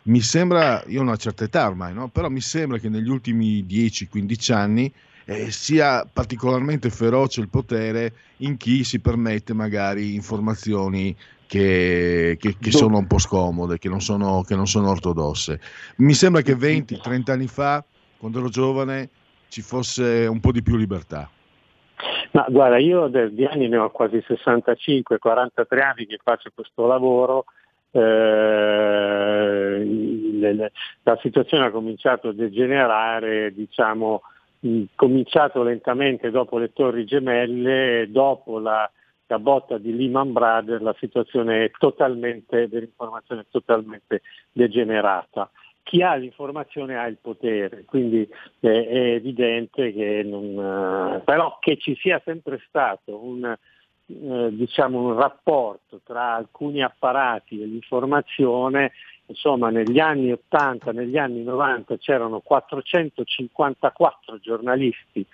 mi 0.06 0.22
sembra, 0.22 0.84
io 0.88 1.00
ho 1.00 1.04
una 1.04 1.16
certa 1.16 1.44
età 1.46 1.68
ormai, 1.68 1.94
no? 1.94 2.10
però 2.10 2.30
mi 2.30 2.42
sembra 2.42 2.78
che 2.78 2.90
negli 2.90 3.10
ultimi 3.10 3.64
10-15 3.64 4.54
anni 4.54 4.92
eh, 5.26 5.50
sia 5.50 6.08
particolarmente 6.12 6.90
feroce 6.90 7.42
il 7.42 7.50
potere 7.50 8.14
in 8.38 8.58
chi 8.58 8.84
si 8.84 9.00
permette 9.00 9.54
magari 9.54 10.14
informazioni 10.14 11.16
che, 11.48 12.38
che- 12.40 12.58
che 12.60 12.72
sono 12.72 12.98
un 12.98 13.08
po' 13.08 13.18
scomode, 13.18 13.78
che 13.80 13.90
non 13.90 14.02
sono, 14.02 14.44
che 14.44 14.56
non 14.56 14.68
sono 14.68 14.90
ortodosse. 14.90 15.60
Mi 15.98 16.14
sembra 16.14 16.42
che 16.42 16.56
20-30 16.56 17.32
anni 17.32 17.48
fa, 17.48 17.84
quando 18.18 18.40
ero 18.40 18.50
giovane, 18.50 19.10
ci 19.48 19.62
fosse 19.62 20.28
un 20.28 20.40
po' 20.40 20.52
di 20.52 20.62
più 20.62 20.76
libertà. 20.76 21.30
Ma 22.34 22.46
guarda, 22.50 22.78
io 22.78 23.08
di 23.08 23.46
anni 23.46 23.70
ne 23.70 23.78
ho 23.78 23.90
quasi 23.90 24.22
65, 24.28 25.18
43 25.18 25.82
anni 25.82 26.06
che 26.06 26.20
faccio 26.22 26.52
questo 26.54 26.86
lavoro. 26.86 27.46
Eh, 27.96 29.84
la 31.04 31.18
situazione 31.22 31.66
ha 31.66 31.72
cominciato 31.72 32.28
a 32.30 32.34
degenerare, 32.34 33.54
diciamo, 33.54 34.22
cominciato 34.96 35.64
lentamente 35.64 36.30
dopo 36.30 36.58
le 36.58 36.74
torri 36.74 37.06
gemelle, 37.06 38.08
dopo 38.10 38.60
la, 38.60 38.90
la 39.28 39.40
botta 39.40 39.78
di 39.78 39.96
Lehman 39.96 40.34
Brothers, 40.34 40.82
la 40.82 40.96
situazione 41.00 41.66
è 41.66 41.72
totalmente, 41.72 42.68
dell'informazione 42.68 43.42
è 43.42 43.46
totalmente 43.50 44.22
degenerata. 44.52 45.50
Chi 45.84 46.02
ha 46.02 46.16
l'informazione 46.16 46.98
ha 46.98 47.06
il 47.06 47.18
potere, 47.22 47.86
quindi 47.86 48.28
è, 48.60 48.68
è 48.68 49.14
evidente 49.14 49.94
che 49.94 50.24
non, 50.24 51.16
eh, 51.16 51.20
però 51.24 51.58
che 51.60 51.78
ci 51.78 51.96
sia 51.96 52.20
sempre 52.26 52.60
stato 52.68 53.24
un, 53.24 53.56
eh, 54.08 54.50
diciamo 54.52 55.02
un 55.02 55.16
rapporto 55.16 56.02
tra 56.04 56.36
alcuni 56.36 56.84
apparati 56.84 57.62
e 57.62 57.66
l'informazione, 57.66 58.92
insomma 59.26 59.70
negli 59.70 60.00
anni 60.00 60.32
80, 60.32 60.92
negli 60.92 61.18
anni 61.18 61.44
90 61.44 61.98
c'erano 61.98 62.40
454 62.40 64.40
giornalisti 64.40 65.26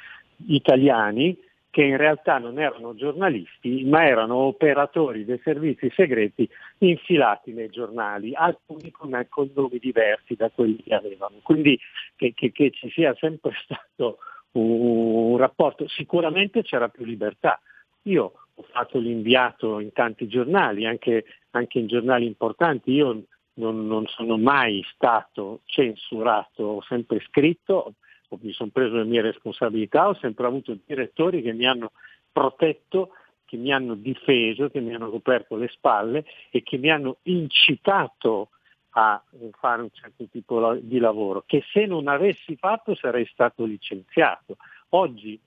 italiani 0.48 1.38
che 1.72 1.84
in 1.84 1.96
realtà 1.96 2.38
non 2.38 2.60
erano 2.60 2.94
giornalisti, 2.96 3.86
ma 3.86 4.06
erano 4.06 4.36
operatori 4.36 5.24
dei 5.24 5.40
servizi 5.42 5.90
segreti 5.96 6.48
infilati 6.80 7.54
nei 7.54 7.70
giornali, 7.70 8.36
alcuni 8.36 8.92
con, 8.92 9.26
con 9.30 9.50
nomi 9.56 9.80
diversi 9.80 10.36
da 10.36 10.50
quelli 10.50 10.84
che 10.84 10.94
avevano. 10.94 11.38
Quindi 11.42 11.80
che, 12.18 12.34
che- 12.34 12.52
che 12.52 12.72
ci 12.72 12.90
sia 12.90 13.16
sempre 13.18 13.54
stato 13.64 14.18
un, 14.52 15.32
un 15.32 15.38
rapporto, 15.38 15.88
sicuramente 15.88 16.62
c'era 16.62 16.90
più 16.90 17.06
libertà. 17.06 17.58
Io 18.04 18.34
fatto 18.70 19.00
l'inviato 19.00 19.80
in 19.80 19.92
tanti 19.92 20.28
giornali, 20.28 20.86
anche, 20.86 21.26
anche 21.52 21.80
in 21.80 21.88
giornali 21.88 22.26
importanti, 22.26 22.92
io 22.92 23.24
non, 23.56 23.86
non 23.86 24.06
sono 24.08 24.38
mai 24.38 24.84
stato 24.94 25.62
censurato, 25.66 26.64
ho 26.64 26.82
sempre 26.84 27.20
scritto, 27.28 27.96
mi 28.42 28.54
sono 28.54 28.70
preso 28.72 28.96
le 28.96 29.04
mie 29.04 29.22
responsabilità, 29.22 30.08
ho 30.08 30.16
sempre 30.16 30.46
avuto 30.48 30.78
direttori 30.86 31.42
che 31.42 31.54
mi 31.54 31.66
hanno 31.66 31.92
protetto, 32.32 33.12
che 33.46 33.58
mi 33.58 33.74
hanno 33.74 33.96
difeso, 33.96 34.70
che 34.70 34.80
mi 34.80 34.94
hanno 34.94 35.10
coperto 35.10 35.58
le 35.58 35.68
spalle 35.68 36.26
e 36.50 36.64
che 36.64 36.78
mi 36.78 36.90
hanno 36.90 37.18
incitato 37.24 38.50
a 38.92 39.22
fare 39.60 39.82
un 39.82 39.90
certo 39.92 40.26
tipo 40.30 40.76
di 40.76 41.00
lavoro, 41.00 41.44
che 41.46 41.64
se 41.72 41.86
non 41.86 42.08
avessi 42.08 42.56
fatto 42.56 42.96
sarei 42.96 43.26
stato 43.26 43.66
licenziato. 43.66 44.58
Oggi 44.90 45.40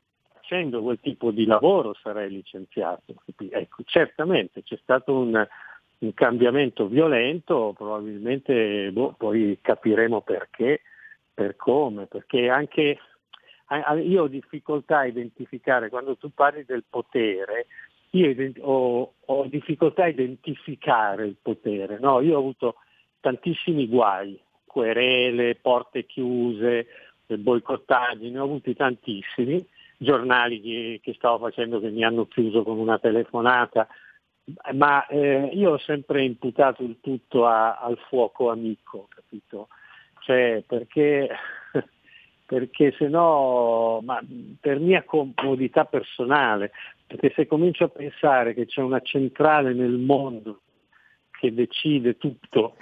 facendo 0.45 0.82
quel 0.82 1.01
tipo 1.01 1.30
di 1.30 1.47
lavoro 1.47 1.95
sarei 1.95 2.30
licenziato. 2.30 3.14
Ecco, 3.51 3.82
certamente 3.86 4.62
c'è 4.62 4.78
stato 4.82 5.16
un, 5.16 5.47
un 5.99 6.14
cambiamento 6.14 6.86
violento, 6.86 7.72
probabilmente 7.74 8.90
boh, 8.92 9.14
poi 9.16 9.59
capiremo 9.61 10.20
perché, 10.20 10.82
per 11.32 11.57
come, 11.57 12.07
perché 12.07 12.51
anche 12.51 12.99
io 14.03 14.22
ho 14.22 14.28
difficoltà 14.28 14.99
a 14.99 15.07
identificare, 15.07 15.88
quando 15.88 16.16
tu 16.16 16.30
parli 16.32 16.64
del 16.66 16.84
potere, 16.88 17.66
io 18.11 18.53
ho, 18.61 19.14
ho 19.24 19.45
difficoltà 19.47 20.05
a 20.05 20.09
identificare 20.09 21.26
il 21.26 21.36
potere, 21.40 21.99
no? 21.99 22.20
io 22.20 22.36
ho 22.36 22.38
avuto 22.38 22.76
tantissimi 23.20 23.88
guai, 23.88 24.38
querele, 24.66 25.57
porte 25.57 26.05
chiuse, 26.05 26.86
boicottaggi, 27.26 28.30
ne 28.30 28.38
ho 28.38 28.45
avuti 28.45 28.74
tantissimi, 28.76 29.66
giornali 29.97 30.61
che, 30.61 31.01
che 31.03 31.14
stavo 31.14 31.38
facendo 31.38 31.80
che 31.80 31.90
mi 31.90 32.05
hanno 32.05 32.26
chiuso 32.26 32.62
con 32.62 32.78
una 32.78 32.99
telefonata, 32.99 33.86
ma 34.74 35.07
eh, 35.07 35.51
io 35.53 35.72
ho 35.72 35.78
sempre 35.78 36.22
imputato 36.24 36.82
il 36.82 36.99
tutto 37.01 37.47
a- 37.47 37.76
al 37.76 37.99
fuoco 38.09 38.51
amico, 38.51 39.09
capito? 39.09 39.68
Cioè, 40.20 40.62
perché 40.66 41.28
perché 42.47 42.95
se 42.99 43.09
no, 43.09 44.01
ma 44.05 44.20
per 44.61 44.78
mia 44.78 45.03
comodità 45.03 45.86
personale, 45.86 46.72
perché 47.07 47.32
se 47.34 47.47
comincio 47.47 47.84
a 47.84 47.88
pensare 47.88 48.55
che 48.55 48.66
c'è 48.66 48.82
una 48.82 49.01
centrale 49.01 49.72
nel 49.72 49.99
mondo 49.99 50.61
che 51.30 51.53
decide 51.53 52.16
tutto, 52.16 52.76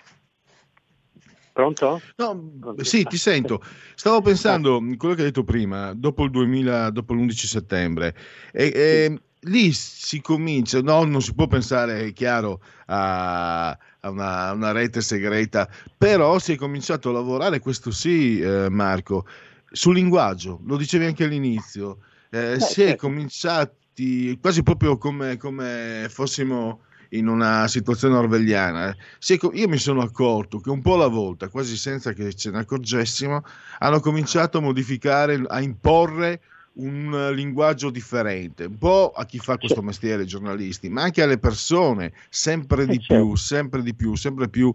pronto? 1.52 2.00
No, 2.16 2.74
sì, 2.78 3.04
ti 3.04 3.16
sento. 3.16 3.62
Stavo 3.94 4.20
pensando, 4.22 4.82
quello 4.96 5.14
che 5.14 5.20
hai 5.20 5.26
detto 5.28 5.44
prima, 5.44 5.92
dopo 5.94 6.24
il 6.24 6.30
2000, 6.30 6.90
dopo 6.90 7.14
l'11 7.14 7.30
settembre, 7.30 8.16
e, 8.52 8.72
e 8.74 9.20
lì 9.46 9.72
si 9.72 10.20
comincia, 10.20 10.80
no, 10.80 11.04
non 11.04 11.20
si 11.20 11.34
può 11.34 11.46
pensare, 11.46 12.06
è 12.06 12.12
chiaro, 12.12 12.60
a, 12.86 13.70
a 13.70 14.10
una, 14.10 14.52
una 14.52 14.72
rete 14.72 15.00
segreta, 15.00 15.68
però 15.96 16.38
si 16.38 16.52
è 16.52 16.56
cominciato 16.56 17.10
a 17.10 17.12
lavorare, 17.12 17.60
questo 17.60 17.90
sì, 17.90 18.40
eh, 18.40 18.68
Marco, 18.68 19.26
sul 19.70 19.94
linguaggio, 19.94 20.60
lo 20.64 20.76
dicevi 20.76 21.06
anche 21.06 21.24
all'inizio, 21.24 21.98
eh, 22.30 22.58
si 22.60 22.82
è 22.82 22.86
certo. 22.86 23.06
cominciati 23.06 24.38
quasi 24.40 24.62
proprio 24.62 24.96
come, 24.96 25.36
come 25.36 26.06
fossimo 26.08 26.82
in 27.12 27.28
una 27.28 27.66
situazione 27.68 28.16
orwelliana. 28.16 28.90
eh. 28.90 29.38
Io 29.52 29.68
mi 29.68 29.78
sono 29.78 30.02
accorto 30.02 30.58
che 30.58 30.70
un 30.70 30.82
po' 30.82 30.94
alla 30.94 31.08
volta, 31.08 31.48
quasi 31.48 31.76
senza 31.76 32.12
che 32.12 32.34
ce 32.34 32.50
ne 32.50 32.60
accorgessimo, 32.60 33.42
hanno 33.78 34.00
cominciato 34.00 34.58
a 34.58 34.60
modificare, 34.60 35.42
a 35.46 35.60
imporre 35.60 36.40
un 36.74 37.12
eh, 37.12 37.34
linguaggio 37.34 37.90
differente, 37.90 38.64
un 38.64 38.78
po' 38.78 39.12
a 39.14 39.26
chi 39.26 39.38
fa 39.38 39.58
questo 39.58 39.82
mestiere, 39.82 40.22
i 40.22 40.26
giornalisti, 40.26 40.88
ma 40.88 41.02
anche 41.02 41.22
alle 41.22 41.38
persone, 41.38 42.12
sempre 42.30 42.86
di 42.86 43.00
più, 43.00 43.34
sempre 43.36 43.82
di 43.82 43.94
più, 43.94 44.14
sempre 44.14 44.48
più. 44.48 44.72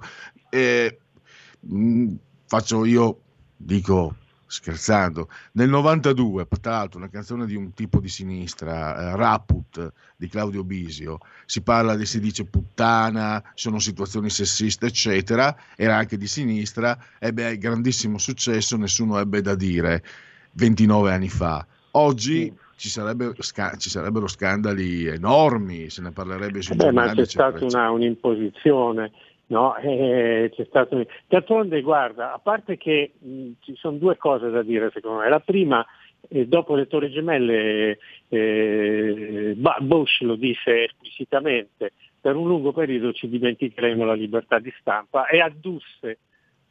eh, 0.49 0.99
mh, 1.59 2.13
faccio 2.45 2.85
io, 2.85 3.19
dico 3.55 4.15
scherzando, 4.47 5.29
nel 5.53 5.69
92, 5.69 6.47
tra 6.61 6.71
l'altro 6.71 6.99
una 6.99 7.09
canzone 7.09 7.45
di 7.45 7.55
un 7.55 7.73
tipo 7.73 7.99
di 7.99 8.07
sinistra, 8.07 9.11
eh, 9.11 9.15
Raput 9.15 9.91
di 10.15 10.27
Claudio 10.27 10.63
Bisio, 10.63 11.19
si 11.45 11.61
parla 11.61 11.95
di, 11.95 12.05
si 12.05 12.19
dice 12.19 12.45
puttana, 12.45 13.43
sono 13.53 13.79
situazioni 13.79 14.29
sessiste, 14.29 14.87
eccetera, 14.87 15.55
era 15.75 15.95
anche 15.97 16.17
di 16.17 16.27
sinistra, 16.27 16.97
ebbe 17.19 17.57
grandissimo 17.57 18.17
successo, 18.17 18.77
nessuno 18.77 19.19
ebbe 19.19 19.41
da 19.41 19.55
dire 19.55 20.03
29 20.53 21.11
anni 21.11 21.29
fa. 21.29 21.65
Oggi 21.91 22.53
ci, 22.77 22.89
sarebbe 22.89 23.33
sca- 23.39 23.75
ci 23.75 23.89
sarebbero 23.89 24.27
scandali 24.27 25.05
enormi, 25.05 25.89
se 25.89 26.01
ne 26.01 26.11
parlerebbe 26.11 26.61
sui 26.61 26.75
Beh, 26.75 26.91
ma 26.91 27.07
giornali, 27.07 27.15
c'è 27.15 27.21
eccetera, 27.21 27.57
stata 27.57 27.65
una, 27.65 27.89
un'imposizione, 27.91 29.11
no? 29.47 29.75
Eh, 29.77 30.51
c'è 30.53 30.65
stato 30.65 31.05
D'altronde, 31.27 31.81
guarda, 31.81 32.33
a 32.33 32.39
parte 32.39 32.77
che 32.77 33.13
mh, 33.17 33.51
ci 33.61 33.75
sono 33.75 33.97
due 33.97 34.17
cose 34.17 34.49
da 34.49 34.63
dire 34.63 34.91
secondo 34.93 35.19
me. 35.19 35.29
La 35.29 35.39
prima, 35.39 35.85
eh, 36.29 36.47
dopo 36.47 36.75
le 36.75 36.87
Torri 36.87 37.09
Gemelle, 37.09 37.99
eh, 38.29 39.55
Bush 39.79 40.21
lo 40.21 40.35
disse 40.35 40.85
esplicitamente, 40.85 41.93
per 42.19 42.35
un 42.35 42.47
lungo 42.47 42.73
periodo 42.73 43.13
ci 43.13 43.29
dimenticheremo 43.29 44.03
la 44.03 44.13
libertà 44.13 44.59
di 44.59 44.73
stampa 44.79 45.27
e 45.27 45.39
addusse 45.39 46.19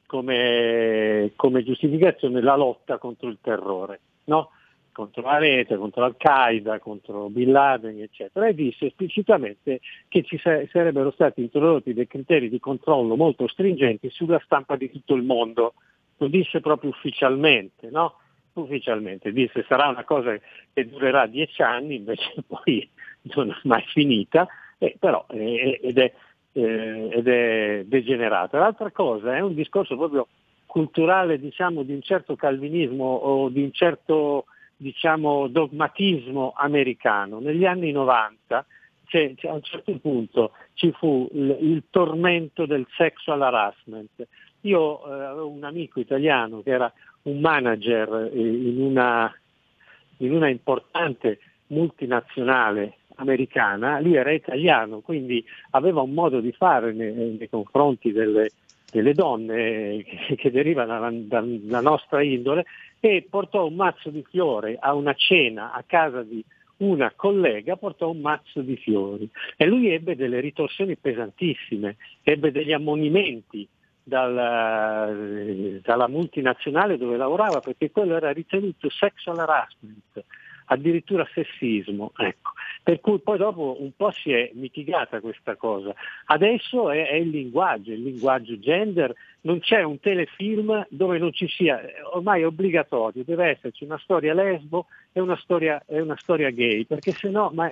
come, 0.07 1.33
come 1.37 1.65
giustificazione 1.65 2.41
la 2.41 2.57
lotta 2.57 2.99
contro 2.99 3.29
il 3.29 3.39
terrore. 3.41 4.01
No? 4.25 4.51
Contro 4.97 5.21
la 5.21 5.37
rete, 5.37 5.77
contro 5.77 6.05
Al-Qaeda, 6.05 6.79
contro 6.79 7.29
Bin 7.29 7.53
Laden, 7.53 8.01
eccetera, 8.01 8.47
e 8.47 8.55
disse 8.55 8.87
esplicitamente 8.87 9.81
che 10.09 10.23
ci 10.23 10.39
sa- 10.39 10.67
sarebbero 10.73 11.11
stati 11.11 11.43
introdotti 11.43 11.93
dei 11.93 12.07
criteri 12.07 12.49
di 12.49 12.59
controllo 12.59 13.15
molto 13.15 13.47
stringenti 13.47 14.09
sulla 14.09 14.41
stampa 14.43 14.75
di 14.77 14.91
tutto 14.91 15.13
il 15.13 15.23
mondo. 15.23 15.75
Lo 16.17 16.29
disse 16.29 16.61
proprio 16.61 16.89
ufficialmente, 16.89 17.91
no? 17.91 18.21
Ufficialmente, 18.55 19.33
disse 19.33 19.67
sarà 19.69 19.89
una 19.89 20.05
cosa 20.05 20.35
che 20.73 20.89
durerà 20.89 21.27
dieci 21.27 21.61
anni, 21.61 21.97
invece 21.97 22.33
poi 22.49 22.89
non 23.35 23.51
è 23.51 23.57
mai 23.65 23.85
finita, 23.89 24.49
eh, 24.79 24.97
però 24.99 25.27
eh, 25.29 25.79
ed, 25.83 25.99
è, 25.99 26.11
eh, 26.53 27.09
ed 27.13 27.29
è 27.29 27.83
degenerata. 27.85 28.59
L'altra 28.59 28.91
cosa 28.93 29.37
è 29.37 29.41
un 29.41 29.53
discorso 29.53 29.95
proprio 29.95 30.27
culturale, 30.65 31.39
diciamo, 31.39 31.83
di 31.83 31.93
un 31.93 32.01
certo 32.01 32.35
calvinismo 32.35 33.05
o 33.05 33.51
di 33.51 33.63
un 33.63 33.73
certo 33.73 34.47
diciamo, 34.77 35.49
dogmatismo 35.49 36.53
americano. 36.57 37.41
Negli 37.41 37.65
anni 37.65 37.93
90 37.93 38.65
c'è- 39.07 39.35
c'è- 39.35 39.49
a 39.49 39.55
un 39.55 39.63
certo 39.63 39.97
punto 39.99 40.53
ci 40.75 40.93
fu 40.93 41.29
il, 41.33 41.57
il 41.61 41.83
tormento 41.91 42.67
del 42.67 42.87
sexual 42.97 43.43
harassment. 43.43 44.27
Io 44.63 45.07
eh, 45.07 45.25
avevo 45.25 45.49
un 45.49 45.65
amico 45.65 46.01
italiano 46.01 46.63
che 46.63 46.71
era 46.71 46.93
un 47.23 47.41
manager 47.41 48.31
eh, 48.33 48.39
in 48.39 48.81
una, 48.81 49.33
in 50.19 50.33
una 50.35 50.49
importante 50.49 51.39
multinazionale 51.69 52.99
americana, 53.17 54.01
lui 54.01 54.15
era 54.15 54.33
italiano, 54.33 55.01
quindi 55.01 55.45
aveva 55.71 56.01
un 56.03 56.13
modo 56.13 56.41
di 56.41 56.53
fare 56.53 56.93
nei, 56.93 57.37
nei 57.39 57.49
confronti 57.49 58.13
delle, 58.13 58.51
delle 58.91 59.13
donne 59.13 60.03
che, 60.05 60.37
che 60.37 60.51
derivano 60.51 60.99
dalla, 60.99 61.11
dalla 61.43 61.81
nostra 61.81 62.23
indole 62.23 62.65
e 63.01 63.27
portò 63.29 63.67
un 63.67 63.75
mazzo 63.75 64.11
di 64.11 64.25
fiori 64.29 64.77
a 64.79 64.95
una 64.95 65.15
cena 65.15 65.73
a 65.73 65.83
casa 65.87 66.23
di 66.23 66.45
una 66.79 67.13
collega, 67.15 67.77
portò 67.77 68.11
un 68.11 68.21
mazzo 68.21 68.61
di 68.61 68.77
fiori 68.77 69.29
e 69.57 69.67
lui 69.67 69.91
ebbe 69.91 70.15
delle 70.15 70.41
ritorsioni 70.41 70.97
pesantissime, 70.97 71.97
ebbe 72.23 72.51
degli 72.51 72.73
ammonimenti 72.73 73.67
dalla, 74.03 75.11
dalla 75.83 76.07
multinazionale 76.07 76.97
dove 76.97 77.17
lavorava 77.17 77.61
perché 77.61 77.91
quello 77.91 78.17
era 78.17 78.31
ritenuto 78.31 78.89
sexual 78.91 79.39
harassment, 79.39 80.25
addirittura 80.67 81.27
sessismo. 81.33 82.13
Ecco. 82.17 82.53
Per 82.83 83.01
cui 83.01 83.19
poi 83.19 83.39
dopo 83.39 83.77
un 83.81 83.91
po' 83.97 84.11
si 84.13 84.33
è 84.33 84.51
mitigata 84.55 85.21
questa 85.21 85.57
cosa. 85.57 85.95
Adesso 86.27 86.91
è, 86.91 87.09
è 87.09 87.15
il 87.15 87.31
linguaggio, 87.31 87.93
il 87.93 88.03
linguaggio 88.03 88.59
gender, 88.59 89.15
non 89.43 89.61
c'è 89.61 89.83
un 89.83 89.99
telefilm 90.01 90.87
dove 90.91 91.19
non 91.19 91.33
ci 91.33 91.49
sia, 91.49 91.81
ormai 92.13 92.43
è 92.43 92.47
obbligatorio, 92.47 93.23
deve 93.25 93.51
esserci 93.51 93.85
una 93.85 93.99
storia 93.99 94.35
lesbo 94.35 94.87
e 95.13 95.21
una 95.21 95.37
storia, 95.37 95.83
e 95.87 96.01
una 96.01 96.17
storia 96.19 96.51
gay, 96.51 96.85
perché 96.85 97.13
sennò 97.13 97.51
ma, 97.53 97.71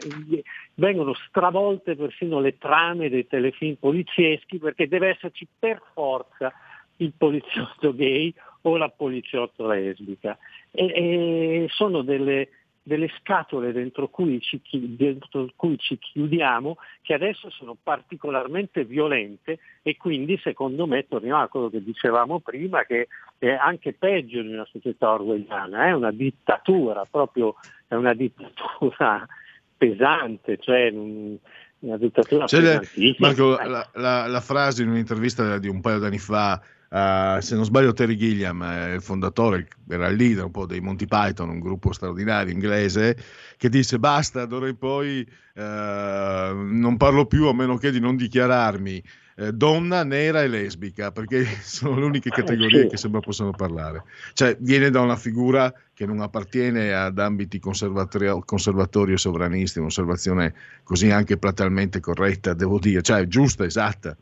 vengono 0.74 1.14
stravolte 1.28 1.96
persino 1.96 2.40
le 2.40 2.56
trame 2.58 3.10
dei 3.10 3.26
telefilm 3.26 3.74
polizieschi, 3.74 4.58
perché 4.58 4.88
deve 4.88 5.08
esserci 5.08 5.46
per 5.58 5.82
forza 5.92 6.52
il 6.98 7.12
poliziotto 7.16 7.94
gay 7.94 8.32
o 8.62 8.76
la 8.76 8.88
poliziotto 8.88 9.66
lesbica. 9.66 10.38
E, 10.70 10.84
e 10.86 11.66
sono 11.70 12.02
delle, 12.02 12.48
delle 12.86 13.10
scatole 13.18 13.72
dentro 13.72 14.08
cui, 14.08 14.40
ci, 14.42 14.60
dentro 14.70 15.48
cui 15.56 15.78
ci 15.78 15.98
chiudiamo 15.98 16.76
che 17.00 17.14
adesso 17.14 17.48
sono 17.48 17.74
particolarmente 17.82 18.84
violente 18.84 19.58
e 19.82 19.96
quindi 19.96 20.38
secondo 20.42 20.86
me 20.86 21.08
torniamo 21.08 21.40
a 21.40 21.48
quello 21.48 21.70
che 21.70 21.82
dicevamo 21.82 22.40
prima 22.40 22.84
che 22.84 23.08
è 23.38 23.48
anche 23.48 23.94
peggio 23.94 24.42
di 24.42 24.52
una 24.52 24.66
società 24.70 25.12
orwelliana, 25.12 25.86
è 25.86 25.92
una 25.92 26.12
dittatura, 26.12 27.06
proprio 27.10 27.54
è 27.88 27.94
una 27.94 28.12
dittatura 28.12 29.26
pesante, 29.76 30.58
cioè 30.60 30.90
un- 30.90 31.38
una 31.78 31.96
dittatura 31.96 32.44
C'è 32.44 32.60
pesantissima. 32.60 33.26
Marco, 33.28 33.56
la, 33.56 33.88
la- 33.94 34.26
la 34.26 34.40
frase 34.40 34.82
in 34.82 34.90
un'intervista 34.90 35.58
di 35.58 35.68
un 35.68 35.80
paio 35.80 35.98
d'anni 35.98 36.18
fa, 36.18 36.60
eh, 36.90 37.38
se 37.40 37.54
non 37.54 37.64
sbaglio 37.64 37.92
Terry 37.92 38.16
Gilliam, 38.16 38.62
eh, 38.62 38.94
il 38.94 39.02
fondatore, 39.02 39.68
era 39.88 40.08
il 40.08 40.16
leader 40.16 40.44
un 40.44 40.50
po' 40.50 40.66
dei 40.66 40.80
Monty 40.80 41.06
Python, 41.06 41.48
un 41.48 41.60
gruppo 41.60 41.92
straordinario 41.92 42.52
inglese, 42.52 43.16
che 43.56 43.68
disse 43.68 43.98
basta, 43.98 44.46
d'ora 44.46 44.68
in 44.68 44.76
poi 44.76 45.26
eh, 45.54 46.52
non 46.54 46.96
parlo 46.96 47.26
più 47.26 47.46
a 47.46 47.54
meno 47.54 47.76
che 47.76 47.90
di 47.90 48.00
non 48.00 48.16
dichiararmi 48.16 49.02
eh, 49.36 49.52
donna, 49.52 50.04
nera 50.04 50.42
e 50.42 50.48
lesbica, 50.48 51.10
perché 51.10 51.44
sono 51.62 51.98
le 51.98 52.04
uniche 52.04 52.30
categorie 52.30 52.86
che 52.86 52.96
sembra 52.96 53.20
possano 53.20 53.50
parlare. 53.50 54.04
Cioè 54.32 54.56
viene 54.60 54.90
da 54.90 55.00
una 55.00 55.16
figura 55.16 55.72
che 55.92 56.06
non 56.06 56.20
appartiene 56.20 56.92
ad 56.92 57.18
ambiti 57.18 57.58
conservatori, 57.58 59.12
e 59.12 59.18
sovranisti, 59.18 59.78
un'osservazione 59.78 60.54
così 60.82 61.10
anche 61.10 61.36
platealmente 61.36 62.00
corretta, 62.00 62.54
devo 62.54 62.78
dire, 62.78 63.02
cioè 63.02 63.26
giusta, 63.26 63.64
esatta. 63.64 64.16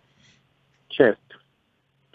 Certo. 0.87 1.32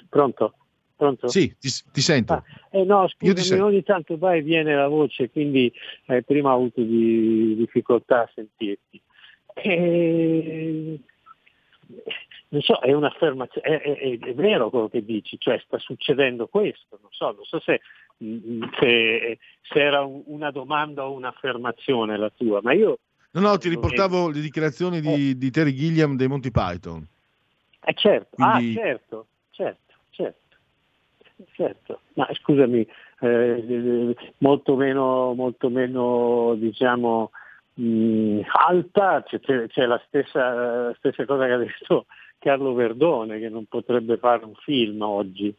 Pronto? 0.10 0.54
Pronto? 0.96 1.28
Sì, 1.28 1.56
ti, 1.60 1.70
ti 1.92 2.02
sento. 2.02 2.44
Eh 2.72 2.84
no, 2.84 3.08
scusami, 3.08 3.60
ogni 3.62 3.84
tanto 3.84 4.18
va 4.18 4.34
e 4.34 4.42
viene 4.42 4.76
la 4.76 4.88
voce, 4.88 5.30
quindi 5.30 5.72
eh, 6.08 6.24
prima 6.24 6.52
ho 6.52 6.56
avuto 6.56 6.82
di- 6.82 7.56
difficoltà 7.56 8.22
a 8.24 8.32
sentirti. 8.34 9.00
Eh, 9.54 11.00
non 12.50 12.62
so, 12.62 12.80
è 12.80 12.94
un'affermazione, 12.94 13.68
è, 13.82 13.82
è- 13.82 14.20
è 14.20 14.34
vero 14.34 14.70
quello 14.70 14.90
che 14.90 15.04
dici, 15.04 15.38
cioè 15.40 15.62
sta 15.66 15.78
succedendo 15.80 16.48
questo, 16.48 16.98
non 17.02 17.12
so, 17.12 17.26
non 17.32 17.44
so 17.44 17.60
se, 17.60 17.82
mm, 18.24 18.64
se- 18.80 19.38
se 19.62 19.80
era 19.80 20.04
un- 20.04 20.24
una 20.26 20.50
domanda 20.52 21.06
o 21.08 21.14
un'affermazione 21.14 22.18
la 22.18 22.30
tua, 22.36 22.60
ma 22.64 22.74
io 22.74 23.00
No, 23.32 23.42
no, 23.42 23.58
ti 23.58 23.70
riportavo 23.70 24.30
le 24.32 24.40
dichiarazioni 24.40 25.00
di, 25.00 25.38
di 25.38 25.52
Terry 25.52 25.74
Gilliam 25.74 26.16
dei 26.16 26.28
Monty 26.28 26.50
Python. 26.50 27.06
Eh 27.86 27.94
certo, 27.94 28.36
Quindi- 28.36 28.72
ah 28.80 28.82
certo, 28.82 29.28
certo, 29.52 29.87
certo. 31.54 32.02
Ma 32.14 32.28
scusami, 32.34 32.88
eh, 33.22 34.16
molto 34.40 34.76
meno, 34.76 35.34
molto 35.34 35.70
meno 35.70 36.56
diciamo, 36.58 37.32
mh, 37.76 38.42
alta, 38.68 39.24
c'è, 39.24 39.40
c'è- 39.40 39.68
c'è 39.68 39.86
la 39.86 40.02
stessa, 40.08 40.94
stessa 40.96 41.26
cosa 41.26 41.46
che 41.46 41.52
ha 41.52 41.58
detto 41.58 42.06
Carlo 42.40 42.74
Verdone, 42.74 43.40
che 43.40 43.50
non 43.50 43.66
potrebbe 43.66 44.18
fare 44.18 44.46
un 44.46 44.56
film 44.56 45.02
oggi, 45.02 45.54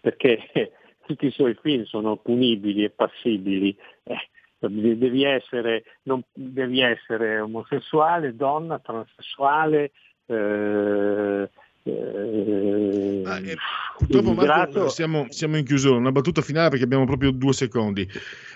perché 0.00 0.38
tutti 1.06 1.26
i 1.26 1.30
suoi 1.30 1.54
film 1.60 1.84
sono 1.84 2.16
punibili 2.16 2.84
e 2.84 2.90
passibili. 2.90 3.76
Eh, 4.04 4.28
devi, 4.58 5.24
essere, 5.24 5.84
non- 6.02 6.22
devi 6.32 6.80
essere 6.80 7.40
omosessuale, 7.40 8.36
donna, 8.36 8.78
transessuale, 8.78 9.90
eh, 10.26 11.50
eh, 11.84 13.56
Purtroppo 13.96 14.32
Marco, 14.34 14.88
siamo, 14.88 15.26
siamo 15.30 15.56
in 15.56 15.64
chiusura, 15.64 15.96
una 15.96 16.12
battuta 16.12 16.42
finale 16.42 16.68
perché 16.68 16.84
abbiamo 16.84 17.04
proprio 17.04 17.30
due 17.30 17.52
secondi. 17.52 18.08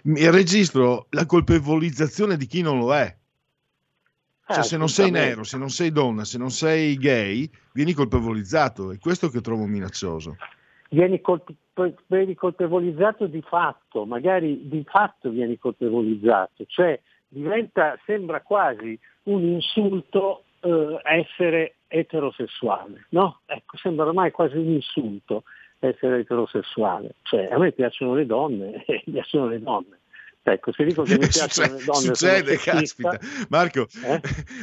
Il 0.04 0.32
registro 0.32 1.06
la 1.10 1.26
colpevolizzazione 1.26 2.36
di 2.36 2.46
chi 2.46 2.62
non 2.62 2.78
lo 2.78 2.94
è. 2.94 3.16
Cioè, 4.48 4.58
Eh, 4.58 4.62
se 4.62 4.76
non 4.76 4.88
sei 4.88 5.10
nero, 5.10 5.42
se 5.42 5.58
non 5.58 5.70
sei 5.70 5.90
donna, 5.90 6.24
se 6.24 6.38
non 6.38 6.50
sei 6.50 6.96
gay, 6.96 7.50
vieni 7.72 7.92
colpevolizzato. 7.92 8.92
È 8.92 8.98
questo 8.98 9.28
che 9.28 9.40
trovo 9.40 9.66
minaccioso. 9.66 10.36
vieni, 10.90 11.20
colpe- 11.20 11.54
vieni 12.06 12.34
colpevolizzato 12.34 13.26
di 13.26 13.42
fatto, 13.42 14.04
magari 14.04 14.68
di 14.68 14.84
fatto 14.86 15.30
vieni 15.30 15.58
colpevolizzato, 15.58 16.64
cioè 16.66 17.00
diventa, 17.28 17.98
sembra 18.04 18.40
quasi 18.42 18.98
un 19.24 19.42
insulto 19.42 20.44
eh, 20.60 21.00
essere 21.04 21.75
eterosessuale, 21.88 23.06
no? 23.10 23.40
Ecco, 23.46 23.76
sembra 23.76 24.06
ormai 24.06 24.30
quasi 24.30 24.56
un 24.56 24.68
insulto 24.68 25.44
essere 25.78 26.20
eterosessuale, 26.20 27.16
cioè 27.22 27.48
a 27.50 27.58
me 27.58 27.72
piacciono 27.72 28.14
le 28.14 28.26
donne 28.26 28.84
e 28.86 29.02
piacciono 29.04 29.48
le 29.48 29.60
donne. 29.60 29.98
Ecco, 30.42 30.72
se 30.72 30.84
dico 30.84 31.02
che 31.02 31.18
mi 31.18 31.26
piacciono 31.28 31.76
le 31.76 31.84
donne 31.84 32.14
Succede, 32.14 32.56
caspita. 32.56 33.18
Marco, 33.48 33.86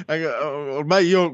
eh, 0.08 0.26
ormai 0.26 1.08
io 1.08 1.34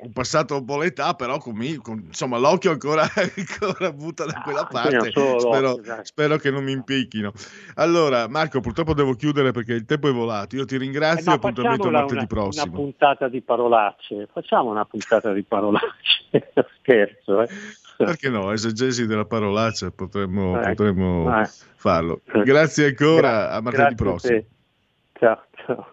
ho 0.00 0.10
passato 0.12 0.56
un 0.56 0.64
po' 0.64 0.78
l'età, 0.78 1.14
però 1.14 1.38
con- 1.38 1.60
insomma 2.06 2.38
l'occhio 2.38 2.70
ancora, 2.70 3.02
ancora 3.36 3.92
butta 3.92 4.24
da 4.24 4.40
quella 4.42 4.60
io 4.60 4.66
parte. 4.70 5.10
Spero, 5.10 5.74
dai. 5.76 6.04
spero 6.04 6.36
che 6.36 6.50
non 6.50 6.64
mi 6.64 6.72
impicchino. 6.72 7.32
Allora, 7.74 8.28
Marco, 8.28 8.60
purtroppo 8.60 8.94
devo 8.94 9.14
chiudere 9.14 9.50
perché 9.52 9.72
il 9.72 9.84
tempo 9.84 10.08
è 10.08 10.12
volato. 10.12 10.56
Io 10.56 10.64
ti 10.64 10.76
Eh, 10.76 10.78
ringrazio 10.78 11.24
ma 11.26 11.32
e 11.32 11.36
appuntamento 11.36 11.90
martedì 11.90 12.14
una, 12.14 12.22
una 12.22 12.26
prossimo. 12.26 12.72
puntata 12.72 13.28
di 13.28 13.40
parolacce, 13.40 14.28
facciamo 14.32 14.70
una 14.70 14.84
puntata 14.84 15.32
di 15.32 15.42
parolacce, 15.42 16.28
scherzo, 16.80 17.42
eh. 17.42 17.48
Perché 17.96 18.28
no? 18.28 18.52
Esegesi 18.52 19.06
della 19.06 19.24
parolaccia 19.24 19.90
potremmo, 19.90 20.56
Ecco, 20.56 20.68
potremmo 20.68 21.40
eh. 21.40 21.48
farlo. 21.74 22.20
Grazie 22.44 22.86
ancora, 22.86 23.20
Gra- 23.30 23.50
a 23.50 23.60
martedì 23.60 23.94
prossimo. 23.96 24.38
te. 24.38 24.46
Ciao, 25.18 25.44
ciao. 25.66 25.92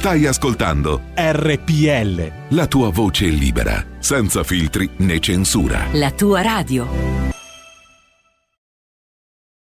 Stai 0.00 0.24
ascoltando 0.24 1.02
RPL. 1.14 2.54
la 2.56 2.66
tua 2.66 2.88
voce 2.88 3.26
libera, 3.26 3.84
senza 3.98 4.42
filtri 4.42 4.88
né 5.00 5.18
censura. 5.20 5.88
La 5.92 6.10
tua 6.10 6.40
radio. 6.40 6.88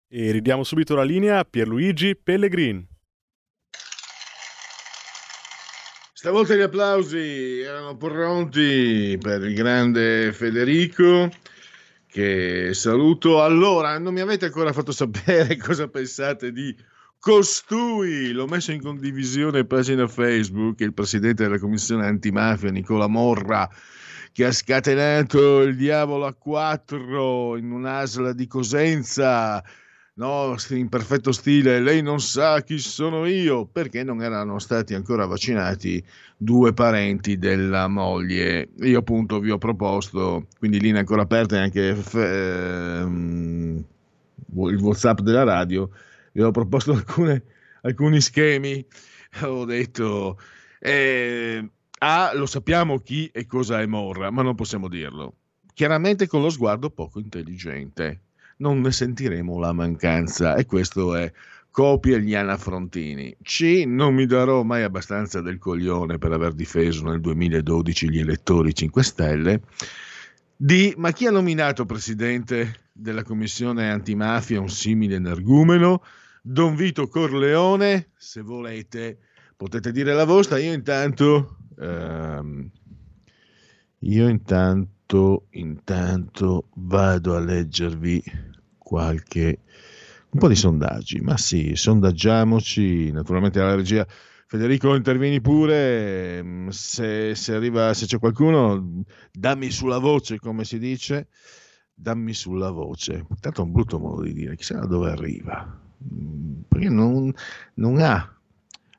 E 0.09 0.33
ridiamo 0.33 0.65
subito 0.65 0.97
la 0.97 1.05
linea 1.05 1.39
a 1.39 1.45
Pierluigi 1.45 2.17
Pellegrin. 2.17 2.85
Stavolta 6.13 6.57
gli 6.57 6.63
applausi 6.63 7.61
erano 7.61 7.97
pronti 7.97 9.17
per 9.21 9.41
il 9.45 9.55
grande 9.55 10.33
Federico, 10.33 11.31
che 12.09 12.71
saluto. 12.73 13.41
Allora, 13.41 13.97
non 14.01 14.13
mi 14.13 14.21
avete 14.21 14.47
ancora 14.47 14.73
fatto 14.73 14.91
sapere 14.91 15.55
cosa 15.63 15.87
pensate 15.87 16.51
di 16.51 16.75
costui. 17.25 18.33
L'ho 18.33 18.47
messo 18.47 18.71
in 18.71 18.83
condivisione 18.83 19.61
in 19.61 19.67
pagina 19.67 20.07
Facebook, 20.07 20.81
il 20.81 20.93
presidente 20.93 21.45
della 21.45 21.59
commissione 21.59 22.05
antimafia, 22.05 22.71
Nicola 22.71 23.07
Morra, 23.07 23.67
che 24.31 24.45
ha 24.45 24.53
scatenato 24.53 25.63
il 25.63 25.75
diavolo 25.75 26.27
a 26.27 26.35
quattro 26.35 27.57
in 27.57 27.71
un'asla 27.71 28.35
di 28.35 28.47
Cosenza. 28.47 29.65
No, 30.17 30.55
in 30.69 30.91
perfetto 30.91 31.33
stile, 31.33 31.81
lei 31.81 32.03
non 32.03 32.21
sa 32.21 32.63
chi 32.63 32.79
sono 32.79 33.25
io, 33.25 33.65
perché 33.65 34.05
non 34.05 34.21
erano 34.23 34.59
stati 34.59 34.93
ancora 34.93 35.25
vaccinati 35.25 36.05
due 36.37 36.75
parenti 36.75 37.39
della 37.39 37.89
moglie. 37.89 38.69
Io 38.81 38.99
appunto 38.99 39.41
vi 39.41 39.51
ho 39.51 39.57
proposto, 39.57 40.49
quindi 40.59 40.79
linea 40.79 41.01
ancora 41.01 41.23
aperta 41.23 41.57
e 41.57 41.59
anche 41.61 41.95
f- 41.95 42.15
ehm, 42.17 43.85
il 44.57 44.79
WhatsApp 44.79 45.21
della 45.21 45.43
radio, 45.43 45.89
vi 46.35 46.43
ho 46.43 46.51
proposto 46.51 46.93
alcune- 46.93 47.43
alcuni 47.83 48.21
schemi. 48.21 48.85
Ho 49.43 49.65
detto, 49.65 50.39
eh, 50.79 51.69
A, 51.99 52.33
lo 52.35 52.47
sappiamo 52.47 52.99
chi 52.99 53.29
e 53.33 53.47
cosa 53.47 53.81
è 53.81 53.87
Morra, 53.87 54.31
ma 54.31 54.43
non 54.43 54.55
possiamo 54.55 54.89
dirlo. 54.89 55.35
Chiaramente 55.73 56.27
con 56.27 56.43
lo 56.43 56.51
sguardo 56.51 56.91
poco 56.91 57.19
intelligente 57.19 58.21
non 58.59 58.81
ne 58.81 58.93
sentiremo 58.93 59.59
la 59.59 59.73
mancanza 59.73 60.55
e 60.55 60.67
questo 60.67 61.15
è 61.15 61.33
copia 61.71 62.19
Gliana 62.19 62.57
Frontini. 62.57 63.37
C. 63.43 63.85
Non 63.87 64.15
mi 64.15 64.27
darò 64.27 64.63
mai 64.63 64.83
abbastanza 64.83 65.41
del 65.41 65.59
coglione 65.59 66.19
per 66.19 66.33
aver 66.33 66.53
difeso 66.53 67.05
nel 67.05 67.21
2012 67.21 68.11
gli 68.11 68.19
elettori 68.19 68.75
5 68.75 69.03
Stelle. 69.03 69.61
D. 70.57 70.95
Ma 70.97 71.11
chi 71.11 71.27
ha 71.27 71.31
nominato 71.31 71.85
presidente 71.85 72.83
della 72.93 73.25
commissione 73.25 73.91
antimafia 73.91 74.61
un 74.61 74.69
simile 74.69 75.17
energumeno? 75.17 76.03
Don 76.47 76.75
Vito 76.75 77.09
Corleone, 77.09 78.11
se 78.19 78.43
volete, 78.43 79.19
potete 79.57 79.91
dire 79.93 80.13
la 80.13 80.27
vostra. 80.27 80.59
Io 80.59 80.75
intanto, 80.75 81.57
ehm, 81.79 82.71
io 84.01 84.29
intanto, 84.29 85.47
intanto 85.53 86.69
vado 86.75 87.35
a 87.35 87.41
leggervi 87.41 88.23
qualche 88.77 89.61
un 90.29 90.39
po' 90.39 90.49
di 90.49 90.55
sondaggi, 90.55 91.21
ma 91.21 91.39
sì, 91.39 91.75
sondaggiamoci, 91.77 93.11
naturalmente 93.11 93.61
alla 93.61 93.77
regia. 93.77 94.07
Federico, 94.47 94.95
intervieni 94.95 95.41
pure, 95.41 96.43
mm, 96.43 96.69
se, 96.69 97.35
se 97.35 97.55
arriva, 97.55 97.95
se 97.95 98.05
c'è 98.05 98.19
qualcuno, 98.19 99.03
dammi 99.33 99.71
sulla 99.71 99.99
voce, 99.99 100.39
come 100.39 100.65
si 100.65 100.79
dice, 100.79 101.29
dammi 101.95 102.35
sulla 102.35 102.71
voce. 102.71 103.25
Tanto 103.41 103.63
è 103.63 103.65
un 103.65 103.73
brutto 103.73 103.99
modo 103.99 104.21
di 104.21 104.35
dire, 104.35 104.57
chissà 104.57 104.81
da 104.81 104.87
dove 104.87 105.11
arriva, 105.11 105.84
perché 106.69 106.89
non, 106.89 107.33
non 107.75 107.99
ha 108.01 108.33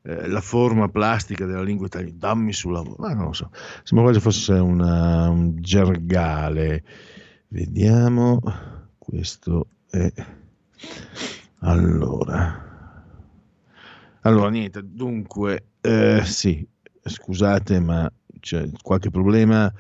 eh, 0.04 0.28
la 0.28 0.42
forma 0.42 0.88
plastica 0.90 1.46
della 1.46 1.64
lingua 1.64 1.88
italiana, 1.88 2.16
dammi 2.18 2.54
sulla 2.54 2.82
voce, 2.82 2.96
ma 3.00 3.14
non 3.14 3.26
lo 3.26 3.34
so, 3.34 3.50
sembra 3.84 4.08
quasi 4.08 4.20
fosse 4.20 4.54
una- 4.54 5.30
un 5.30 5.56
gergale. 5.60 6.84
Vediamo, 7.48 8.40
questo 8.98 9.68
è... 9.90 10.12
Allora, 11.60 12.64
allora 14.22 14.50
niente, 14.50 14.82
dunque, 14.84 15.66
eh, 15.82 16.22
sì, 16.24 16.66
scusate, 17.04 17.80
ma 17.80 18.12
c'è 18.40 18.70
qualche 18.82 19.10
problema 19.10 19.72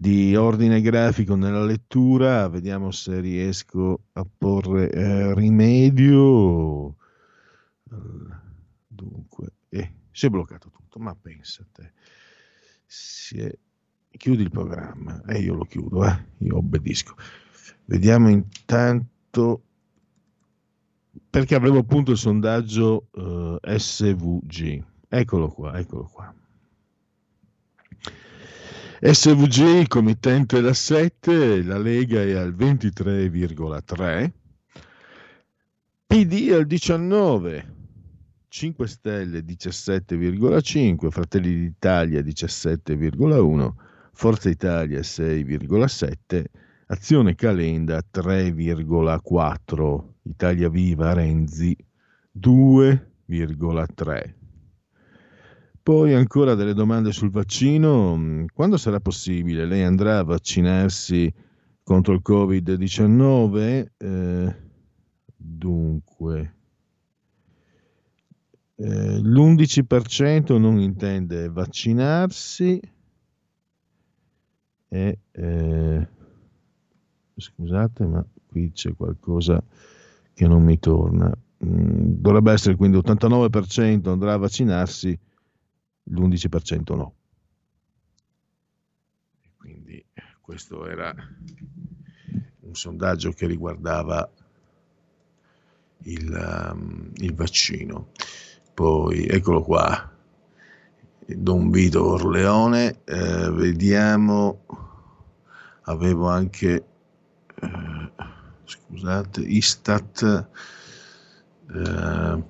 di 0.00 0.34
ordine 0.34 0.80
grafico 0.80 1.34
nella 1.34 1.62
lettura, 1.62 2.48
vediamo 2.48 2.90
se 2.90 3.20
riesco 3.20 4.04
a 4.12 4.24
porre 4.24 4.90
eh, 4.90 5.34
rimedio. 5.34 6.96
Dunque, 8.88 9.52
eh, 9.68 9.92
si 10.10 10.24
è 10.24 10.30
bloccato 10.30 10.70
tutto, 10.70 10.98
ma 11.00 11.14
pensate, 11.14 11.92
si 12.86 13.40
è- 13.40 13.54
chiudi 14.08 14.40
il 14.40 14.50
programma 14.50 15.22
e 15.26 15.40
io 15.40 15.52
lo 15.52 15.64
chiudo, 15.64 16.06
eh, 16.06 16.24
io 16.38 16.56
obbedisco. 16.56 17.14
Vediamo 17.84 18.30
intanto 18.30 19.64
perché 21.28 21.54
avevo 21.54 21.80
appunto 21.80 22.12
il 22.12 22.16
sondaggio 22.16 23.08
eh, 23.12 23.78
SVG. 23.78 24.82
Eccolo 25.08 25.48
qua, 25.48 25.78
eccolo 25.78 26.08
qua. 26.10 26.34
SVG, 29.02 29.88
committente 29.88 30.60
da 30.60 30.74
7, 30.74 31.62
la 31.62 31.78
Lega 31.78 32.20
è 32.20 32.32
al 32.32 32.54
23,3, 32.54 34.30
PD 36.06 36.50
al 36.52 36.66
19, 36.66 37.74
5 38.48 38.86
Stelle 38.86 39.38
17,5, 39.38 41.08
Fratelli 41.08 41.60
d'Italia 41.60 42.20
17,1, 42.20 43.72
Forza 44.12 44.50
Italia 44.50 45.00
6,7, 45.00 46.44
Azione 46.88 47.34
Calenda 47.34 48.04
3,4, 48.12 50.04
Italia 50.24 50.68
Viva 50.68 51.14
Renzi 51.14 51.74
2,3. 52.38 54.39
Poi 55.82 56.14
ancora 56.14 56.54
delle 56.54 56.74
domande 56.74 57.12
sul 57.12 57.30
vaccino. 57.30 58.16
Mm, 58.16 58.46
Quando 58.54 58.76
sarà 58.76 59.00
possibile? 59.00 59.66
Lei 59.66 59.82
andrà 59.82 60.18
a 60.18 60.24
vaccinarsi 60.24 61.32
contro 61.82 62.14
il 62.14 62.20
Covid-19? 62.22 63.92
Eh, 63.96 64.56
dunque, 65.36 66.54
eh, 68.76 69.18
l'11% 69.20 70.58
non 70.58 70.78
intende 70.80 71.48
vaccinarsi 71.48 72.80
e 74.88 75.18
eh, 75.32 76.08
scusate, 77.36 78.06
ma 78.06 78.24
qui 78.46 78.70
c'è 78.72 78.94
qualcosa 78.94 79.62
che 80.34 80.46
non 80.46 80.62
mi 80.62 80.78
torna. 80.78 81.32
Mm, 81.64 82.14
Dovrebbe 82.20 82.52
essere 82.52 82.76
quindi 82.76 82.96
89% 82.96 84.10
andrà 84.10 84.34
a 84.34 84.38
vaccinarsi, 84.38 85.18
l'11% 86.04 86.96
no. 86.96 87.14
Quindi 89.56 90.04
questo 90.40 90.86
era 90.86 91.14
un 92.60 92.74
sondaggio 92.74 93.32
che 93.32 93.46
riguardava 93.46 94.30
il, 96.04 96.70
um, 96.72 97.10
il 97.16 97.34
vaccino. 97.34 98.10
Poi 98.74 99.26
eccolo 99.26 99.62
qua, 99.62 100.10
Don 101.26 101.70
Vito 101.70 102.04
Orleone, 102.04 103.02
eh, 103.04 103.50
vediamo, 103.50 104.64
avevo 105.82 106.28
anche, 106.28 106.84
eh, 107.54 108.12
scusate, 108.64 109.40
Istat, 109.42 110.48
eh, 111.72 112.44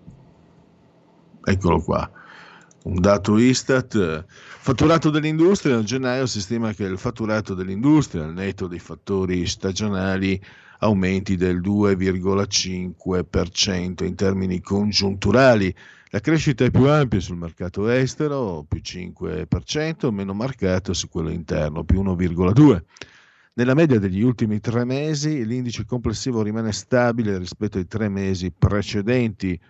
eccolo 1.45 1.83
qua, 1.83 2.11
un 2.85 3.01
dato 3.01 3.37
Istat, 3.39 3.95
eh, 3.95 4.25
fatturato 4.27 5.11
dell'industria, 5.11 5.77
a 5.77 5.83
gennaio 5.83 6.25
si 6.27 6.41
stima 6.41 6.73
che 6.73 6.85
il 6.85 6.97
fatturato 6.99 7.53
dell'industria, 7.55 8.25
al 8.25 8.33
netto 8.33 8.67
dei 8.67 8.79
fattori 8.79 9.47
stagionali, 9.47 10.43
aumenti 10.79 11.37
del 11.37 11.61
2,5% 11.61 14.05
in 14.05 14.15
termini 14.15 14.61
congiunturali. 14.61 15.75
La 16.13 16.21
crescita 16.21 16.65
è 16.65 16.71
più 16.71 16.89
ampia 16.89 17.21
sul 17.21 17.37
mercato 17.37 17.87
estero, 17.89 18.65
più 18.67 18.81
5%, 18.83 20.11
meno 20.11 20.35
marcata 20.35 20.95
su 20.95 21.09
quello 21.09 21.31
interno, 21.31 21.85
più 21.85 22.03
1,2%. 22.03 22.83
Nella 23.53 23.75
media 23.75 23.99
degli 23.99 24.23
ultimi 24.23 24.59
tre 24.59 24.85
mesi 24.85 25.45
l'indice 25.45 25.85
complessivo 25.85 26.41
rimane 26.41 26.73
stabile 26.73 27.37
rispetto 27.37 27.79
ai 27.79 27.87
tre 27.87 28.09
mesi 28.09 28.53
precedenti. 28.57 29.61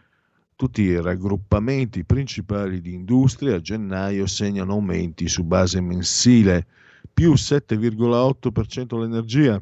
Tutti 0.60 0.82
i 0.82 1.00
raggruppamenti 1.00 2.04
principali 2.04 2.82
di 2.82 2.92
industria 2.92 3.54
a 3.54 3.60
gennaio 3.60 4.26
segnano 4.26 4.72
aumenti 4.72 5.26
su 5.26 5.42
base 5.42 5.80
mensile, 5.80 6.66
più 7.14 7.32
7,8% 7.32 9.00
l'energia, 9.00 9.58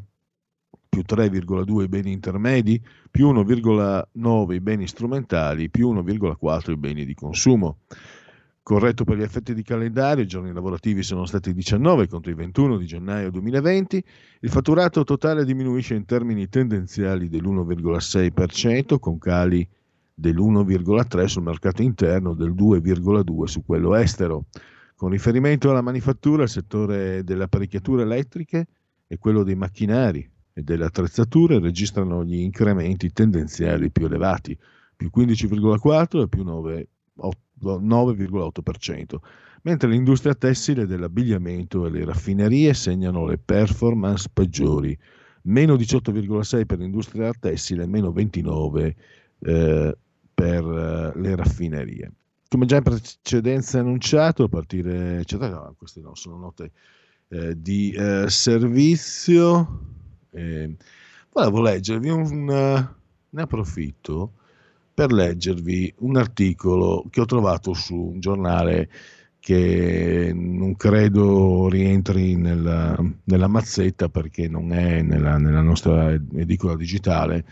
più 0.88 1.04
3,2 1.08 1.82
i 1.82 1.86
beni 1.86 2.10
intermedi, 2.10 2.82
più 3.12 3.30
1,9 3.30 4.52
i 4.52 4.60
beni 4.60 4.88
strumentali, 4.88 5.70
più 5.70 5.92
1,4 5.92 6.72
i 6.72 6.76
beni 6.76 7.04
di 7.04 7.14
consumo. 7.14 7.76
Corretto 8.64 9.04
per 9.04 9.18
gli 9.18 9.22
effetti 9.22 9.54
di 9.54 9.62
calendario, 9.62 10.24
i 10.24 10.26
giorni 10.26 10.52
lavorativi 10.52 11.04
sono 11.04 11.26
stati 11.26 11.54
19 11.54 12.08
contro 12.08 12.32
i 12.32 12.34
21 12.34 12.76
di 12.76 12.86
gennaio 12.86 13.30
2020, 13.30 14.04
il 14.40 14.50
fatturato 14.50 15.04
totale 15.04 15.44
diminuisce 15.44 15.94
in 15.94 16.06
termini 16.06 16.48
tendenziali 16.48 17.28
dell'1,6% 17.28 18.98
con 18.98 19.18
cali 19.18 19.64
dell'1,3 20.18 21.26
sul 21.26 21.44
mercato 21.44 21.82
interno, 21.82 22.34
del 22.34 22.52
2,2 22.52 23.44
su 23.44 23.64
quello 23.64 23.94
estero. 23.94 24.46
Con 24.96 25.10
riferimento 25.10 25.70
alla 25.70 25.80
manifattura, 25.80 26.42
il 26.42 26.48
settore 26.48 27.22
delle 27.22 27.44
apparecchiature 27.44 28.02
elettriche 28.02 28.66
e 29.06 29.16
quello 29.18 29.44
dei 29.44 29.54
macchinari 29.54 30.28
e 30.52 30.62
delle 30.62 30.86
attrezzature 30.86 31.60
registrano 31.60 32.24
gli 32.24 32.40
incrementi 32.40 33.12
tendenziali 33.12 33.92
più 33.92 34.06
elevati, 34.06 34.58
più 34.96 35.08
15,4 35.16 36.22
e 36.22 36.28
più 36.28 36.42
9, 36.42 36.88
9,8%, 37.62 39.16
mentre 39.62 39.88
l'industria 39.88 40.34
tessile 40.34 40.84
dell'abbigliamento 40.86 41.86
e 41.86 41.90
le 41.90 42.04
raffinerie 42.04 42.74
segnano 42.74 43.24
le 43.24 43.38
performance 43.38 44.28
peggiori, 44.32 44.98
meno 45.42 45.76
18,6 45.76 46.66
per 46.66 46.78
l'industria 46.78 47.32
tessile 47.38 47.84
e 47.84 47.86
meno 47.86 48.10
29 48.10 48.96
eh, 49.40 49.96
per 50.38 50.64
eh, 50.64 51.18
le 51.18 51.34
raffinerie. 51.34 52.12
Come 52.48 52.64
già 52.64 52.76
in 52.76 52.84
precedenza 52.84 53.80
annunciato, 53.80 54.44
a 54.44 54.48
partire, 54.48 55.18
eccetera, 55.18 55.50
no, 55.50 55.74
queste 55.76 56.00
no, 56.00 56.14
sono 56.14 56.36
note 56.36 56.70
eh, 57.28 57.60
di 57.60 57.90
eh, 57.90 58.26
servizio. 58.28 59.80
Eh, 60.30 60.76
volevo 61.32 61.60
leggervi 61.60 62.08
un, 62.08 62.48
eh, 62.48 62.94
ne 63.30 63.42
approfitto 63.42 64.32
per 64.94 65.12
leggervi 65.12 65.94
un 65.98 66.16
articolo 66.16 67.04
che 67.10 67.20
ho 67.20 67.24
trovato 67.24 67.74
su 67.74 67.96
un 67.96 68.20
giornale 68.20 68.88
che 69.40 70.30
non 70.34 70.76
credo 70.76 71.68
rientri 71.68 72.36
nella, 72.36 72.96
nella 73.24 73.48
mazzetta 73.48 74.08
perché 74.08 74.48
non 74.48 74.72
è 74.72 75.02
nella, 75.02 75.36
nella 75.38 75.62
nostra 75.62 76.12
edicola 76.12 76.76
digitale, 76.76 77.44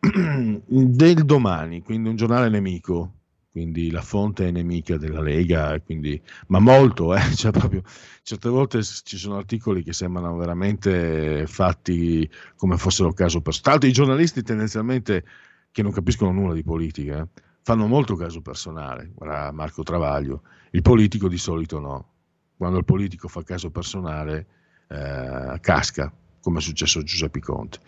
del 0.66 1.24
domani, 1.24 1.82
quindi 1.82 2.08
un 2.08 2.16
giornale 2.16 2.48
nemico, 2.48 3.12
quindi 3.50 3.90
la 3.90 4.02
fonte 4.02 4.48
è 4.48 4.50
nemica 4.50 4.96
della 4.96 5.20
Lega, 5.20 5.80
quindi, 5.80 6.20
ma 6.48 6.60
molto, 6.60 7.14
eh, 7.14 7.20
cioè 7.34 7.50
proprio, 7.50 7.82
certe 8.22 8.48
volte 8.48 8.82
ci 8.82 9.16
sono 9.16 9.36
articoli 9.36 9.82
che 9.82 9.92
sembrano 9.92 10.36
veramente 10.36 11.46
fatti 11.46 12.28
come 12.56 12.76
fossero 12.76 13.12
caso 13.12 13.40
per... 13.40 13.60
Tra 13.60 13.72
l'altro 13.72 13.88
i 13.88 13.92
giornalisti 13.92 14.42
tendenzialmente 14.42 15.24
che 15.72 15.82
non 15.82 15.92
capiscono 15.92 16.30
nulla 16.30 16.54
di 16.54 16.62
politica, 16.62 17.20
eh, 17.20 17.42
fanno 17.62 17.86
molto 17.86 18.14
caso 18.14 18.40
personale, 18.40 19.10
guarda 19.14 19.50
Marco 19.50 19.82
Travaglio, 19.82 20.42
il 20.70 20.82
politico 20.82 21.28
di 21.28 21.38
solito 21.38 21.80
no, 21.80 22.08
quando 22.56 22.78
il 22.78 22.84
politico 22.84 23.28
fa 23.28 23.42
caso 23.42 23.70
personale 23.70 24.46
eh, 24.88 25.58
casca, 25.60 26.12
come 26.40 26.58
è 26.58 26.62
successo 26.62 27.00
a 27.00 27.02
Giuseppe 27.02 27.40
Conte. 27.40 27.80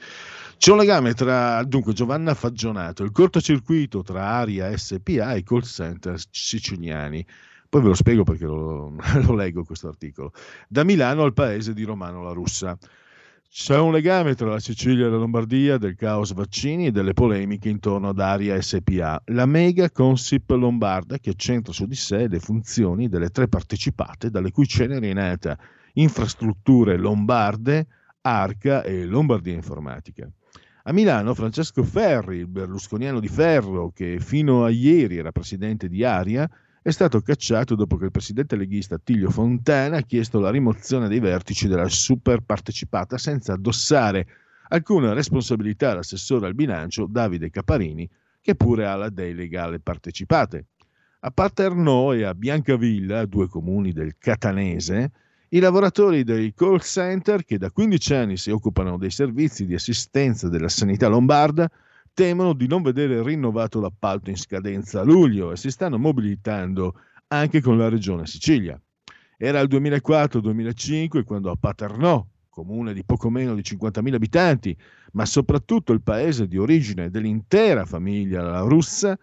C'è 0.61 0.73
un 0.73 0.77
legame 0.77 1.15
tra 1.15 1.65
dunque 1.65 1.95
Giovanna 1.95 2.35
Faggionato, 2.35 3.03
il 3.03 3.13
cortocircuito 3.13 4.03
tra 4.03 4.27
Aria 4.27 4.77
SPA 4.77 5.33
e 5.33 5.39
i 5.39 5.43
call 5.43 5.63
center 5.63 6.21
siciliani. 6.31 7.25
Poi 7.67 7.81
ve 7.81 7.89
lo 7.89 7.95
spiego 7.95 8.25
perché 8.25 8.45
lo, 8.45 8.93
lo 9.25 9.35
leggo 9.35 9.65
questo 9.65 9.89
articolo. 9.89 10.33
Da 10.69 10.85
Milano 10.85 11.23
al 11.23 11.33
paese 11.33 11.73
di 11.73 11.83
Romano 11.85 12.23
la 12.23 12.33
Russa. 12.33 12.77
C'è 13.49 13.79
un 13.79 13.91
legame 13.91 14.35
tra 14.35 14.51
la 14.51 14.59
Sicilia 14.59 15.07
e 15.07 15.09
la 15.09 15.17
Lombardia, 15.17 15.79
del 15.79 15.95
caos 15.95 16.35
vaccini 16.35 16.89
e 16.89 16.91
delle 16.91 17.15
polemiche 17.15 17.71
intorno 17.71 18.11
ad 18.11 18.21
Aria 18.21 18.61
SPA, 18.61 19.23
la 19.29 19.47
mega 19.47 19.91
consip 19.91 20.51
lombarda 20.51 21.17
che 21.17 21.33
centra 21.37 21.73
su 21.73 21.87
di 21.87 21.97
sé 21.97 22.29
le 22.29 22.39
funzioni 22.39 23.09
delle 23.09 23.31
tre 23.31 23.49
partecipate, 23.49 24.29
dalle 24.29 24.51
cui 24.51 24.67
ceneri 24.67 25.09
è 25.09 25.15
nata 25.15 25.59
Infrastrutture 25.95 26.99
Lombarde, 26.99 27.87
Arca 28.21 28.83
e 28.83 29.07
Lombardia 29.07 29.55
Informatica. 29.55 30.31
A 30.91 30.93
Milano 30.93 31.35
Francesco 31.35 31.85
Ferri, 31.85 32.39
il 32.39 32.49
berlusconiano 32.49 33.21
di 33.21 33.29
ferro 33.29 33.93
che 33.95 34.19
fino 34.19 34.65
a 34.65 34.71
ieri 34.71 35.19
era 35.19 35.31
presidente 35.31 35.89
di 35.89 36.03
Aria, 36.03 36.51
è 36.83 36.91
stato 36.91 37.21
cacciato 37.21 37.77
dopo 37.77 37.97
che 37.97 38.07
il 38.07 38.11
presidente 38.11 38.57
leghista 38.57 38.97
Attilio 38.97 39.31
Fontana 39.31 39.99
ha 39.99 40.03
chiesto 40.03 40.41
la 40.41 40.51
rimozione 40.51 41.07
dei 41.07 41.21
vertici 41.21 41.69
della 41.69 41.89
super 41.89 42.41
partecipata 42.41 43.19
senza 43.19 43.53
addossare 43.53 44.27
alcuna 44.71 45.13
responsabilità 45.13 45.93
all'assessore 45.93 46.47
al 46.47 46.57
bilancio 46.57 47.07
Davide 47.07 47.51
Caparini, 47.51 48.11
che 48.41 48.57
pure 48.57 48.85
ha 48.85 48.97
la 48.97 49.11
delega 49.11 49.63
alle 49.63 49.79
partecipate. 49.79 50.67
A 51.21 51.31
Paternò 51.31 52.13
e 52.15 52.25
a 52.25 52.35
Biancavilla, 52.35 53.27
due 53.27 53.47
comuni 53.47 53.93
del 53.93 54.17
Catanese, 54.19 55.13
i 55.53 55.59
lavoratori 55.59 56.23
dei 56.23 56.55
call 56.55 56.79
center 56.79 57.45
che 57.45 57.59
da 57.59 57.73
15 57.73 58.15
anni 58.15 58.37
si 58.37 58.51
occupano 58.51 58.97
dei 58.97 59.11
servizi 59.11 59.67
di 59.67 59.75
assistenza 59.75 60.49
della 60.49 60.69
sanità 60.69 61.09
lombarda 61.09 61.69
temono 62.15 62.53
di 62.53 62.69
non 62.69 62.83
vedere 62.83 63.21
rinnovato 63.23 63.81
l'appalto 63.81 64.31
in 64.31 64.37
scadenza 64.37 65.01
a 65.01 65.05
luglio 65.05 65.51
e 65.51 65.57
si 65.57 65.71
stanno 65.71 65.99
mobilitando 65.99 66.95
anche 67.29 67.61
con 67.61 67.77
la 67.79 67.89
regione 67.89 68.27
Sicilia. 68.27 68.81
Era 69.37 69.59
il 69.59 69.69
2004-2005 69.69 71.25
quando 71.25 71.51
a 71.51 71.57
Paternò, 71.59 72.25
comune 72.49 72.93
di 72.93 73.05
poco 73.05 73.29
meno 73.29 73.55
di 73.55 73.63
50.000 73.63 74.15
abitanti, 74.15 74.77
ma 75.13 75.25
soprattutto 75.25 75.93
il 75.93 76.03
paese 76.03 76.47
di 76.47 76.59
origine 76.59 77.11
dell'intera 77.11 77.87
famiglia 77.87 78.61
russa, 78.61 79.19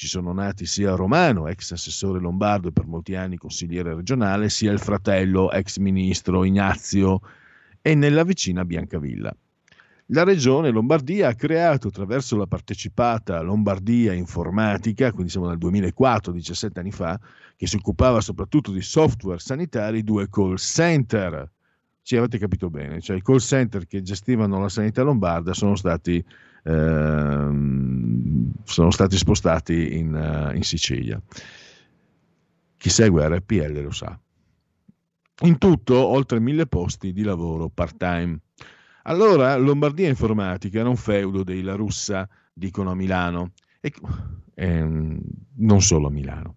ci 0.00 0.06
sono 0.06 0.32
nati 0.32 0.64
sia 0.64 0.94
Romano, 0.94 1.46
ex 1.46 1.72
assessore 1.72 2.20
lombardo 2.20 2.68
e 2.68 2.72
per 2.72 2.86
molti 2.86 3.16
anni 3.16 3.36
consigliere 3.36 3.94
regionale, 3.94 4.48
sia 4.48 4.72
il 4.72 4.78
fratello, 4.78 5.52
ex 5.52 5.76
ministro 5.76 6.42
Ignazio, 6.42 7.20
e 7.82 7.94
nella 7.94 8.24
vicina 8.24 8.64
Biancavilla. 8.64 9.30
La 10.06 10.24
regione 10.24 10.70
Lombardia 10.70 11.28
ha 11.28 11.34
creato 11.34 11.88
attraverso 11.88 12.38
la 12.38 12.46
partecipata 12.46 13.42
Lombardia 13.42 14.14
Informatica, 14.14 15.12
quindi 15.12 15.30
siamo 15.30 15.48
nel 15.48 15.58
2004, 15.58 16.32
17 16.32 16.80
anni 16.80 16.92
fa, 16.92 17.20
che 17.54 17.66
si 17.66 17.76
occupava 17.76 18.22
soprattutto 18.22 18.72
di 18.72 18.80
software 18.80 19.38
sanitari, 19.38 20.02
due 20.02 20.30
call 20.30 20.54
center. 20.54 21.46
Ci 22.00 22.16
avete 22.16 22.38
capito 22.38 22.70
bene, 22.70 23.02
cioè 23.02 23.18
i 23.18 23.22
call 23.22 23.36
center 23.36 23.86
che 23.86 24.00
gestivano 24.00 24.58
la 24.60 24.70
sanità 24.70 25.02
lombarda 25.02 25.52
sono 25.52 25.76
stati, 25.76 26.24
sono 28.64 28.90
stati 28.90 29.16
spostati 29.16 29.96
in, 29.96 30.14
uh, 30.14 30.54
in 30.54 30.62
Sicilia. 30.62 31.20
Chi 32.76 32.88
segue 32.88 33.28
RPL 33.28 33.82
lo 33.82 33.90
sa. 33.90 34.18
In 35.42 35.58
tutto 35.58 35.96
oltre 35.96 36.38
mille 36.40 36.66
posti 36.66 37.12
di 37.12 37.22
lavoro 37.22 37.68
part-time. 37.68 38.38
Allora 39.04 39.56
Lombardia 39.56 40.08
Informatica 40.08 40.80
era 40.80 40.88
un 40.88 40.96
feudo 40.96 41.42
dei 41.42 41.62
La 41.62 41.74
Russa, 41.74 42.28
dicono 42.52 42.90
a 42.90 42.94
Milano, 42.94 43.52
e, 43.80 43.92
ehm, 44.54 45.18
non 45.56 45.80
solo 45.80 46.08
a 46.08 46.10
Milano. 46.10 46.56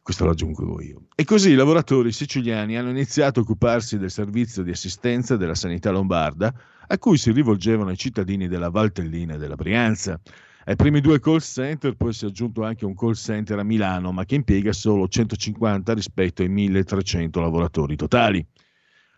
Questo 0.00 0.24
lo 0.24 0.32
aggiungo 0.32 0.80
io. 0.82 1.06
E 1.14 1.24
così 1.24 1.50
i 1.50 1.54
lavoratori 1.54 2.12
siciliani 2.12 2.76
hanno 2.76 2.90
iniziato 2.90 3.40
a 3.40 3.42
occuparsi 3.42 3.98
del 3.98 4.10
servizio 4.10 4.62
di 4.62 4.70
assistenza 4.70 5.36
della 5.36 5.54
sanità 5.54 5.90
lombarda, 5.90 6.54
a 6.86 6.98
cui 6.98 7.16
si 7.16 7.32
rivolgevano 7.32 7.90
i 7.90 7.96
cittadini 7.96 8.48
della 8.48 8.70
Valtellina 8.70 9.34
e 9.34 9.38
della 9.38 9.54
Brianza. 9.54 10.20
Ai 10.66 10.76
primi 10.76 11.00
due 11.00 11.20
call 11.20 11.40
center 11.40 11.94
poi 11.94 12.12
si 12.12 12.24
è 12.24 12.28
aggiunto 12.28 12.64
anche 12.64 12.84
un 12.84 12.94
call 12.94 13.12
center 13.12 13.58
a 13.58 13.62
Milano, 13.62 14.12
ma 14.12 14.24
che 14.24 14.34
impiega 14.34 14.72
solo 14.72 15.06
150 15.06 15.92
rispetto 15.92 16.42
ai 16.42 16.48
1300 16.48 17.40
lavoratori 17.40 17.96
totali. 17.96 18.46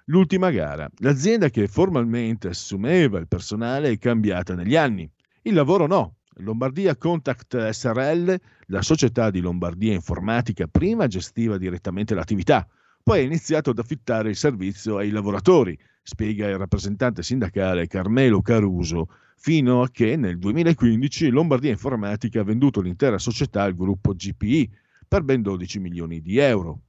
L'ultima 0.06 0.50
gara. 0.50 0.88
L'azienda 0.98 1.48
che 1.48 1.66
formalmente 1.68 2.48
assumeva 2.48 3.18
il 3.18 3.28
personale 3.28 3.90
è 3.90 3.98
cambiata 3.98 4.54
negli 4.54 4.76
anni. 4.76 5.08
Il 5.42 5.54
lavoro 5.54 5.86
no. 5.86 6.16
Lombardia 6.40 6.96
Contact 6.96 7.70
SRL, 7.70 8.38
la 8.66 8.82
società 8.82 9.30
di 9.30 9.40
Lombardia 9.40 9.94
Informatica, 9.94 10.66
prima 10.66 11.06
gestiva 11.06 11.56
direttamente 11.56 12.14
l'attività, 12.14 12.68
poi 13.06 13.20
ha 13.20 13.22
iniziato 13.22 13.70
ad 13.70 13.78
affittare 13.78 14.30
il 14.30 14.34
servizio 14.34 14.96
ai 14.96 15.10
lavoratori, 15.10 15.78
spiega 16.02 16.48
il 16.48 16.58
rappresentante 16.58 17.22
sindacale 17.22 17.86
Carmelo 17.86 18.42
Caruso, 18.42 19.06
fino 19.36 19.82
a 19.82 19.88
che 19.92 20.16
nel 20.16 20.40
2015 20.40 21.28
Lombardia 21.28 21.70
Informatica 21.70 22.40
ha 22.40 22.42
venduto 22.42 22.80
l'intera 22.80 23.16
società 23.18 23.62
al 23.62 23.76
gruppo 23.76 24.12
GPI 24.12 24.68
per 25.06 25.22
ben 25.22 25.40
12 25.40 25.78
milioni 25.78 26.20
di 26.20 26.38
euro. 26.38 26.80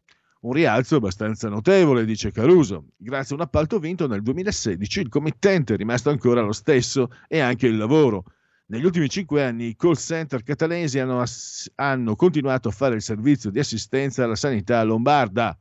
Un 0.42 0.54
rialzo 0.54 0.96
abbastanza 0.96 1.50
notevole, 1.50 2.04
dice 2.04 2.32
Caruso. 2.32 2.94
Grazie 2.98 3.36
a 3.36 3.38
un 3.38 3.44
appalto 3.44 3.78
vinto 3.78 4.08
nel 4.08 4.24
2016 4.24 5.02
il 5.02 5.10
committente 5.10 5.76
è 5.76 5.78
rimasto 5.78 6.10
ancora 6.10 6.42
lo 6.42 6.52
stesso 6.52 7.12
e 7.28 7.42
anche 7.42 7.68
il 7.68 7.78
lavoro. 7.78 8.24
Negli 8.70 8.86
ultimi 8.86 9.08
cinque 9.08 9.44
anni 9.44 9.66
i 9.68 9.76
call 9.76 9.94
center 9.94 10.42
catalesi 10.42 10.98
hanno, 10.98 11.22
ass- 11.22 11.72
hanno 11.76 12.16
continuato 12.16 12.70
a 12.70 12.72
fare 12.72 12.96
il 12.96 13.04
servizio 13.04 13.52
di 13.52 13.60
assistenza 13.60 14.24
alla 14.24 14.36
sanità 14.36 14.82
lombarda. 14.82 15.56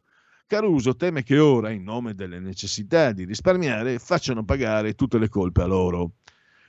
Caruso 0.49 0.95
teme 0.95 1.25
che 1.25 1.41
ora, 1.41 1.71
in 1.71 1.83
nome 1.83 2.15
delle 2.15 2.39
necessità 2.39 3.11
di 3.11 3.25
risparmiare, 3.25 3.99
facciano 3.99 4.45
pagare 4.45 4.95
tutte 4.95 5.19
le 5.19 5.29
colpe 5.29 5.63
a 5.63 5.67
loro. 5.67 6.13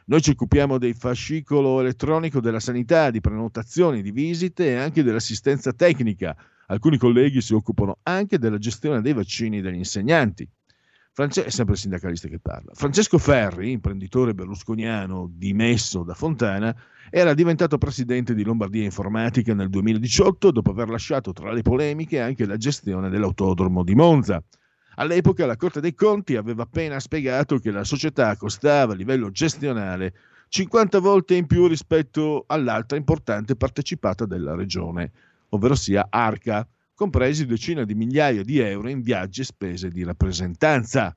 Noi 0.06 0.20
ci 0.20 0.32
occupiamo 0.32 0.80
del 0.80 0.96
fascicolo 0.96 1.80
elettronico 1.80 2.40
della 2.40 2.60
sanità, 2.60 3.12
di 3.12 3.22
prenotazioni, 3.22 4.02
di 4.02 4.10
visite 4.10 4.70
e 4.70 4.76
anche 4.78 5.04
dell'assistenza 5.04 5.74
tecnica. 5.74 6.36
Alcuni 6.66 6.98
colleghi 6.98 7.40
si 7.40 7.54
occupano 7.54 8.00
anche 8.02 8.40
della 8.40 8.58
gestione 8.58 9.02
dei 9.02 9.14
vaccini 9.14 9.62
degli 9.62 9.76
insegnanti. 9.76 10.50
France- 11.18 11.46
è 11.46 11.50
sempre 11.50 11.74
il 11.74 11.80
sindacalista 11.80 12.28
che 12.28 12.38
parla. 12.38 12.74
Francesco 12.76 13.18
Ferri, 13.18 13.72
imprenditore 13.72 14.36
berlusconiano 14.36 15.28
dimesso 15.34 16.04
da 16.04 16.14
Fontana, 16.14 16.76
era 17.10 17.34
diventato 17.34 17.80
presidente 17.80 18.36
di 18.36 18.44
Lombardia 18.44 18.84
Informatica 18.84 19.56
nel 19.56 19.72
2018 19.72 20.52
dopo 20.52 20.70
aver 20.70 20.90
lasciato 20.90 21.34
tra 21.34 21.52
le 21.52 21.64
polemiche 21.64 22.22
anche 22.22 22.46
la 22.46 22.56
gestione 22.56 23.10
dell'autodromo 23.10 23.84
di 23.84 23.96
Monza. 23.96 24.44
All'epoca 24.98 25.48
la 25.48 25.56
Corte 25.56 25.82
dei 25.82 25.96
Conti 25.96 26.36
aveva 26.36 26.62
appena 26.62 27.00
spiegato 27.00 27.58
che 27.58 27.72
la 27.72 27.84
società 27.84 28.38
costava 28.38 28.94
a 28.94 28.96
livello 28.96 29.32
gestionale 29.32 30.14
50 30.50 31.00
volte 31.00 31.34
in 31.34 31.48
più 31.48 31.66
rispetto 31.66 32.44
all'altra 32.46 32.96
importante 32.96 33.56
partecipata 33.56 34.28
della 34.28 34.54
regione, 34.54 35.12
ovvero 35.50 35.74
sia 35.74 36.06
Arca, 36.12 36.68
compresi 36.98 37.46
decine 37.46 37.86
di 37.86 37.94
migliaia 37.94 38.42
di 38.42 38.58
euro 38.58 38.90
in 38.90 39.02
viaggi 39.02 39.42
e 39.42 39.44
spese 39.44 39.90
di 39.90 40.04
rappresentanza. 40.04 41.16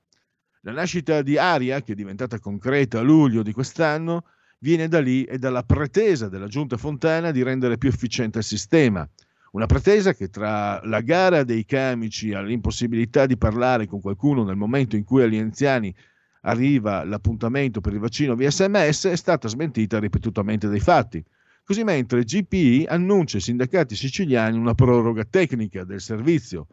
La 0.61 0.73
nascita 0.73 1.23
di 1.23 1.39
Aria, 1.39 1.81
che 1.81 1.93
è 1.93 1.95
diventata 1.95 2.39
concreta 2.39 2.99
a 2.99 3.03
luglio 3.03 3.43
di 3.43 3.55
quest'anno, 3.55 4.25
viene 4.59 4.89
da 4.89 5.01
lì 5.01 5.25
e 5.25 5.39
dalla 5.39 5.63
pretesa 5.63 6.29
della 6.29 6.49
giunta 6.49 6.77
Fontana 6.77 7.31
di 7.31 7.43
rendere 7.43 7.79
più 7.79 7.89
efficiente 7.89 8.41
il 8.41 8.45
sistema. 8.45 9.09
Una 9.53 9.65
pretesa 9.65 10.13
che 10.13 10.29
tra 10.29 10.85
la 10.85 11.01
gara 11.01 11.45
dei 11.45 11.65
camici 11.65 12.35
all'impossibilità 12.35 13.25
di 13.25 13.39
parlare 13.39 13.87
con 13.87 14.03
qualcuno 14.03 14.45
nel 14.45 14.57
momento 14.57 14.97
in 14.97 15.05
cui 15.05 15.23
agli 15.23 15.39
anziani 15.39 15.95
arriva 16.43 17.05
l'appuntamento 17.05 17.81
per 17.81 17.95
il 17.95 18.01
vaccino 18.01 18.35
via 18.35 18.51
sms 18.51 19.07
è 19.07 19.17
stata 19.17 19.49
smentita 19.49 19.99
ripetutamente 19.99 20.69
dai 20.69 20.81
fatti. 20.81 21.25
Così 21.71 21.85
mentre 21.85 22.25
GPI 22.25 22.87
annuncia 22.89 23.37
ai 23.37 23.43
sindacati 23.45 23.95
siciliani 23.95 24.59
una 24.59 24.75
proroga 24.75 25.25
tecnica 25.25 25.85
del 25.85 26.01
servizio, 26.01 26.67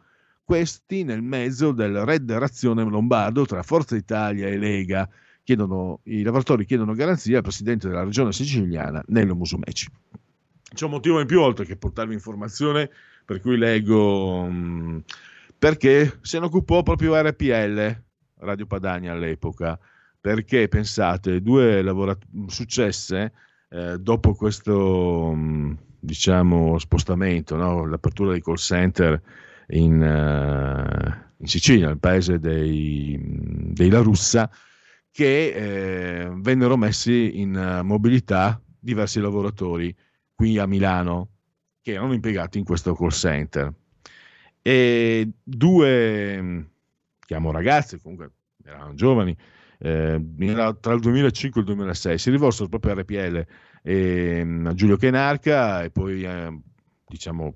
questi 0.44 1.04
nel 1.04 1.22
mezzo 1.22 1.72
del 1.72 2.04
red 2.04 2.32
razione 2.32 2.84
lombardo 2.84 3.46
tra 3.46 3.62
Forza 3.62 3.96
Italia 3.96 4.48
e 4.48 4.58
Lega. 4.58 5.08
Chiedono, 5.44 6.00
I 6.06 6.24
lavoratori 6.24 6.66
chiedono 6.66 6.96
garanzia 6.96 7.38
al 7.38 7.44
presidente 7.44 7.88
della 7.88 8.04
regione 8.04 8.32
siciliana, 8.32 9.04
Nello 9.10 9.36
Musumeci. 9.36 9.88
C'è 10.74 10.86
un 10.86 10.90
motivo 10.90 11.20
in 11.20 11.28
più 11.28 11.42
oltre 11.42 11.66
che 11.66 11.76
portarvi 11.76 12.16
informazione, 12.16 12.90
per 13.24 13.40
cui 13.40 13.56
leggo 13.56 14.46
mh, 14.46 15.04
perché 15.60 16.18
se 16.22 16.40
ne 16.40 16.46
occupò 16.46 16.82
proprio 16.82 17.22
RPL, 17.22 18.02
Radio 18.40 18.66
Padania 18.66 19.12
all'epoca, 19.12 19.78
perché 20.20 20.68
pensate, 20.68 21.40
due 21.44 21.84
lavorat- 21.84 22.26
successe 22.48 23.34
eh, 23.70 23.98
dopo 24.00 24.34
questo 24.34 25.34
mh, 25.34 25.78
diciamo 26.00 26.78
spostamento, 26.78 27.56
no? 27.56 27.86
l'apertura 27.86 28.32
dei 28.32 28.42
call 28.42 28.56
center 28.56 29.22
in, 29.70 30.02
eh, 30.02 31.32
in 31.38 31.48
Sicilia, 31.48 31.88
nel 31.88 32.00
paese 32.00 32.40
dei, 32.40 33.20
dei 33.20 33.90
La 33.90 34.00
Russa, 34.00 34.50
che 35.12 35.48
eh, 35.48 36.30
vennero 36.36 36.78
messi 36.78 37.40
in 37.40 37.56
eh, 37.56 37.82
mobilità 37.82 38.62
diversi 38.80 39.20
lavoratori 39.20 39.94
qui 40.34 40.58
a 40.60 40.68
Milano 40.68 41.30
che 41.82 41.94
erano 41.94 42.14
impiegati 42.14 42.58
in 42.58 42.64
questo 42.64 42.94
call 42.96 43.10
center. 43.10 43.74
E 44.62 45.32
due, 45.44 46.42
mh, 46.42 46.70
chiamo 47.26 47.52
ragazzi, 47.52 48.00
comunque 48.00 48.32
erano 48.64 48.94
giovani, 48.94 49.36
eh, 49.80 50.22
tra 50.80 50.94
il 50.94 51.00
2005 51.00 51.62
e 51.62 51.64
il 51.64 51.70
2006, 51.70 52.18
si 52.18 52.30
rivolsero 52.30 52.70
proprio 52.70 52.94
a 52.94 52.96
RPL 52.96 53.46
e, 53.84 54.44
mh, 54.44 54.68
a 54.68 54.74
Giulio 54.74 54.98
Kenarca 54.98 55.84
e 55.84 55.92
poi 55.92 56.24
eh, 56.24 56.60
diciamo 57.08 57.56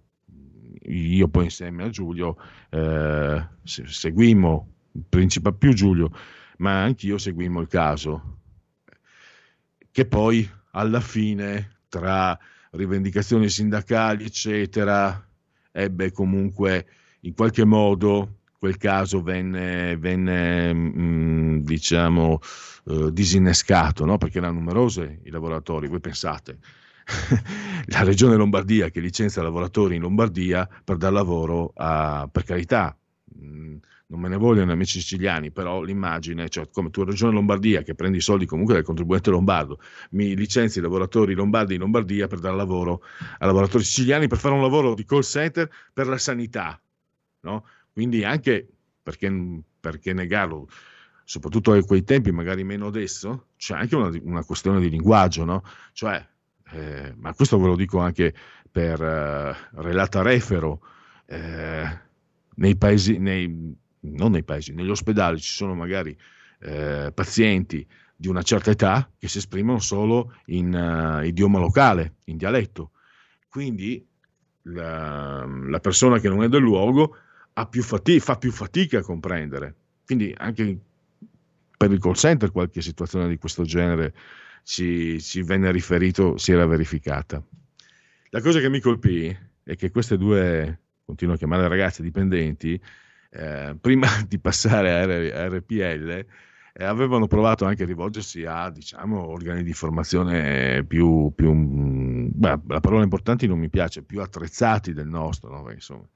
io 0.84 1.27
poi 1.27 1.45
insieme 1.45 1.84
a 1.84 1.89
Giulio 1.89 2.38
eh, 2.69 3.48
se- 3.64 3.88
seguimmo, 3.88 4.73
principal 5.10 5.56
più 5.57 5.73
Giulio, 5.73 6.11
ma 6.57 6.84
anch'io 6.84 7.18
seguimmo 7.18 7.60
il 7.61 7.68
caso, 7.68 8.39
che 9.91 10.06
poi 10.06 10.49
alla 10.72 11.02
fine 11.02 11.80
tra 11.89 12.38
rivendicazioni 12.72 13.49
sindacali, 13.49 14.26
eccetera, 14.26 15.27
ebbe 15.72 16.11
comunque 16.11 16.88
in 17.22 17.34
qualche 17.34 17.65
modo 17.65 18.40
quel 18.62 18.78
caso 18.78 19.24
venne, 19.24 19.98
venne 19.98 20.72
mh, 20.72 21.64
diciamo, 21.64 22.38
eh, 22.86 23.12
disinnescato, 23.12 24.06
no? 24.06 24.20
perché 24.20 24.38
erano 24.38 24.60
numerosi 24.60 25.22
i 25.24 25.32
lavoratori, 25.32 25.88
voi 25.88 26.00
pensate. 26.00 26.60
la 27.88 28.04
regione 28.04 28.36
Lombardia 28.36 28.90
che 28.90 29.00
licenzia 29.00 29.42
lavoratori 29.42 29.96
in 29.96 30.04
Lombardia 30.04 30.70
per 30.84 30.98
dar 30.98 31.12
lavoro 31.12 31.74
a, 31.76 32.30
per 32.32 32.44
carità, 32.44 32.96
mh, 33.36 33.78
non 34.06 34.20
me 34.20 34.30
ne 34.30 34.38
vogliono 34.38 34.72
amici 34.74 35.00
siciliani, 35.00 35.50
però 35.50 35.82
l'immagine, 35.82 36.48
cioè 36.48 36.70
come 36.70 36.92
tu 36.92 37.04
regione 37.04 37.34
Lombardia 37.34 37.82
che 37.82 37.96
prendi 37.96 38.18
i 38.20 38.22
soldi 38.22 38.46
comunque 38.46 38.76
dal 38.76 38.84
contribuente 38.84 39.32
lombardo, 39.32 39.80
mi 40.12 40.36
licenzi 40.36 40.78
i 40.78 40.82
lavoratori 40.84 41.34
lombardi 41.34 41.74
in 41.74 41.80
Lombardia 41.80 42.28
per 42.28 42.38
dare 42.38 42.56
lavoro 42.56 43.02
a 43.40 43.46
lavoratori 43.48 43.84
siciliani 43.84 44.28
per 44.28 44.38
fare 44.38 44.54
un 44.54 44.62
lavoro 44.62 44.94
di 44.94 45.04
call 45.04 45.22
center 45.22 45.68
per 45.92 46.06
la 46.06 46.20
sanità, 46.20 46.80
no? 47.40 47.66
Quindi 47.93 48.23
anche 48.23 48.68
perché, 49.01 49.31
perché 49.80 50.13
negarlo, 50.13 50.68
soprattutto 51.23 51.73
a 51.73 51.84
quei 51.84 52.03
tempi, 52.03 52.31
magari 52.31 52.63
meno 52.63 52.88
adesso, 52.88 53.47
c'è 53.57 53.76
anche 53.76 53.95
una, 53.95 54.09
una 54.23 54.43
questione 54.43 54.80
di 54.80 54.89
linguaggio, 54.89 55.43
no? 55.43 55.63
Cioè, 55.93 56.26
eh, 56.72 57.13
ma 57.18 57.34
questo 57.34 57.59
ve 57.59 57.68
lo 57.68 57.76
dico 57.76 57.99
anche 57.99 58.34
per 58.72 59.01
eh, 59.01 59.55
relata 59.81 60.22
refero, 60.22 60.81
eh, 61.26 61.99
nei 62.55 62.76
paesi, 62.77 63.18
nei, 63.18 63.76
non 64.01 64.31
nei 64.31 64.43
paesi, 64.43 64.73
negli 64.73 64.89
ospedali 64.89 65.39
ci 65.39 65.51
sono 65.51 65.73
magari 65.73 66.18
eh, 66.59 67.11
pazienti 67.13 67.85
di 68.22 68.27
una 68.27 68.43
certa 68.43 68.69
età 68.69 69.09
che 69.18 69.27
si 69.27 69.39
esprimono 69.39 69.80
solo 69.80 70.35
in 70.45 70.72
uh, 70.72 71.26
idioma 71.26 71.57
locale, 71.57 72.18
in 72.26 72.38
dialetto. 72.38 72.91
Quindi 73.49 74.07
la, 74.63 75.43
la, 75.43 75.80
persona 75.80 76.19
che 76.19 76.30
non 76.30 76.43
è 76.43 76.47
del 76.47 76.61
luogo 76.61 77.18
più 77.69 77.84
fatica, 77.84 78.23
fa 78.23 78.38
più 78.38 78.52
fatica 78.52 78.99
a 78.99 79.03
comprendere. 79.03 79.76
Quindi 80.06 80.34
anche 80.38 80.78
per 81.78 81.91
il 81.91 81.99
call 81.99 82.14
center 82.14 82.52
qualche 82.52 82.82
situazione 82.82 83.28
di 83.28 83.38
questo 83.38 83.64
genere 83.64 84.14
ci, 84.64 85.22
ci 85.22 85.41
venne 85.41 85.72
riferito, 85.72 86.38
si 86.38 86.52
era 86.52 86.65
verificata. 86.65 87.44
La 88.30 88.41
cosa 88.41 88.60
che 88.60 88.69
mi 88.69 88.80
colpì 88.80 89.36
è 89.64 89.76
che 89.76 89.91
queste 89.91 90.18
due, 90.18 90.80
continuo 91.06 91.36
a 91.36 91.38
chiamare 91.38 91.68
ragazze 91.68 92.02
dipendenti, 92.03 92.80
eh, 93.32 93.76
prima 93.80 94.07
di 94.28 94.40
passare 94.40 94.91
a, 94.91 95.06
R- 95.06 95.34
a 95.34 95.48
RPL, 95.48 96.26
eh, 96.73 96.84
avevano 96.84 97.28
provato 97.28 97.65
anche 97.65 97.84
a 97.84 97.86
rivolgersi 97.86 98.45
a 98.45 98.69
diciamo, 98.69 99.28
organi 99.28 99.64
di 99.64 99.73
formazione 99.73 100.86
più, 100.86 101.32
più 101.36 101.53
beh, 101.53 102.60
la 102.68 102.80
parola 102.80 103.03
importante 103.03 103.48
non 103.48 103.60
mi 103.60 103.69
piace, 103.69 104.03
più 104.03 104.22
attrezzati 104.22 104.94
del 104.94 105.07
nostro, 105.07 105.49
no? 105.49 105.72
insomma, 105.72 106.07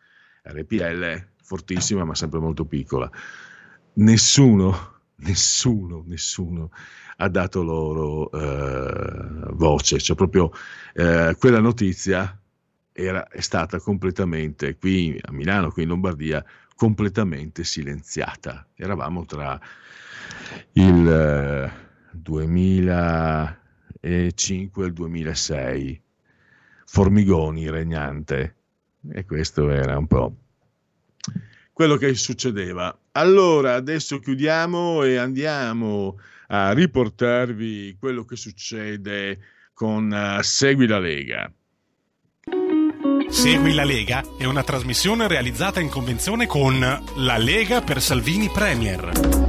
RPL 0.45 1.27
fortissima 1.41 2.03
ma 2.03 2.15
sempre 2.15 2.39
molto 2.39 2.65
piccola. 2.65 3.09
Nessuno, 3.93 4.93
nessuno, 5.17 6.03
nessuno 6.05 6.71
ha 7.17 7.29
dato 7.29 7.63
loro 7.63 8.29
eh, 8.31 9.53
voce, 9.53 9.99
cioè 9.99 10.15
proprio 10.15 10.51
eh, 10.93 11.35
quella 11.39 11.59
notizia 11.59 12.39
era, 12.91 13.27
è 13.27 13.41
stata 13.41 13.79
completamente 13.79 14.77
qui 14.77 15.19
a 15.21 15.31
Milano, 15.31 15.71
qui 15.71 15.83
in 15.83 15.89
Lombardia, 15.89 16.43
completamente 16.75 17.63
silenziata. 17.63 18.67
Eravamo 18.75 19.25
tra 19.25 19.59
il 20.73 21.07
eh, 21.07 21.71
2005 22.11 24.83
e 24.83 24.87
il 24.87 24.93
2006, 24.93 26.01
Formigoni 26.87 27.69
regnante, 27.69 28.54
e 29.11 29.25
questo 29.25 29.69
era 29.69 29.97
un 29.97 30.07
po' 30.07 30.35
quello 31.75 31.97
che 31.97 32.15
succedeva. 32.15 32.97
Allora, 33.11 33.73
adesso 33.73 34.19
chiudiamo 34.19 35.03
e 35.03 35.17
andiamo 35.17 36.17
a 36.47 36.71
riportarvi 36.71 37.97
quello 37.99 38.23
che 38.23 38.37
succede 38.37 39.39
con 39.73 40.09
uh, 40.09 40.41
Segui 40.41 40.87
la 40.87 40.99
Lega. 40.99 41.51
Segui 43.27 43.73
la 43.73 43.83
Lega 43.83 44.23
è 44.37 44.45
una 44.45 44.63
trasmissione 44.63 45.27
realizzata 45.27 45.81
in 45.81 45.89
convenzione 45.89 46.47
con 46.47 46.79
La 46.79 47.37
Lega 47.37 47.81
per 47.81 48.01
Salvini 48.01 48.49
Premier. 48.49 49.44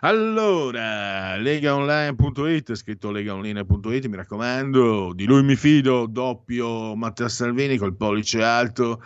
Allora, 0.00 1.36
legaonline.it, 1.36 2.74
scritto 2.74 3.10
legaonline.it, 3.10 4.06
mi 4.06 4.14
raccomando, 4.14 5.12
di 5.12 5.24
lui 5.24 5.42
mi 5.42 5.56
fido, 5.56 6.06
doppio 6.06 6.94
Matteo 6.94 7.26
Salvini 7.26 7.76
col 7.76 7.96
pollice 7.96 8.40
alto, 8.40 9.02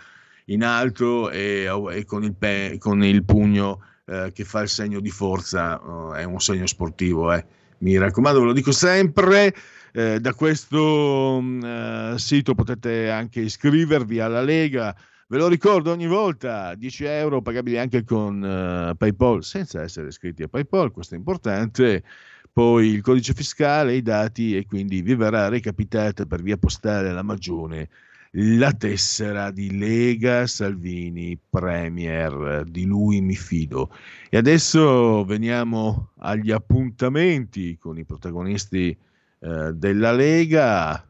in 0.47 0.62
alto 0.62 1.31
e, 1.31 1.66
e 1.93 2.05
con, 2.05 2.24
il 2.24 2.35
pe- 2.35 2.77
con, 2.78 3.02
il 3.02 3.24
pugno 3.24 3.82
eh, 4.05 4.32
che 4.35 4.44
fa 4.44 4.60
il 4.60 4.69
segno 4.69 5.01
di 5.01 5.09
forza, 5.09 5.81
eh, 5.81 6.20
è 6.20 6.24
un 6.24 6.40
segno 6.40 6.66
sportivo, 6.66 7.32
eh. 7.32 7.43
mi 7.78 7.97
raccomando, 7.97 8.40
ve 8.40 8.47
lo 8.47 8.52
dico 8.52 8.73
sempre. 8.73 9.55
Eh, 9.94 10.20
da 10.20 10.35
questo 10.35 11.40
mh, 11.40 11.64
eh, 11.64 12.19
sito 12.19 12.55
potete 12.55 13.10
anche 13.10 13.40
iscrivervi 13.40 14.20
alla 14.20 14.43
Lega. 14.43 14.94
Ve 15.33 15.39
lo 15.39 15.49
ricordo 15.49 15.91
ogni 15.91 16.07
volta, 16.07 16.75
10 16.75 17.05
euro 17.05 17.41
pagabili 17.41 17.79
anche 17.79 18.05
con 18.05 18.45
eh, 18.45 18.95
PayPal 18.95 19.43
senza 19.43 19.81
essere 19.81 20.09
iscritti 20.09 20.43
a 20.43 20.49
PayPal, 20.49 20.91
questo 20.91 21.15
è 21.15 21.17
importante. 21.17 22.05
Poi 22.53 22.89
il 22.89 23.01
codice 23.01 23.33
fiscale, 23.33 23.95
i 23.95 24.03
dati 24.03 24.55
e 24.55 24.67
quindi 24.67 25.01
vi 25.01 25.15
verrà 25.15 25.49
recapitata 25.49 26.27
per 26.27 26.43
via 26.43 26.59
postale 26.59 27.09
alla 27.09 27.23
Magione 27.23 27.89
la 28.33 28.75
tessera 28.75 29.51
di 29.51 29.79
Lega 29.79 30.47
Salvini 30.47 31.39
Premier, 31.49 32.65
di 32.65 32.85
lui 32.85 33.23
mi 33.23 33.35
fido. 33.35 33.89
E 34.29 34.37
adesso 34.37 35.25
veniamo 35.25 36.11
agli 36.19 36.51
appuntamenti 36.51 37.79
con 37.79 37.97
i 37.97 38.05
protagonisti 38.05 38.95
eh, 39.39 39.73
della 39.73 40.13
Lega. 40.13 41.03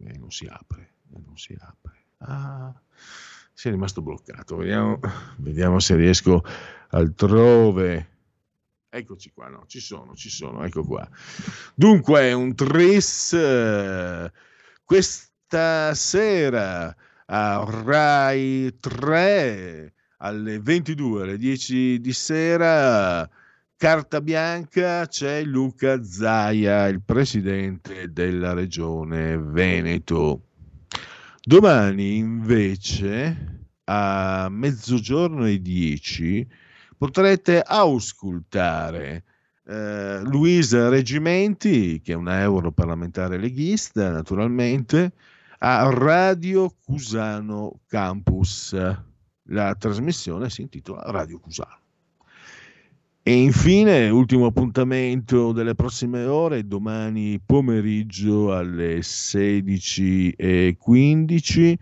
E 0.00 0.18
non 0.18 0.30
si 0.30 0.46
apre, 0.46 0.96
e 1.14 1.18
non 1.24 1.38
si 1.38 1.56
apre. 1.58 1.96
Ah, 2.18 2.81
si 3.62 3.68
è 3.68 3.70
rimasto 3.70 4.02
bloccato. 4.02 4.56
Vediamo, 4.56 4.98
vediamo 5.38 5.78
se 5.78 5.94
riesco 5.94 6.42
altrove. 6.88 8.08
Eccoci 8.88 9.30
qua, 9.32 9.46
no, 9.46 9.66
ci 9.68 9.78
sono, 9.78 10.16
ci 10.16 10.30
sono, 10.30 10.64
ecco 10.64 10.82
qua. 10.82 11.08
Dunque, 11.72 12.32
un 12.32 12.56
tris. 12.56 13.32
Eh, 13.34 14.32
questa 14.82 15.94
sera 15.94 16.92
a 17.26 17.64
Rai 17.64 18.78
3 18.80 19.94
alle 20.16 20.58
22, 20.58 21.22
alle 21.22 21.38
10 21.38 22.00
di 22.00 22.12
sera, 22.12 23.30
carta 23.76 24.20
bianca, 24.20 25.06
c'è 25.06 25.44
Luca 25.44 26.02
Zaia, 26.02 26.88
il 26.88 27.00
presidente 27.00 28.12
della 28.12 28.54
regione 28.54 29.38
Veneto. 29.38 30.48
Domani 31.44 32.18
invece 32.18 33.66
a 33.86 34.46
mezzogiorno 34.48 35.44
e 35.46 35.60
10 35.60 36.46
potrete 36.96 37.60
auscultare 37.60 39.24
eh, 39.66 40.20
Luisa 40.22 40.88
Reggimenti, 40.88 42.00
che 42.00 42.12
è 42.12 42.14
una 42.14 42.40
europarlamentare 42.42 43.38
leghista 43.38 44.08
naturalmente, 44.12 45.14
a 45.58 45.90
Radio 45.90 46.76
Cusano 46.84 47.80
Campus. 47.88 48.76
La 49.46 49.74
trasmissione 49.74 50.48
si 50.48 50.62
intitola 50.62 51.02
Radio 51.10 51.40
Cusano. 51.40 51.81
E 53.24 53.40
infine, 53.40 54.10
ultimo 54.10 54.46
appuntamento 54.46 55.52
delle 55.52 55.76
prossime 55.76 56.24
ore, 56.24 56.66
domani 56.66 57.38
pomeriggio 57.38 58.52
alle 58.52 58.98
16.15, 58.98 61.74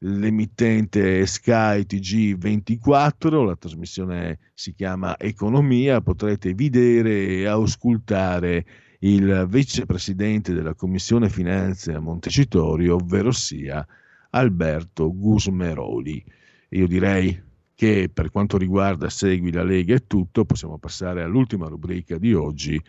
l'emittente 0.00 1.24
Sky 1.24 1.86
TG24, 1.88 3.46
la 3.46 3.56
trasmissione 3.56 4.40
si 4.52 4.74
chiama 4.74 5.18
Economia, 5.18 6.02
potrete 6.02 6.52
vedere 6.52 7.28
e 7.28 7.46
auscultare 7.46 8.66
il 8.98 9.46
vicepresidente 9.48 10.52
della 10.52 10.74
Commissione 10.74 11.30
Finanze 11.30 11.94
a 11.94 12.00
Montecitorio, 12.00 12.96
ovvero 12.96 13.32
sia 13.32 13.86
Alberto 14.28 15.16
Gusmeroli. 15.16 16.22
Io 16.68 16.86
direi 16.86 17.52
che 17.84 18.08
per 18.12 18.30
quanto 18.30 18.56
riguarda 18.56 19.10
Segui 19.10 19.52
la 19.52 19.62
Lega 19.62 19.94
è 19.94 20.06
tutto, 20.06 20.46
possiamo 20.46 20.78
passare 20.78 21.22
all'ultima 21.22 21.68
rubrica 21.68 22.16
di 22.16 22.32
oggi 22.32 22.80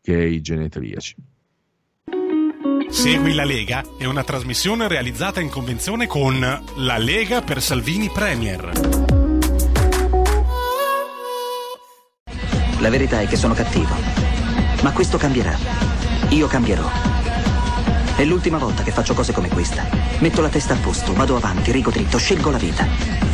che 0.00 0.16
è 0.16 0.22
i 0.22 0.40
genetriaci. 0.40 1.16
Segui 2.88 3.34
la 3.34 3.44
Lega 3.44 3.82
è 3.98 4.04
una 4.04 4.22
trasmissione 4.22 4.86
realizzata 4.86 5.40
in 5.40 5.48
convenzione 5.48 6.06
con 6.06 6.38
La 6.38 6.98
Lega 6.98 7.42
per 7.42 7.60
Salvini 7.60 8.08
Premier. 8.10 8.70
La 12.78 12.90
verità 12.90 13.20
è 13.20 13.26
che 13.26 13.36
sono 13.36 13.54
cattivo. 13.54 13.94
Ma 14.82 14.92
questo 14.92 15.18
cambierà. 15.18 15.56
Io 16.30 16.46
cambierò. 16.46 16.88
È 18.14 18.24
l'ultima 18.24 18.58
volta 18.58 18.84
che 18.84 18.92
faccio 18.92 19.14
cose 19.14 19.32
come 19.32 19.48
questa. 19.48 19.84
Metto 20.20 20.40
la 20.40 20.48
testa 20.48 20.74
a 20.74 20.78
posto, 20.78 21.12
vado 21.12 21.34
avanti, 21.34 21.72
rigo 21.72 21.90
dritto, 21.90 22.18
scelgo 22.18 22.50
la 22.50 22.58
vita. 22.58 23.33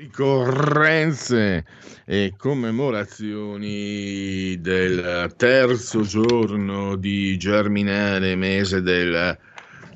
Ricorrenze 0.00 1.66
e 2.06 2.32
commemorazioni 2.38 4.58
del 4.58 5.30
terzo 5.36 6.00
giorno 6.00 6.96
di 6.96 7.36
germinale 7.36 8.34
mese 8.34 8.80
del 8.80 9.38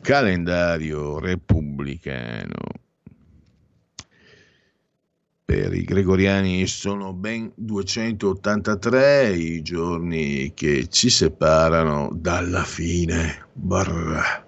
calendario 0.03 1.19
repubblicano. 1.19 2.83
Per 5.47 5.73
i 5.73 5.85
gregoriani 5.85 6.67
sono 6.67 7.15
ben 7.15 7.51
283 7.55 9.31
i 9.31 9.63
giorni 9.63 10.53
che 10.53 10.87
ci 10.89 11.09
separano 11.09 12.11
dalla 12.13 12.65
fine. 12.65 13.47
Brr. 13.55 14.45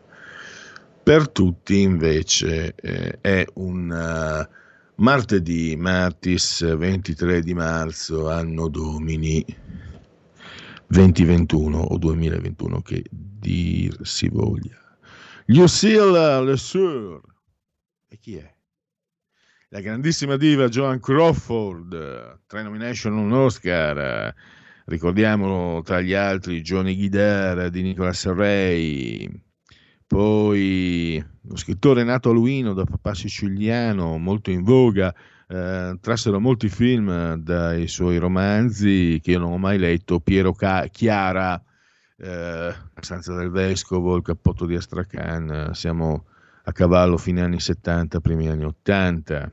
Per 1.03 1.29
tutti 1.31 1.81
invece 1.81 2.75
eh, 2.75 3.19
è 3.23 3.47
un 3.55 3.91
eh, 3.91 4.65
martedì, 4.97 5.77
martis 5.77 6.77
23 6.77 7.41
di 7.41 7.55
marzo, 7.55 8.31
anno 8.31 8.69
domini 8.69 9.45
2021 10.89 11.79
o 11.79 11.99
2021 11.99 12.83
che 12.83 13.05
dir 13.11 13.99
si 14.03 14.29
voglia. 14.29 14.79
Lucille 15.47 16.43
Le. 16.45 16.57
E 18.09 18.19
chi 18.19 18.37
è? 18.37 18.55
La 19.71 19.81
grandissima 19.81 20.37
diva 20.37 20.69
Joan 20.69 21.01
Crawford, 21.01 22.45
tre 22.47 22.63
nomination, 22.63 23.17
un 23.17 23.33
Oscar. 23.33 24.35
Ricordiamolo 24.87 25.83
tra 25.83 26.01
gli 26.01 26.15
altri 26.15 26.63
Johnny 26.63 26.95
Guidara 26.95 27.69
di 27.69 27.83
Nicolas 27.83 28.25
Ray, 28.27 29.29
poi 30.07 31.25
lo 31.43 31.57
scrittore 31.57 32.05
nato 32.05 32.31
a 32.31 32.33
Luino 32.33 32.73
da 32.73 32.85
papà 32.85 33.15
siciliano, 33.15 34.19
molto 34.19 34.51
in 34.51 34.63
voga, 34.63 35.15
eh, 35.49 35.97
trassero 36.01 36.41
molti 36.41 36.69
film 36.69 37.35
dai 37.35 37.89
suoi 37.89 38.19
romanzi 38.19 39.21
che 39.23 39.33
io 39.33 39.39
non 39.39 39.53
ho 39.53 39.59
mai 39.59 39.79
letto, 39.79 40.21
Piero 40.21 40.53
Ca- 40.53 40.89
Chiara, 40.91 41.61
eh, 42.19 42.27
La 42.29 43.03
stanza 43.03 43.35
del 43.35 43.51
vescovo, 43.51 44.17
Il 44.17 44.23
cappotto 44.23 44.65
di 44.67 44.75
Astracan, 44.75 45.71
siamo 45.73 46.27
a 46.65 46.73
cavallo 46.73 47.17
fine 47.17 47.43
anni 47.43 47.61
70, 47.61 48.21
primi 48.21 48.49
anni 48.49 48.65
80. 48.65 49.53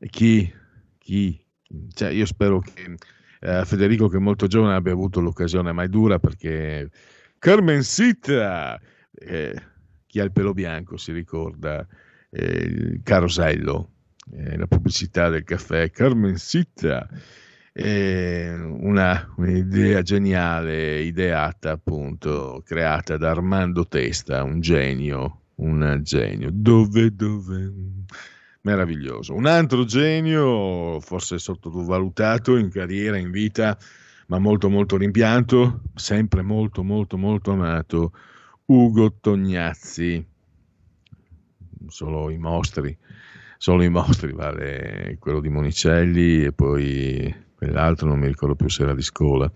E 0.00 0.08
chi, 0.08 0.52
chi, 0.98 1.44
cioè 1.92 2.10
io 2.10 2.26
spero 2.26 2.60
che 2.60 2.96
eh, 3.40 3.64
Federico, 3.64 4.08
che 4.08 4.16
è 4.16 4.20
molto 4.20 4.46
giovane, 4.46 4.74
abbia 4.74 4.92
avuto 4.92 5.20
l'occasione, 5.20 5.72
ma 5.72 5.82
è 5.82 5.88
dura 5.88 6.18
perché 6.18 6.88
Carmen 7.38 7.82
Sita 7.82 8.80
eh, 9.18 9.62
chi 10.06 10.20
ha 10.20 10.24
il 10.24 10.32
pelo 10.32 10.54
bianco 10.54 10.96
si 10.96 11.12
ricorda 11.12 11.86
eh, 12.30 12.44
il 12.44 13.00
carosello, 13.02 13.90
eh, 14.32 14.56
la 14.56 14.66
pubblicità 14.66 15.28
del 15.28 15.44
caffè 15.44 15.90
Carmencita, 15.90 17.08
eh, 17.72 18.54
una, 18.54 19.32
un'idea 19.36 20.02
geniale, 20.02 21.00
ideata 21.00 21.72
appunto, 21.72 22.62
creata 22.64 23.16
da 23.16 23.30
Armando 23.30 23.86
Testa, 23.86 24.42
un 24.42 24.60
genio, 24.60 25.42
un 25.56 26.00
genio. 26.02 26.50
Dove, 26.52 27.14
dove? 27.14 27.72
Meraviglioso. 28.62 29.34
Un 29.34 29.46
altro 29.46 29.84
genio, 29.84 30.98
forse 31.00 31.38
sottovalutato 31.38 32.56
in 32.56 32.68
carriera, 32.70 33.16
in 33.16 33.30
vita, 33.30 33.78
ma 34.26 34.38
molto 34.38 34.68
molto 34.68 34.96
rimpianto, 34.96 35.82
sempre 35.94 36.42
molto 36.42 36.82
molto 36.82 37.16
molto 37.16 37.52
amato, 37.52 38.12
Ugo 38.70 39.14
Tognazzi, 39.18 40.22
solo 41.86 42.28
i 42.28 42.36
mostri, 42.36 42.94
solo 43.56 43.82
i 43.82 43.88
mostri, 43.88 44.32
vale 44.32 45.16
quello 45.18 45.40
di 45.40 45.48
Monicelli 45.48 46.44
e 46.44 46.52
poi 46.52 47.34
quell'altro 47.54 48.08
non 48.08 48.18
mi 48.18 48.26
ricordo 48.26 48.56
più 48.56 48.68
se 48.68 48.82
era 48.82 48.94
di 48.94 49.00
scuola. 49.00 49.50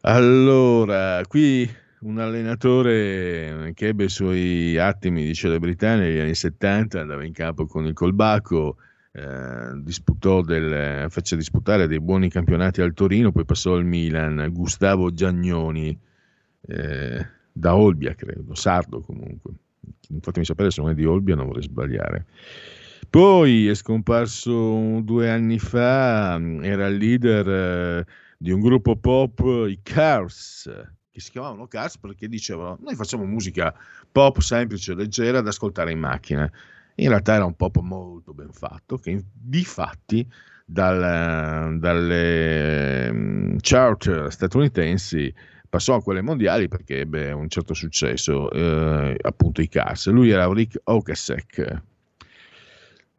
Allora, 0.00 1.20
qui 1.28 1.70
un 2.00 2.18
allenatore 2.18 3.72
che 3.74 3.88
ebbe 3.88 4.04
i 4.04 4.08
suoi 4.08 4.78
attimi 4.78 5.26
di 5.26 5.34
celebrità 5.34 5.96
negli 5.96 6.18
anni 6.18 6.34
70, 6.34 6.98
andava 6.98 7.26
in 7.26 7.34
campo 7.34 7.66
con 7.66 7.84
il 7.84 7.92
Colbacco, 7.92 8.78
eh, 9.12 9.78
disputò 9.82 10.40
del, 10.40 11.10
fece 11.10 11.36
disputare 11.36 11.86
dei 11.88 12.00
buoni 12.00 12.30
campionati 12.30 12.80
al 12.80 12.94
Torino, 12.94 13.32
poi 13.32 13.44
passò 13.44 13.74
al 13.74 13.84
Milan, 13.84 14.48
Gustavo 14.50 15.12
Giagnoni, 15.12 16.00
eh, 16.62 17.38
da 17.52 17.76
Olbia 17.76 18.14
credo, 18.14 18.54
sardo 18.54 19.00
comunque. 19.00 19.52
Fatemi 20.20 20.44
sapere 20.44 20.70
se 20.70 20.80
non 20.80 20.90
è 20.90 20.94
di 20.94 21.04
Olbia, 21.04 21.34
non 21.34 21.46
vorrei 21.46 21.62
sbagliare. 21.62 22.26
Poi 23.08 23.68
è 23.68 23.74
scomparso 23.74 25.00
due 25.02 25.30
anni 25.30 25.58
fa, 25.58 26.40
era 26.62 26.86
il 26.86 26.96
leader 26.96 27.48
eh, 27.48 28.06
di 28.38 28.52
un 28.52 28.60
gruppo 28.60 28.96
pop, 28.96 29.66
i 29.68 29.80
Cars, 29.82 30.70
che 31.10 31.20
si 31.20 31.30
chiamavano 31.30 31.66
Cars 31.66 31.98
perché 31.98 32.28
dicevano 32.28 32.78
noi 32.80 32.94
facciamo 32.94 33.24
musica 33.24 33.74
pop 34.10 34.38
semplice, 34.38 34.94
leggera 34.94 35.40
da 35.40 35.48
ascoltare 35.48 35.90
in 35.92 35.98
macchina. 35.98 36.50
In 36.96 37.08
realtà 37.08 37.34
era 37.34 37.44
un 37.44 37.56
pop 37.56 37.78
molto 37.80 38.32
ben 38.32 38.52
fatto 38.52 38.96
che 38.98 39.24
di 39.32 39.64
fatti 39.64 40.26
dal, 40.64 41.78
dalle 41.78 43.12
mm, 43.12 43.56
chart 43.60 44.28
statunitensi 44.28 45.34
passò 45.70 45.94
a 45.94 46.02
quelle 46.02 46.20
mondiali 46.20 46.68
perché 46.68 46.98
ebbe 46.98 47.30
un 47.30 47.48
certo 47.48 47.72
successo, 47.72 48.50
eh, 48.50 49.16
appunto 49.22 49.62
i 49.62 49.68
Cars. 49.68 50.08
Lui 50.08 50.30
era 50.30 50.52
Rick 50.52 50.80
Okasek. 50.82 51.82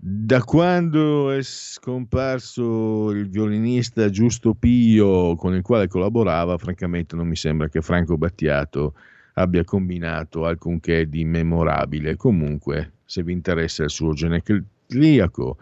Da 0.04 0.44
quando 0.44 1.32
è 1.32 1.42
scomparso 1.44 3.12
il 3.12 3.30
violinista 3.30 4.10
Giusto 4.10 4.54
Pio 4.56 5.36
con 5.36 5.54
il 5.54 5.62
quale 5.62 5.88
collaborava, 5.88 6.58
francamente 6.58 7.16
non 7.16 7.28
mi 7.28 7.36
sembra 7.36 7.70
che 7.70 7.82
Franco 7.82 8.18
Battiato 8.18 8.96
abbia 9.36 9.64
combinato 9.64 10.46
alcunché 10.46 11.08
di 11.08 11.24
memorabile. 11.24 12.16
Comunque, 12.16 12.94
se 13.06 13.24
vi 13.24 13.32
interessa 13.32 13.84
il 13.84 13.92
suo 13.92 14.14
genetriaco, 14.14 15.58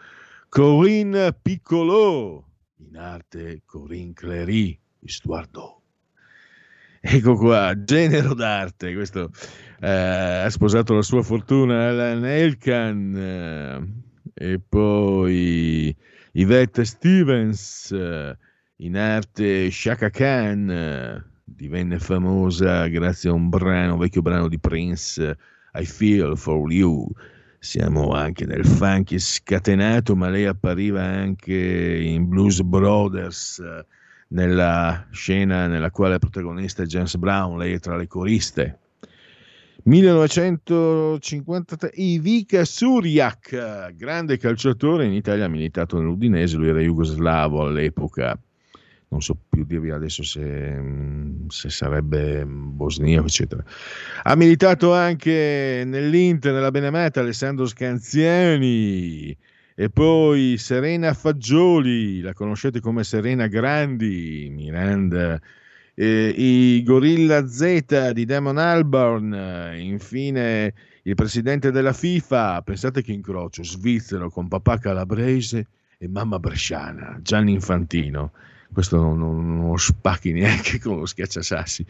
Corinne 0.48 1.34
Piccolò, 1.40 2.42
in 2.78 2.98
arte 2.98 3.62
Corinne 3.66 4.14
Clery, 4.14 4.80
Istuardo. 5.02 5.79
Ecco 7.02 7.36
qua, 7.36 7.74
genero 7.82 8.34
d'arte, 8.34 8.94
questo 8.94 9.32
eh, 9.80 9.90
ha 9.90 10.50
sposato 10.50 10.94
la 10.94 11.02
sua 11.02 11.24
fortuna 11.24 11.88
Alan 11.88 12.26
Elkan 12.26 13.16
eh, 13.16 14.54
e 14.54 14.60
poi 14.60 15.96
Yvette 16.34 16.84
Stevens, 16.84 17.92
eh, 17.92 18.38
in 18.78 18.98
arte 18.98 19.72
Shaka 19.72 20.10
Khan, 20.10 20.70
eh, 20.70 21.24
divenne 21.44 22.00
famosa 22.00 22.88
grazie 22.88 23.30
a 23.30 23.34
un 23.34 23.48
brano, 23.48 23.94
un 23.94 24.00
vecchio 24.00 24.22
brano 24.22 24.50
di 24.50 24.60
Prince, 24.60 25.38
I 25.74 25.86
Feel 25.86 26.38
For 26.38 26.70
You. 26.72 27.10
Siamo 27.62 28.12
anche 28.12 28.46
nel 28.46 28.66
funky 28.66 29.20
scatenato, 29.20 30.16
ma 30.16 30.30
lei 30.30 30.46
appariva 30.46 31.02
anche 31.02 31.54
in 31.54 32.28
Blues 32.28 32.62
Brothers, 32.62 33.60
eh, 33.60 33.86
nella 34.30 35.08
scena 35.12 35.68
nella 35.68 35.92
quale 35.92 36.16
il 36.16 36.20
protagonista 36.20 36.84
è 36.84 36.86
James 36.86 37.16
Brown, 37.18 37.58
lei 37.58 37.74
è 37.74 37.80
tra 37.80 37.96
le 37.96 38.08
coriste. 38.08 38.80
1953 39.84 41.92
Ivica 41.96 42.66
Suriak, 42.66 43.94
grande 43.96 44.38
calciatore 44.38 45.06
in 45.06 45.14
Italia, 45.14 45.46
ha 45.46 45.50
militato 45.50 45.98
nell'Udinese, 45.98 46.58
lui 46.58 46.68
era 46.68 46.82
jugoslavo 46.82 47.62
all'epoca, 47.62 48.38
non 49.08 49.22
so 49.22 49.38
più 49.50 49.64
dirvi 49.64 49.90
adesso 49.90 50.22
se, 50.22 50.82
se 51.48 51.70
sarebbe 51.70 52.46
bosniaco, 52.46 53.28
eccetera. 53.28 53.64
Ha 54.24 54.36
militato 54.36 54.94
anche 54.94 55.84
nell'Inter, 55.86 56.52
nella 56.54 56.72
Benemata, 56.72 57.22
Alessandro 57.22 57.66
Scanziani, 57.66 59.34
e 59.82 59.90
poi 59.90 60.58
Serena 60.58 61.14
Fagioli, 61.14 62.20
la 62.20 62.34
conoscete 62.34 62.82
come 62.82 63.06
Serena 63.06 63.48
Grandi, 63.48 64.50
Miranda, 64.52 65.40
eh, 65.96 66.34
i 66.36 66.84
Gorilla 66.84 67.48
Z 67.48 68.12
di 68.12 68.26
Damon 68.26 68.58
Albarn, 68.58 69.72
infine 69.78 70.74
il 71.04 71.16
presidente 71.16 71.72
della 71.72 71.94
FIFA, 71.94 72.62
pensate 72.62 73.02
che 73.02 73.14
incrocio, 73.14 73.64
svizzero 73.64 74.30
con 74.30 74.50
papà 74.50 74.80
calabrese 74.80 75.68
e 75.98 76.10
mamma 76.10 76.40
bresciana, 76.40 77.18
Gianni 77.22 77.54
Infantino 77.54 78.34
questo 78.72 78.98
non, 78.98 79.18
non, 79.18 79.58
non, 79.58 79.70
lo 79.72 79.78
spacchi 79.78 80.32
neanche 80.34 80.80
con 80.80 81.00
lo 81.00 81.06
schiacciasassi. 81.06 81.86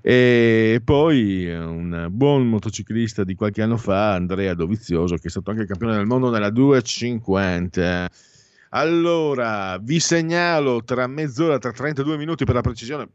E 0.00 0.80
poi 0.84 1.52
un 1.52 2.08
buon 2.10 2.48
motociclista 2.48 3.24
di 3.24 3.34
qualche 3.34 3.62
anno 3.62 3.76
fa, 3.76 4.14
Andrea 4.14 4.54
Dovizioso, 4.54 5.16
che 5.16 5.28
è 5.28 5.30
stato 5.30 5.50
anche 5.50 5.66
campione 5.66 5.96
del 5.96 6.06
mondo 6.06 6.30
nella 6.30 6.50
250. 6.50 8.10
Allora, 8.70 9.78
vi 9.78 10.00
segnalo 10.00 10.82
tra 10.82 11.06
mezz'ora, 11.06 11.58
tra 11.58 11.72
32 11.72 12.16
minuti 12.16 12.44
per 12.44 12.54
la 12.54 12.62
precisione, 12.62 13.08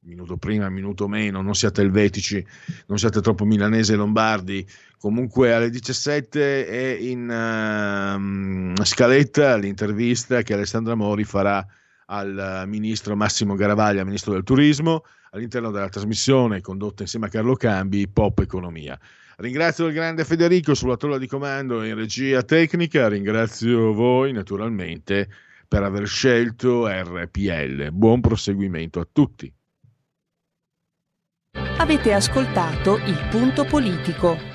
minuto 0.00 0.36
prima, 0.36 0.68
minuto 0.68 1.08
meno, 1.08 1.40
non 1.40 1.54
siate 1.54 1.80
elvetici, 1.80 2.44
non 2.86 2.98
siate 2.98 3.20
troppo 3.20 3.44
milanesi 3.44 3.92
e 3.92 3.96
lombardi. 3.96 4.66
Comunque 4.98 5.54
alle 5.54 5.70
17 5.70 6.66
è 6.66 6.98
in 6.98 8.74
uh, 8.76 8.82
scaletta 8.84 9.56
l'intervista 9.56 10.42
che 10.42 10.54
Alessandra 10.54 10.94
Mori 10.94 11.24
farà 11.24 11.66
al 12.06 12.64
ministro 12.66 13.16
Massimo 13.16 13.54
Garavaglia, 13.54 14.04
ministro 14.04 14.32
del 14.32 14.42
turismo, 14.42 15.04
all'interno 15.30 15.70
della 15.70 15.88
trasmissione 15.88 16.60
condotta 16.60 17.02
insieme 17.02 17.26
a 17.26 17.28
Carlo 17.28 17.54
Cambi, 17.54 18.08
Pop 18.08 18.38
Economia. 18.38 18.98
Ringrazio 19.36 19.86
il 19.86 19.94
grande 19.94 20.24
Federico 20.24 20.74
sulla 20.74 20.96
tolla 20.96 21.18
di 21.18 21.26
comando 21.26 21.82
in 21.82 21.96
regia 21.96 22.42
tecnica, 22.42 23.08
ringrazio 23.08 23.92
voi 23.92 24.32
naturalmente 24.32 25.28
per 25.66 25.82
aver 25.82 26.06
scelto 26.06 26.86
RPL. 26.86 27.90
Buon 27.90 28.20
proseguimento 28.20 29.00
a 29.00 29.08
tutti. 29.10 29.52
Avete 31.78 32.12
ascoltato 32.12 32.96
il 32.98 33.28
punto 33.30 33.64
politico. 33.64 34.53